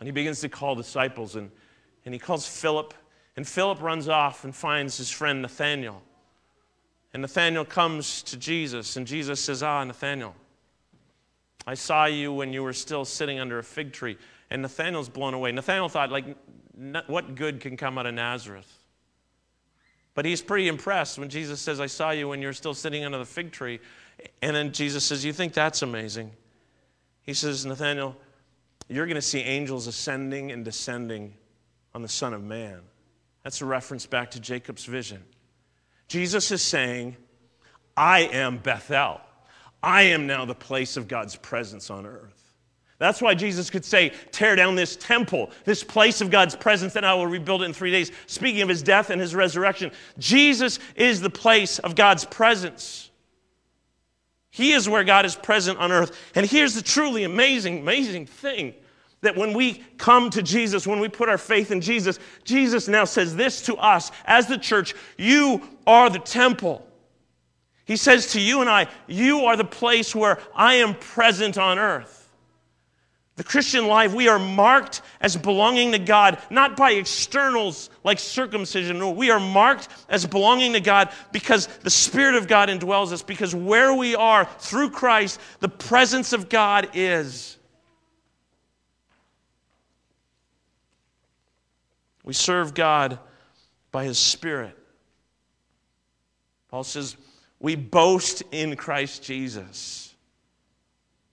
And 0.00 0.06
he 0.06 0.10
begins 0.10 0.40
to 0.40 0.48
call 0.48 0.74
disciples, 0.74 1.36
and, 1.36 1.50
and 2.06 2.14
he 2.14 2.18
calls 2.18 2.48
Philip. 2.48 2.94
And 3.36 3.46
Philip 3.46 3.82
runs 3.82 4.08
off 4.08 4.44
and 4.44 4.56
finds 4.56 4.96
his 4.96 5.10
friend 5.10 5.42
Nathanael. 5.42 6.00
And 7.12 7.20
Nathanael 7.20 7.66
comes 7.66 8.22
to 8.22 8.38
Jesus, 8.38 8.96
and 8.96 9.06
Jesus 9.06 9.40
says, 9.40 9.62
Ah, 9.62 9.84
Nathanael, 9.84 10.34
I 11.66 11.74
saw 11.74 12.06
you 12.06 12.32
when 12.32 12.54
you 12.54 12.62
were 12.62 12.72
still 12.72 13.04
sitting 13.04 13.38
under 13.38 13.58
a 13.58 13.62
fig 13.62 13.92
tree. 13.92 14.16
And 14.50 14.62
Nathanael's 14.62 15.08
blown 15.08 15.34
away. 15.34 15.52
Nathanael 15.52 15.88
thought, 15.88 16.10
like, 16.10 16.36
what 17.06 17.34
good 17.34 17.60
can 17.60 17.76
come 17.76 17.98
out 17.98 18.06
of 18.06 18.14
Nazareth? 18.14 18.72
But 20.14 20.24
he's 20.24 20.42
pretty 20.42 20.68
impressed 20.68 21.18
when 21.18 21.28
Jesus 21.28 21.60
says, 21.60 21.80
I 21.80 21.86
saw 21.86 22.10
you 22.10 22.28
when 22.28 22.40
you 22.40 22.48
were 22.48 22.52
still 22.52 22.74
sitting 22.74 23.04
under 23.04 23.18
the 23.18 23.24
fig 23.24 23.52
tree. 23.52 23.78
And 24.42 24.56
then 24.56 24.72
Jesus 24.72 25.04
says, 25.04 25.24
You 25.24 25.32
think 25.32 25.52
that's 25.52 25.82
amazing? 25.82 26.32
He 27.22 27.34
says, 27.34 27.64
Nathanael, 27.64 28.16
you're 28.88 29.06
going 29.06 29.16
to 29.16 29.22
see 29.22 29.40
angels 29.40 29.86
ascending 29.86 30.50
and 30.50 30.64
descending 30.64 31.34
on 31.94 32.02
the 32.02 32.08
Son 32.08 32.32
of 32.32 32.42
Man. 32.42 32.80
That's 33.44 33.60
a 33.60 33.66
reference 33.66 34.06
back 34.06 34.32
to 34.32 34.40
Jacob's 34.40 34.84
vision. 34.84 35.22
Jesus 36.08 36.50
is 36.50 36.62
saying, 36.62 37.16
I 37.96 38.20
am 38.20 38.58
Bethel. 38.58 39.20
I 39.82 40.02
am 40.02 40.26
now 40.26 40.44
the 40.44 40.54
place 40.54 40.96
of 40.96 41.06
God's 41.06 41.36
presence 41.36 41.90
on 41.90 42.06
earth. 42.06 42.47
That's 42.98 43.22
why 43.22 43.34
Jesus 43.34 43.70
could 43.70 43.84
say, 43.84 44.12
Tear 44.32 44.56
down 44.56 44.74
this 44.74 44.96
temple, 44.96 45.50
this 45.64 45.84
place 45.84 46.20
of 46.20 46.30
God's 46.30 46.56
presence, 46.56 46.96
and 46.96 47.06
I 47.06 47.14
will 47.14 47.28
rebuild 47.28 47.62
it 47.62 47.66
in 47.66 47.72
three 47.72 47.92
days. 47.92 48.10
Speaking 48.26 48.62
of 48.62 48.68
his 48.68 48.82
death 48.82 49.10
and 49.10 49.20
his 49.20 49.34
resurrection, 49.34 49.92
Jesus 50.18 50.80
is 50.96 51.20
the 51.20 51.30
place 51.30 51.78
of 51.78 51.94
God's 51.94 52.24
presence. 52.24 53.10
He 54.50 54.72
is 54.72 54.88
where 54.88 55.04
God 55.04 55.24
is 55.24 55.36
present 55.36 55.78
on 55.78 55.92
earth. 55.92 56.16
And 56.34 56.44
here's 56.44 56.74
the 56.74 56.82
truly 56.82 57.22
amazing, 57.22 57.78
amazing 57.78 58.26
thing 58.26 58.74
that 59.20 59.36
when 59.36 59.52
we 59.52 59.84
come 59.96 60.30
to 60.30 60.42
Jesus, 60.42 60.86
when 60.86 60.98
we 60.98 61.08
put 61.08 61.28
our 61.28 61.38
faith 61.38 61.70
in 61.70 61.80
Jesus, 61.80 62.18
Jesus 62.42 62.88
now 62.88 63.04
says 63.04 63.36
this 63.36 63.62
to 63.62 63.76
us 63.76 64.10
as 64.24 64.46
the 64.46 64.58
church 64.58 64.94
You 65.16 65.62
are 65.86 66.10
the 66.10 66.18
temple. 66.18 66.84
He 67.84 67.96
says 67.96 68.32
to 68.32 68.40
you 68.40 68.60
and 68.60 68.68
I, 68.68 68.88
You 69.06 69.44
are 69.44 69.56
the 69.56 69.64
place 69.64 70.16
where 70.16 70.40
I 70.54 70.74
am 70.74 70.94
present 70.94 71.56
on 71.56 71.78
earth. 71.78 72.17
The 73.38 73.44
Christian 73.44 73.86
life, 73.86 74.12
we 74.12 74.26
are 74.26 74.40
marked 74.40 75.00
as 75.20 75.36
belonging 75.36 75.92
to 75.92 76.00
God, 76.00 76.38
not 76.50 76.76
by 76.76 76.90
externals 76.90 77.88
like 78.02 78.18
circumcision. 78.18 78.98
No, 78.98 79.12
we 79.12 79.30
are 79.30 79.38
marked 79.38 79.86
as 80.08 80.26
belonging 80.26 80.72
to 80.72 80.80
God 80.80 81.10
because 81.30 81.68
the 81.84 81.88
Spirit 81.88 82.34
of 82.34 82.48
God 82.48 82.68
indwells 82.68 83.12
us, 83.12 83.22
because 83.22 83.54
where 83.54 83.94
we 83.94 84.16
are 84.16 84.44
through 84.44 84.90
Christ, 84.90 85.38
the 85.60 85.68
presence 85.68 86.32
of 86.32 86.48
God 86.48 86.90
is. 86.94 87.56
We 92.24 92.32
serve 92.32 92.74
God 92.74 93.20
by 93.92 94.02
His 94.02 94.18
Spirit. 94.18 94.76
Paul 96.70 96.82
says, 96.82 97.16
we 97.60 97.76
boast 97.76 98.42
in 98.50 98.74
Christ 98.74 99.22
Jesus. 99.22 100.12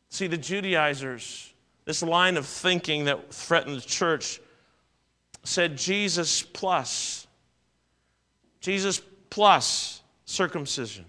See, 0.10 0.28
the 0.28 0.38
Judaizers, 0.38 1.52
this 1.86 2.02
line 2.02 2.36
of 2.36 2.46
thinking 2.46 3.06
that 3.06 3.34
threatened 3.34 3.78
the 3.78 3.82
church 3.82 4.42
said 5.44 5.78
Jesus 5.78 6.42
plus. 6.42 7.28
Jesus 8.60 9.02
plus 9.30 10.02
circumcision. 10.26 11.06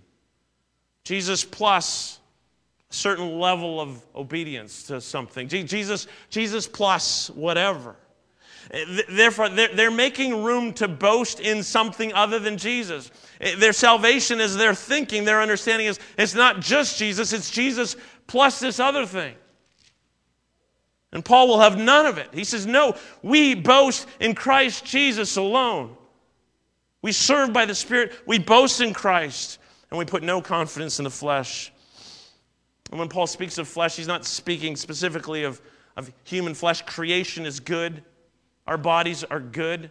Jesus 1.05 1.45
plus 1.45 2.21
a 2.91 2.95
certain 2.95 3.39
level 3.41 3.81
of 3.81 4.05
obedience 4.15 4.83
to 4.85 5.01
something. 5.01 5.49
Jesus, 5.49 6.07
Jesus 6.29 6.69
plus 6.69 7.31
whatever. 7.31 7.97
Eh, 8.71 9.03
therefore, 9.09 9.49
they're 9.49 9.91
making 9.91 10.43
room 10.43 10.73
to 10.75 10.89
boast 10.89 11.41
in 11.41 11.63
something 11.63 12.13
other 12.13 12.39
than 12.39 12.59
Jesus. 12.59 13.11
Eh, 13.41 13.57
their 13.57 13.73
salvation 13.73 14.41
is 14.41 14.57
their 14.57 14.75
thinking, 14.75 15.25
their 15.25 15.41
understanding 15.41 15.87
is 15.87 15.99
it's 16.19 16.35
not 16.35 16.61
just 16.61 16.99
Jesus, 16.99 17.33
it's 17.33 17.51
Jesus 17.51 17.97
plus 18.27 18.61
this 18.61 18.81
other 18.81 19.07
thing. 19.07 19.35
And 21.13 21.25
Paul 21.25 21.49
will 21.49 21.61
have 21.61 21.79
none 21.79 22.07
of 22.07 22.19
it. 22.19 22.29
He 22.33 22.45
says, 22.45 22.67
No, 22.67 22.97
we 23.23 23.55
boast 23.55 24.07
in 24.21 24.35
Christ 24.35 24.85
Jesus 24.85 25.37
alone. 25.37 25.97
We 27.03 27.13
serve 27.13 27.53
by 27.53 27.67
the 27.67 27.75
Spirit, 27.75 28.13
we 28.27 28.39
boast 28.39 28.81
in 28.81 28.93
Christ, 28.93 29.59
and 29.91 29.99
we 29.99 30.05
put 30.05 30.23
no 30.23 30.43
confidence 30.43 30.99
in 30.99 31.05
the 31.05 31.11
flesh. 31.11 31.73
And 32.91 32.99
when 32.99 33.09
Paul 33.09 33.27
speaks 33.27 33.59
of 33.59 33.69
flesh, 33.69 33.97
he's 33.97 34.07
not 34.07 34.25
speaking 34.25 34.77
specifically 34.77 35.45
of, 35.45 35.61
of 35.97 36.13
human 36.25 36.55
flesh. 36.55 36.83
Creation 36.83 37.47
is 37.47 37.61
good, 37.61 38.03
our 38.67 38.79
bodies 38.79 39.25
are 39.25 39.41
good. 39.41 39.91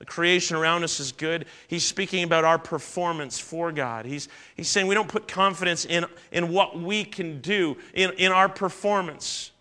The 0.00 0.04
creation 0.04 0.56
around 0.56 0.84
us 0.84 1.00
is 1.00 1.12
good. 1.12 1.46
He's 1.68 1.84
speaking 1.84 2.24
about 2.24 2.44
our 2.44 2.58
performance 2.58 3.38
for 3.38 3.72
God. 3.72 4.04
He's, 4.04 4.28
he's 4.54 4.68
saying 4.68 4.86
we 4.86 4.94
don't 4.94 5.08
put 5.08 5.28
confidence 5.28 5.86
in, 5.86 6.04
in 6.30 6.52
what 6.52 6.78
we 6.78 7.04
can 7.04 7.40
do, 7.40 7.78
in, 7.94 8.10
in 8.18 8.32
our 8.32 8.48
performance. 8.48 9.52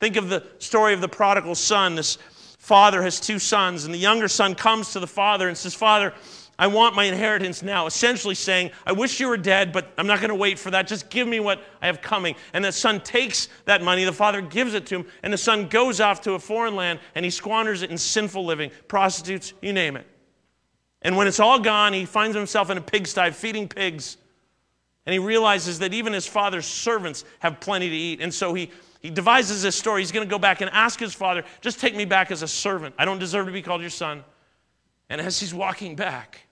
Think 0.00 0.16
of 0.16 0.28
the 0.28 0.44
story 0.58 0.94
of 0.94 1.00
the 1.00 1.08
prodigal 1.08 1.54
son. 1.54 1.94
This 1.94 2.18
father 2.58 3.02
has 3.02 3.20
two 3.20 3.38
sons, 3.38 3.84
and 3.84 3.94
the 3.94 3.98
younger 3.98 4.28
son 4.28 4.54
comes 4.54 4.92
to 4.92 5.00
the 5.00 5.06
father 5.06 5.48
and 5.48 5.56
says, 5.56 5.74
Father, 5.74 6.14
I 6.58 6.66
want 6.66 6.94
my 6.94 7.04
inheritance 7.04 7.62
now. 7.62 7.86
Essentially 7.86 8.34
saying, 8.34 8.70
I 8.86 8.92
wish 8.92 9.18
you 9.18 9.28
were 9.28 9.38
dead, 9.38 9.72
but 9.72 9.92
I'm 9.96 10.06
not 10.06 10.18
going 10.20 10.28
to 10.28 10.34
wait 10.34 10.58
for 10.58 10.70
that. 10.70 10.86
Just 10.86 11.08
give 11.08 11.26
me 11.26 11.40
what 11.40 11.62
I 11.80 11.86
have 11.86 12.02
coming. 12.02 12.34
And 12.52 12.62
the 12.62 12.70
son 12.70 13.00
takes 13.00 13.48
that 13.64 13.82
money, 13.82 14.04
the 14.04 14.12
father 14.12 14.42
gives 14.42 14.74
it 14.74 14.84
to 14.86 14.96
him, 14.96 15.06
and 15.22 15.32
the 15.32 15.38
son 15.38 15.68
goes 15.68 16.00
off 16.00 16.20
to 16.22 16.32
a 16.34 16.38
foreign 16.38 16.76
land 16.76 17.00
and 17.14 17.24
he 17.24 17.30
squanders 17.30 17.80
it 17.80 17.90
in 17.90 17.96
sinful 17.96 18.44
living, 18.44 18.70
prostitutes, 18.88 19.54
you 19.62 19.72
name 19.72 19.96
it. 19.96 20.06
And 21.00 21.16
when 21.16 21.26
it's 21.26 21.40
all 21.40 21.58
gone, 21.58 21.94
he 21.94 22.04
finds 22.04 22.36
himself 22.36 22.68
in 22.68 22.76
a 22.76 22.82
pigsty 22.82 23.30
feeding 23.30 23.66
pigs. 23.66 24.18
And 25.06 25.14
he 25.14 25.18
realizes 25.18 25.78
that 25.78 25.94
even 25.94 26.12
his 26.12 26.26
father's 26.26 26.66
servants 26.66 27.24
have 27.38 27.58
plenty 27.58 27.88
to 27.88 27.96
eat. 27.96 28.20
And 28.20 28.34
so 28.34 28.52
he 28.52 28.70
he 29.00 29.10
devises 29.10 29.62
this 29.62 29.76
story. 29.76 30.02
He's 30.02 30.12
going 30.12 30.26
to 30.26 30.30
go 30.30 30.38
back 30.38 30.60
and 30.60 30.70
ask 30.70 31.00
his 31.00 31.14
father, 31.14 31.44
just 31.60 31.80
take 31.80 31.96
me 31.96 32.04
back 32.04 32.30
as 32.30 32.42
a 32.42 32.48
servant. 32.48 32.94
I 32.98 33.04
don't 33.04 33.18
deserve 33.18 33.46
to 33.46 33.52
be 33.52 33.62
called 33.62 33.80
your 33.80 33.90
son. 33.90 34.24
And 35.08 35.20
as 35.20 35.40
he's 35.40 35.54
walking 35.54 35.96
back, 35.96 36.42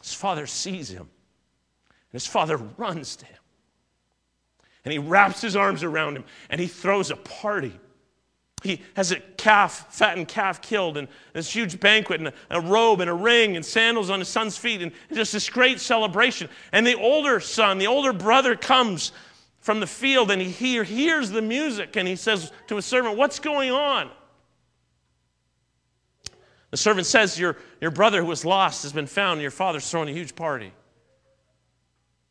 his 0.00 0.14
father 0.14 0.46
sees 0.46 0.88
him. 0.88 1.02
And 1.02 2.12
his 2.12 2.26
father 2.26 2.56
runs 2.56 3.16
to 3.16 3.26
him. 3.26 3.36
And 4.84 4.92
he 4.92 4.98
wraps 5.00 5.40
his 5.40 5.56
arms 5.56 5.82
around 5.82 6.16
him 6.16 6.24
and 6.48 6.60
he 6.60 6.68
throws 6.68 7.10
a 7.10 7.16
party. 7.16 7.78
He 8.62 8.82
has 8.94 9.12
a 9.12 9.20
calf, 9.36 9.92
fattened 9.94 10.28
calf 10.28 10.62
killed, 10.62 10.96
and 10.96 11.08
this 11.34 11.54
huge 11.54 11.78
banquet, 11.78 12.20
and 12.20 12.32
a, 12.50 12.60
robe, 12.60 13.00
and 13.00 13.10
a 13.10 13.14
ring, 13.14 13.54
and 13.54 13.64
sandals 13.64 14.08
on 14.08 14.18
his 14.18 14.28
son's 14.28 14.56
feet, 14.56 14.80
and 14.80 14.92
just 15.12 15.32
this 15.32 15.50
great 15.50 15.78
celebration. 15.78 16.48
And 16.72 16.86
the 16.86 16.94
older 16.94 17.38
son, 17.38 17.78
the 17.78 17.86
older 17.86 18.14
brother 18.14 18.56
comes 18.56 19.12
from 19.66 19.80
the 19.80 19.86
field 19.86 20.30
and 20.30 20.40
he 20.40 20.48
hear, 20.48 20.84
hears 20.84 21.30
the 21.30 21.42
music 21.42 21.96
and 21.96 22.06
he 22.06 22.14
says 22.14 22.52
to 22.68 22.76
his 22.76 22.86
servant, 22.86 23.16
What's 23.16 23.40
going 23.40 23.72
on? 23.72 24.08
The 26.70 26.76
servant 26.76 27.04
says, 27.04 27.36
Your, 27.36 27.56
your 27.80 27.90
brother 27.90 28.20
who 28.20 28.28
was 28.28 28.44
lost 28.44 28.84
has 28.84 28.92
been 28.92 29.08
found, 29.08 29.32
and 29.32 29.42
your 29.42 29.50
father's 29.50 29.90
throwing 29.90 30.08
a 30.08 30.12
huge 30.12 30.36
party. 30.36 30.72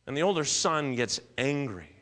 And 0.06 0.16
the 0.16 0.22
older 0.22 0.44
son 0.44 0.94
gets 0.94 1.20
angry. 1.36 1.94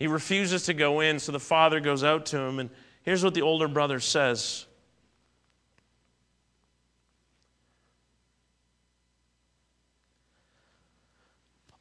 He 0.00 0.08
refuses 0.08 0.64
to 0.64 0.74
go 0.74 0.98
in, 0.98 1.20
so 1.20 1.30
the 1.30 1.38
father 1.38 1.78
goes 1.78 2.02
out 2.02 2.26
to 2.26 2.38
him, 2.38 2.58
and 2.58 2.70
here's 3.02 3.22
what 3.22 3.34
the 3.34 3.42
older 3.42 3.68
brother 3.68 4.00
says 4.00 4.66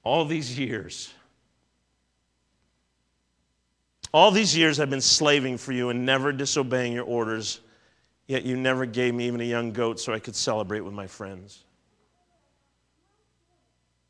All 0.03 0.23
these 0.23 0.59
years, 0.59 1.14
all 4.15 4.31
these 4.31 4.55
years 4.55 4.79
I've 4.79 4.89
been 4.89 5.01
slaving 5.01 5.57
for 5.57 5.73
you 5.73 5.89
and 5.89 6.05
never 6.05 6.31
disobeying 6.31 6.93
your 6.93 7.03
orders, 7.03 7.59
yet 8.27 8.45
you 8.45 8.55
never 8.55 8.85
gave 8.85 9.13
me 9.13 9.27
even 9.27 9.41
a 9.41 9.43
young 9.43 9.73
goat 9.73 9.99
so 9.99 10.13
I 10.13 10.19
could 10.19 10.37
celebrate 10.37 10.79
with 10.79 10.93
my 10.93 11.05
friends. 11.05 11.65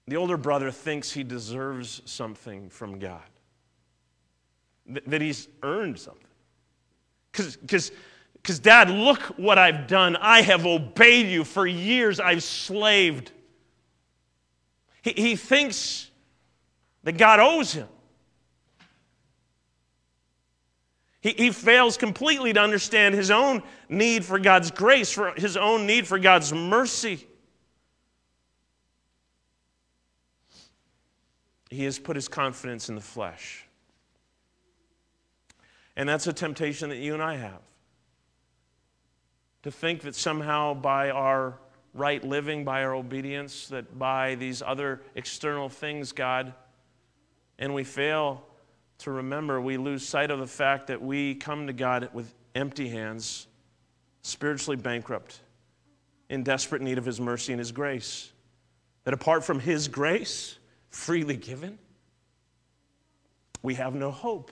The 0.07 0.15
older 0.15 0.37
brother 0.37 0.69
thinks 0.69 1.11
he 1.11 1.23
deserves 1.23 2.03
something 2.05 2.69
from 2.69 2.99
God, 2.99 3.23
that 5.07 5.21
he's 5.21 5.47
earned 5.63 5.97
something. 5.97 6.21
Because, 7.31 7.89
Dad, 8.61 8.91
look 8.91 9.21
what 9.37 9.57
I've 9.57 9.87
done. 9.87 10.17
I 10.17 10.43
have 10.43 10.67
obeyed 10.67 11.25
you 11.25 11.43
for 11.43 11.65
years, 11.65 12.19
I've 12.19 12.43
slaved. 12.43 13.31
He, 15.01 15.13
he 15.17 15.35
thinks 15.35 16.11
that 17.03 17.17
God 17.17 17.39
owes 17.39 17.73
him. 17.73 17.87
He, 21.26 21.32
he 21.32 21.49
fails 21.49 21.97
completely 21.97 22.53
to 22.53 22.61
understand 22.61 23.15
his 23.15 23.32
own 23.32 23.63
need 23.89 24.23
for 24.23 24.38
God's 24.38 24.69
grace, 24.69 25.11
for 25.11 25.32
his 25.32 25.57
own 25.57 25.88
need 25.88 26.05
for 26.05 26.19
God's 26.19 26.53
mercy. 26.53 27.26
He 31.71 31.84
has 31.86 31.97
put 31.97 32.15
his 32.15 32.28
confidence 32.28 32.89
in 32.89 32.95
the 32.95 33.01
flesh. 33.01 33.65
And 35.95 36.07
that's 36.07 36.28
a 36.28 36.34
temptation 36.34 36.89
that 36.89 36.97
you 36.97 37.15
and 37.15 37.23
I 37.23 37.38
have. 37.38 37.61
To 39.63 39.71
think 39.71 40.01
that 40.01 40.13
somehow 40.13 40.76
by 40.76 41.09
our 41.09 41.57
right 41.95 42.23
living, 42.23 42.63
by 42.63 42.84
our 42.84 42.93
obedience, 42.93 43.67
that 43.69 43.97
by 43.97 44.36
these 44.36 44.61
other 44.61 45.01
external 45.15 45.69
things, 45.69 46.11
God, 46.11 46.53
and 47.57 47.73
we 47.73 47.84
fail 47.84 48.45
to 48.99 49.11
remember, 49.11 49.59
we 49.59 49.77
lose 49.77 50.07
sight 50.07 50.31
of 50.31 50.39
the 50.39 50.47
fact 50.47 50.87
that 50.87 51.01
we 51.01 51.35
come 51.35 51.67
to 51.67 51.73
God 51.73 52.09
with 52.13 52.33
empty 52.53 52.89
hands, 52.89 53.47
spiritually 54.21 54.77
bankrupt, 54.77 55.39
in 56.29 56.43
desperate 56.43 56.81
need 56.81 56.97
of 56.97 57.05
His 57.05 57.19
mercy 57.19 57.53
and 57.53 57.59
His 57.59 57.71
grace. 57.71 58.31
That 59.03 59.13
apart 59.13 59.43
from 59.43 59.59
His 59.59 59.87
grace, 59.87 60.57
freely 60.89 61.35
given, 61.35 61.77
we 63.61 63.75
have 63.75 63.93
no 63.95 64.11
hope. 64.11 64.51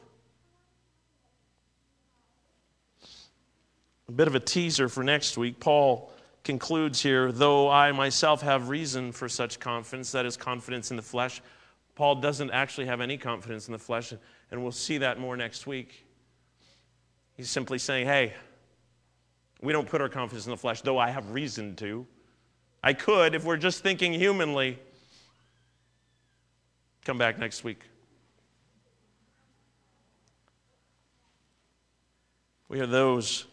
A 4.09 4.11
bit 4.11 4.27
of 4.27 4.35
a 4.35 4.39
teaser 4.39 4.89
for 4.89 5.03
next 5.03 5.37
week. 5.37 5.59
Paul 5.59 6.11
concludes 6.43 7.01
here, 7.01 7.31
though 7.31 7.69
I 7.69 7.91
myself 7.93 8.41
have 8.41 8.67
reason 8.69 9.11
for 9.11 9.29
such 9.29 9.59
confidence, 9.59 10.11
that 10.11 10.25
is, 10.25 10.35
confidence 10.35 10.91
in 10.91 10.97
the 10.97 11.03
flesh. 11.03 11.41
Paul 11.95 12.15
doesn't 12.15 12.51
actually 12.51 12.87
have 12.87 13.01
any 13.01 13.17
confidence 13.17 13.67
in 13.67 13.71
the 13.71 13.79
flesh, 13.79 14.13
and 14.51 14.63
we'll 14.63 14.71
see 14.71 14.97
that 14.99 15.19
more 15.19 15.37
next 15.37 15.67
week. 15.67 16.05
He's 17.35 17.49
simply 17.49 17.77
saying, 17.77 18.07
hey, 18.07 18.33
we 19.61 19.73
don't 19.73 19.87
put 19.87 20.01
our 20.01 20.09
confidence 20.09 20.45
in 20.45 20.51
the 20.51 20.57
flesh, 20.57 20.81
though 20.81 20.97
I 20.97 21.09
have 21.09 21.31
reason 21.31 21.75
to. 21.77 22.05
I 22.83 22.93
could 22.93 23.33
if 23.33 23.45
we're 23.45 23.57
just 23.57 23.81
thinking 23.81 24.13
humanly. 24.13 24.77
Come 27.05 27.17
back 27.17 27.39
next 27.39 27.63
week. 27.63 27.81
We 32.67 32.79
are 32.79 32.87
those 32.87 33.45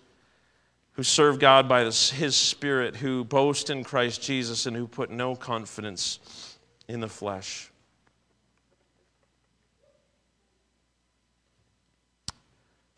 who 0.93 1.03
serve 1.03 1.39
God 1.39 1.69
by 1.69 1.85
His 1.85 2.37
Spirit, 2.37 2.97
who 2.97 3.25
boast 3.25 3.71
in 3.71 3.85
Christ 3.85 4.23
Jesus, 4.23 4.67
and 4.67 4.77
who 4.77 4.87
put 4.87 5.11
no 5.11 5.35
confidence 5.35 6.59
in 6.89 7.01
the 7.01 7.09
flesh. 7.09 7.71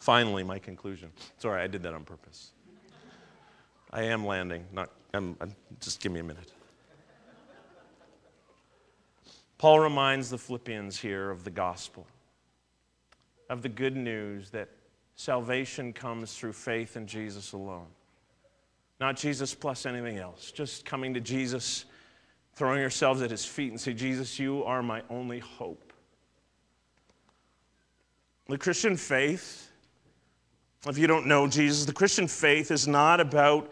Finally, 0.03 0.43
my 0.43 0.59
conclusion. 0.59 1.13
Sorry, 1.39 1.63
I 1.63 1.69
did 1.69 1.85
that 1.85 1.95
on 1.95 2.03
purpose. 2.03 2.51
I 3.93 4.03
am 4.03 4.27
landing. 4.27 4.65
Not. 4.73 4.91
I'm, 5.15 5.37
I'm, 5.41 5.55
just 5.79 6.01
give 6.01 6.11
me 6.11 6.19
a 6.19 6.25
minute. 6.25 6.51
Paul 9.59 9.79
reminds 9.79 10.29
the 10.29 10.39
Philippians 10.39 10.99
here 10.99 11.31
of 11.31 11.45
the 11.45 11.53
gospel, 11.53 12.05
of 13.49 13.63
the 13.63 13.69
good 13.69 13.95
news 13.95 14.51
that 14.51 14.71
salvation 15.15 15.93
comes 15.93 16.37
through 16.37 16.55
faith 16.55 16.97
in 16.97 17.07
Jesus 17.07 17.53
alone. 17.53 17.87
Not 18.99 19.17
Jesus 19.17 19.55
plus 19.55 19.87
anything 19.87 20.19
else, 20.19 20.51
just 20.51 20.85
coming 20.85 21.15
to 21.15 21.21
Jesus, 21.21 21.85
throwing 22.55 22.81
yourselves 22.81 23.23
at 23.23 23.31
his 23.31 23.45
feet 23.45 23.71
and 23.71 23.81
say, 23.81 23.93
Jesus, 23.93 24.37
you 24.37 24.65
are 24.65 24.83
my 24.83 25.05
only 25.09 25.39
hope. 25.39 25.93
The 28.49 28.59
Christian 28.59 28.97
faith, 28.97 29.69
if 30.87 30.99
you 30.99 31.07
don't 31.07 31.27
know 31.27 31.47
Jesus, 31.47 31.85
the 31.85 31.93
Christian 31.93 32.27
faith 32.27 32.71
is 32.71 32.89
not 32.89 33.21
about 33.21 33.71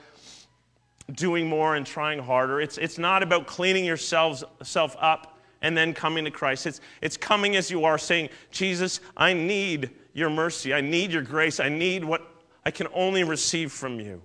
doing 1.12 1.48
more 1.48 1.74
and 1.74 1.84
trying 1.84 2.20
harder. 2.20 2.61
It's, 2.61 2.78
it's 2.78 2.98
not 2.98 3.22
about 3.22 3.46
cleaning 3.46 3.84
yourselves 3.84 4.44
self 4.62 4.96
up 5.00 5.38
and 5.62 5.76
then 5.76 5.92
coming 5.92 6.24
to 6.24 6.30
Christ. 6.30 6.66
It's, 6.66 6.80
it's 7.02 7.16
coming 7.16 7.56
as 7.56 7.70
you 7.70 7.84
are, 7.84 7.98
saying, 7.98 8.30
Jesus, 8.50 9.00
I 9.16 9.32
need 9.32 9.90
your 10.12 10.30
mercy. 10.30 10.72
I 10.72 10.80
need 10.80 11.12
your 11.12 11.22
grace. 11.22 11.61
I 11.61 11.68
need 11.68 12.04
what 12.04 12.22
I 12.64 12.70
can 12.70 12.86
only 12.94 13.24
receive 13.24 13.72
from 13.72 14.00
you. 14.00 14.22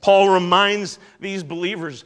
Paul 0.00 0.28
reminds 0.28 0.98
these 1.20 1.42
believers 1.42 2.04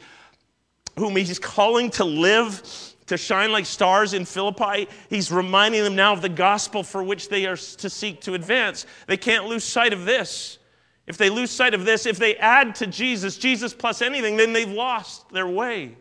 whom 0.97 1.15
he's 1.15 1.39
calling 1.39 1.89
to 1.91 2.03
live, 2.03 2.88
to 3.09 3.17
shine 3.17 3.51
like 3.51 3.65
stars 3.65 4.13
in 4.13 4.25
Philippi, 4.25 4.87
he's 5.09 5.31
reminding 5.31 5.83
them 5.83 5.95
now 5.95 6.13
of 6.13 6.21
the 6.21 6.29
gospel 6.29 6.83
for 6.83 7.03
which 7.03 7.29
they 7.29 7.45
are 7.45 7.57
to 7.57 7.89
seek 7.89 8.21
to 8.21 8.33
advance. 8.33 8.85
They 9.07 9.17
can't 9.17 9.45
lose 9.45 9.63
sight 9.63 9.93
of 9.93 10.05
this. 10.05 10.57
If 11.05 11.17
they 11.17 11.29
lose 11.29 11.49
sight 11.49 11.73
of 11.73 11.85
this, 11.85 12.05
if 12.05 12.17
they 12.17 12.35
add 12.35 12.75
to 12.75 12.87
Jesus, 12.87 13.37
Jesus 13.37 13.73
plus 13.73 14.01
anything, 14.01 14.37
then 14.37 14.53
they've 14.53 14.71
lost 14.71 15.29
their 15.31 15.47
way. 15.47 15.97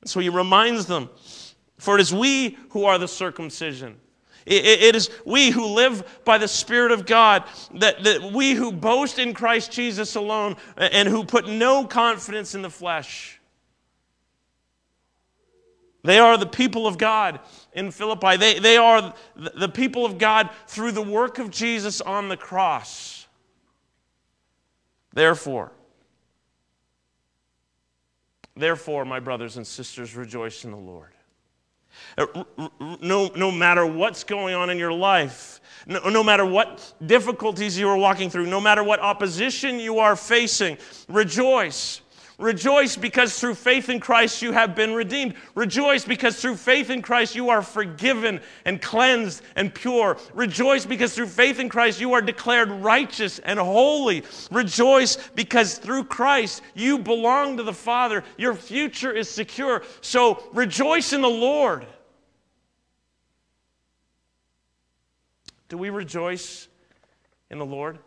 And 0.00 0.10
So 0.10 0.20
he 0.20 0.28
reminds 0.28 0.86
them 0.86 1.10
For 1.78 1.96
it 1.96 2.00
is 2.00 2.12
we 2.12 2.58
who 2.70 2.84
are 2.84 2.98
the 2.98 3.08
circumcision. 3.08 3.96
It 4.46 4.94
is 4.94 5.10
we 5.24 5.50
who 5.50 5.66
live 5.66 6.20
by 6.24 6.38
the 6.38 6.46
Spirit 6.46 6.92
of 6.92 7.04
God, 7.04 7.42
that, 7.74 8.04
that 8.04 8.30
we 8.32 8.52
who 8.52 8.70
boast 8.70 9.18
in 9.18 9.34
Christ 9.34 9.72
Jesus 9.72 10.14
alone 10.14 10.56
and 10.76 11.08
who 11.08 11.24
put 11.24 11.48
no 11.48 11.84
confidence 11.84 12.54
in 12.54 12.62
the 12.62 12.70
flesh. 12.70 13.40
They 16.06 16.18
are 16.18 16.38
the 16.38 16.46
people 16.46 16.86
of 16.86 16.96
God 16.96 17.40
in 17.74 17.90
Philippi. 17.90 18.36
They, 18.36 18.58
they 18.58 18.76
are 18.76 19.14
the 19.34 19.68
people 19.68 20.06
of 20.06 20.16
God 20.16 20.48
through 20.66 20.92
the 20.92 21.02
work 21.02 21.38
of 21.38 21.50
Jesus 21.50 22.00
on 22.00 22.28
the 22.28 22.36
cross. 22.36 23.26
Therefore, 25.12 25.72
Therefore, 28.56 29.04
my 29.04 29.20
brothers 29.20 29.58
and 29.58 29.66
sisters, 29.66 30.16
rejoice 30.16 30.64
in 30.64 30.70
the 30.70 30.76
Lord. 30.78 31.10
Uh, 32.16 32.44
no, 33.00 33.30
no 33.36 33.50
matter 33.50 33.86
what's 33.86 34.24
going 34.24 34.54
on 34.54 34.70
in 34.70 34.78
your 34.78 34.92
life, 34.92 35.60
no, 35.86 36.08
no 36.08 36.24
matter 36.24 36.44
what 36.44 36.94
difficulties 37.04 37.78
you 37.78 37.88
are 37.88 37.96
walking 37.96 38.30
through, 38.30 38.46
no 38.46 38.60
matter 38.60 38.82
what 38.82 39.00
opposition 39.00 39.78
you 39.78 39.98
are 39.98 40.16
facing, 40.16 40.78
rejoice. 41.08 42.00
Rejoice 42.38 42.96
because 42.96 43.40
through 43.40 43.54
faith 43.54 43.88
in 43.88 43.98
Christ 43.98 44.42
you 44.42 44.52
have 44.52 44.74
been 44.74 44.92
redeemed. 44.92 45.34
Rejoice 45.54 46.04
because 46.04 46.38
through 46.38 46.56
faith 46.56 46.90
in 46.90 47.00
Christ 47.00 47.34
you 47.34 47.48
are 47.48 47.62
forgiven 47.62 48.40
and 48.66 48.82
cleansed 48.82 49.42
and 49.56 49.74
pure. 49.74 50.18
Rejoice 50.34 50.84
because 50.84 51.14
through 51.14 51.28
faith 51.28 51.58
in 51.60 51.70
Christ 51.70 51.98
you 51.98 52.12
are 52.12 52.20
declared 52.20 52.70
righteous 52.70 53.38
and 53.38 53.58
holy. 53.58 54.22
Rejoice 54.50 55.16
because 55.34 55.78
through 55.78 56.04
Christ 56.04 56.60
you 56.74 56.98
belong 56.98 57.56
to 57.56 57.62
the 57.62 57.72
Father. 57.72 58.22
Your 58.36 58.54
future 58.54 59.12
is 59.12 59.30
secure. 59.30 59.82
So 60.02 60.42
rejoice 60.52 61.14
in 61.14 61.22
the 61.22 61.28
Lord. 61.28 61.86
Do 65.70 65.78
we 65.78 65.88
rejoice 65.88 66.68
in 67.50 67.58
the 67.58 67.64
Lord? 67.64 67.98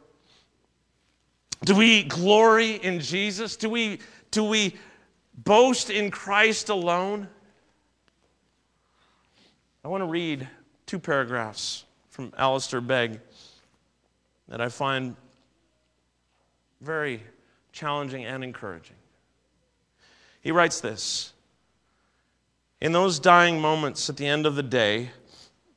Do 1.66 1.76
we 1.76 2.04
glory 2.04 2.76
in 2.76 3.02
Jesus? 3.02 3.58
Do 3.58 3.70
we 3.70 4.00
do 4.32 4.44
we 4.44 4.76
boast 5.36 5.90
in 5.90 6.12
Christ 6.12 6.70
alone? 6.70 7.28
I 9.84 9.88
want 9.88 10.02
to 10.02 10.08
read 10.08 10.48
two 10.86 11.00
paragraphs 11.00 11.86
from 12.10 12.34
Alistair 12.38 12.82
Begg 12.82 13.20
that 14.48 14.60
I 14.62 14.70
find 14.70 15.16
very 16.82 17.24
challenging 17.72 18.26
and 18.26 18.44
encouraging. 18.44 18.96
He 20.42 20.52
writes 20.52 20.82
this 20.82 21.34
In 22.82 22.92
those 22.92 23.20
dying 23.20 23.60
moments 23.60 24.10
at 24.10 24.18
the 24.18 24.26
end 24.28 24.46
of 24.46 24.56
the 24.56 24.64
day, 24.64 25.12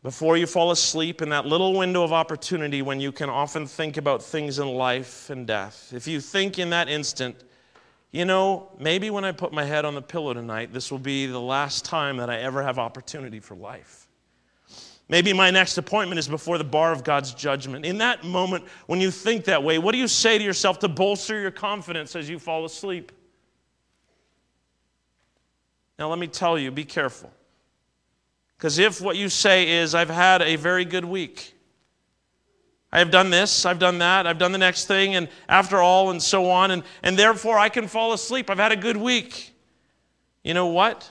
before 0.02 0.36
you 0.36 0.46
fall 0.46 0.72
asleep 0.72 1.22
in 1.22 1.28
that 1.28 1.46
little 1.46 1.74
window 1.74 2.02
of 2.02 2.12
opportunity 2.12 2.82
when 2.82 3.00
you 3.00 3.12
can 3.12 3.30
often 3.30 3.66
think 3.66 3.96
about 3.96 4.20
things 4.22 4.58
in 4.58 4.66
life 4.66 5.30
and 5.30 5.46
death, 5.46 5.92
if 5.94 6.08
you 6.08 6.20
think 6.20 6.58
in 6.58 6.70
that 6.70 6.88
instant, 6.88 7.44
you 8.12 8.26
know, 8.26 8.70
maybe 8.78 9.08
when 9.08 9.24
I 9.24 9.32
put 9.32 9.52
my 9.52 9.64
head 9.64 9.86
on 9.86 9.94
the 9.94 10.02
pillow 10.02 10.34
tonight, 10.34 10.72
this 10.72 10.90
will 10.90 10.98
be 10.98 11.26
the 11.26 11.40
last 11.40 11.86
time 11.86 12.18
that 12.18 12.28
I 12.28 12.40
ever 12.40 12.62
have 12.62 12.78
opportunity 12.78 13.40
for 13.40 13.56
life. 13.56 14.06
Maybe 15.08 15.32
my 15.32 15.50
next 15.50 15.78
appointment 15.78 16.18
is 16.18 16.28
before 16.28 16.58
the 16.58 16.64
bar 16.64 16.92
of 16.92 17.04
God's 17.04 17.34
judgment. 17.34 17.84
In 17.84 17.98
that 17.98 18.22
moment, 18.22 18.64
when 18.86 19.00
you 19.00 19.10
think 19.10 19.46
that 19.46 19.62
way, 19.62 19.78
what 19.78 19.92
do 19.92 19.98
you 19.98 20.08
say 20.08 20.38
to 20.38 20.44
yourself 20.44 20.78
to 20.80 20.88
bolster 20.88 21.40
your 21.40 21.50
confidence 21.50 22.14
as 22.14 22.28
you 22.28 22.38
fall 22.38 22.64
asleep? 22.64 23.12
Now, 25.98 26.08
let 26.08 26.18
me 26.18 26.26
tell 26.26 26.58
you 26.58 26.70
be 26.70 26.84
careful. 26.84 27.30
Because 28.56 28.78
if 28.78 29.00
what 29.00 29.16
you 29.16 29.28
say 29.28 29.68
is, 29.68 29.94
I've 29.94 30.10
had 30.10 30.40
a 30.40 30.56
very 30.56 30.84
good 30.84 31.04
week, 31.04 31.54
I 32.92 32.98
have 32.98 33.10
done 33.10 33.30
this, 33.30 33.64
I've 33.64 33.78
done 33.78 33.98
that, 33.98 34.26
I've 34.26 34.36
done 34.36 34.52
the 34.52 34.58
next 34.58 34.84
thing, 34.84 35.14
and 35.14 35.28
after 35.48 35.80
all, 35.80 36.10
and 36.10 36.22
so 36.22 36.50
on, 36.50 36.70
and, 36.70 36.82
and 37.02 37.18
therefore 37.18 37.58
I 37.58 37.70
can 37.70 37.88
fall 37.88 38.12
asleep. 38.12 38.50
I've 38.50 38.58
had 38.58 38.72
a 38.72 38.76
good 38.76 38.98
week. 38.98 39.54
You 40.44 40.52
know 40.52 40.66
what? 40.66 41.10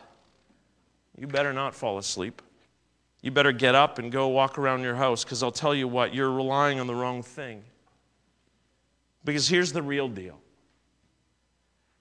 You 1.17 1.25
better 1.25 1.53
not 1.53 1.73
fall 1.73 1.97
asleep. 1.97 2.41
You 3.23 3.31
better 3.31 3.51
get 3.51 3.73
up 3.73 3.97
and 3.97 4.11
go 4.11 4.27
walk 4.27 4.59
around 4.59 4.81
your 4.81 4.95
house 4.95 5.23
because 5.23 5.41
I'll 5.41 5.51
tell 5.51 5.73
you 5.73 5.87
what, 5.87 6.13
you're 6.13 6.31
relying 6.31 6.79
on 6.79 6.85
the 6.85 6.95
wrong 6.95 7.23
thing. 7.23 7.63
Because 9.25 9.47
here's 9.47 9.71
the 9.71 9.81
real 9.81 10.07
deal. 10.07 10.39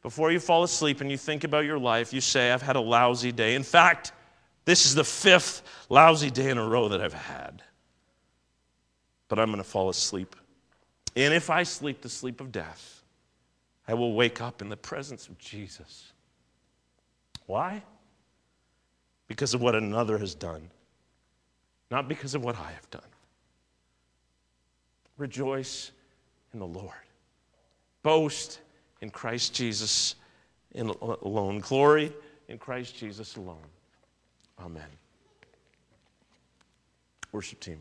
Before 0.02 0.30
you 0.30 0.40
fall 0.40 0.62
asleep 0.62 1.00
and 1.00 1.10
you 1.10 1.18
think 1.18 1.44
about 1.44 1.64
your 1.64 1.78
life, 1.78 2.12
you 2.12 2.20
say, 2.20 2.52
I've 2.52 2.62
had 2.62 2.76
a 2.76 2.80
lousy 2.80 3.32
day. 3.32 3.54
In 3.54 3.62
fact, 3.62 4.12
this 4.64 4.84
is 4.84 4.94
the 4.94 5.04
fifth 5.04 5.62
lousy 5.88 6.30
day 6.30 6.50
in 6.50 6.58
a 6.58 6.66
row 6.66 6.88
that 6.88 7.00
I've 7.00 7.12
had 7.14 7.62
but 9.30 9.38
I'm 9.38 9.46
going 9.46 9.62
to 9.62 9.64
fall 9.64 9.88
asleep. 9.88 10.36
And 11.16 11.32
if 11.32 11.48
I 11.50 11.62
sleep 11.62 12.02
the 12.02 12.08
sleep 12.08 12.40
of 12.40 12.52
death, 12.52 13.02
I 13.88 13.94
will 13.94 14.12
wake 14.12 14.42
up 14.42 14.60
in 14.60 14.68
the 14.68 14.76
presence 14.76 15.28
of 15.28 15.38
Jesus. 15.38 16.12
Why? 17.46 17.82
Because 19.28 19.54
of 19.54 19.62
what 19.62 19.76
another 19.76 20.18
has 20.18 20.34
done, 20.34 20.68
not 21.90 22.08
because 22.08 22.34
of 22.34 22.44
what 22.44 22.56
I 22.56 22.72
have 22.72 22.90
done. 22.90 23.02
Rejoice 25.16 25.92
in 26.52 26.58
the 26.58 26.66
Lord. 26.66 26.90
Boast 28.02 28.60
in 29.00 29.10
Christ 29.10 29.54
Jesus 29.54 30.16
alone. 30.74 31.60
Glory 31.60 32.12
in 32.48 32.58
Christ 32.58 32.96
Jesus 32.96 33.36
alone. 33.36 33.58
Amen. 34.58 34.82
Worship 37.30 37.60
team. 37.60 37.78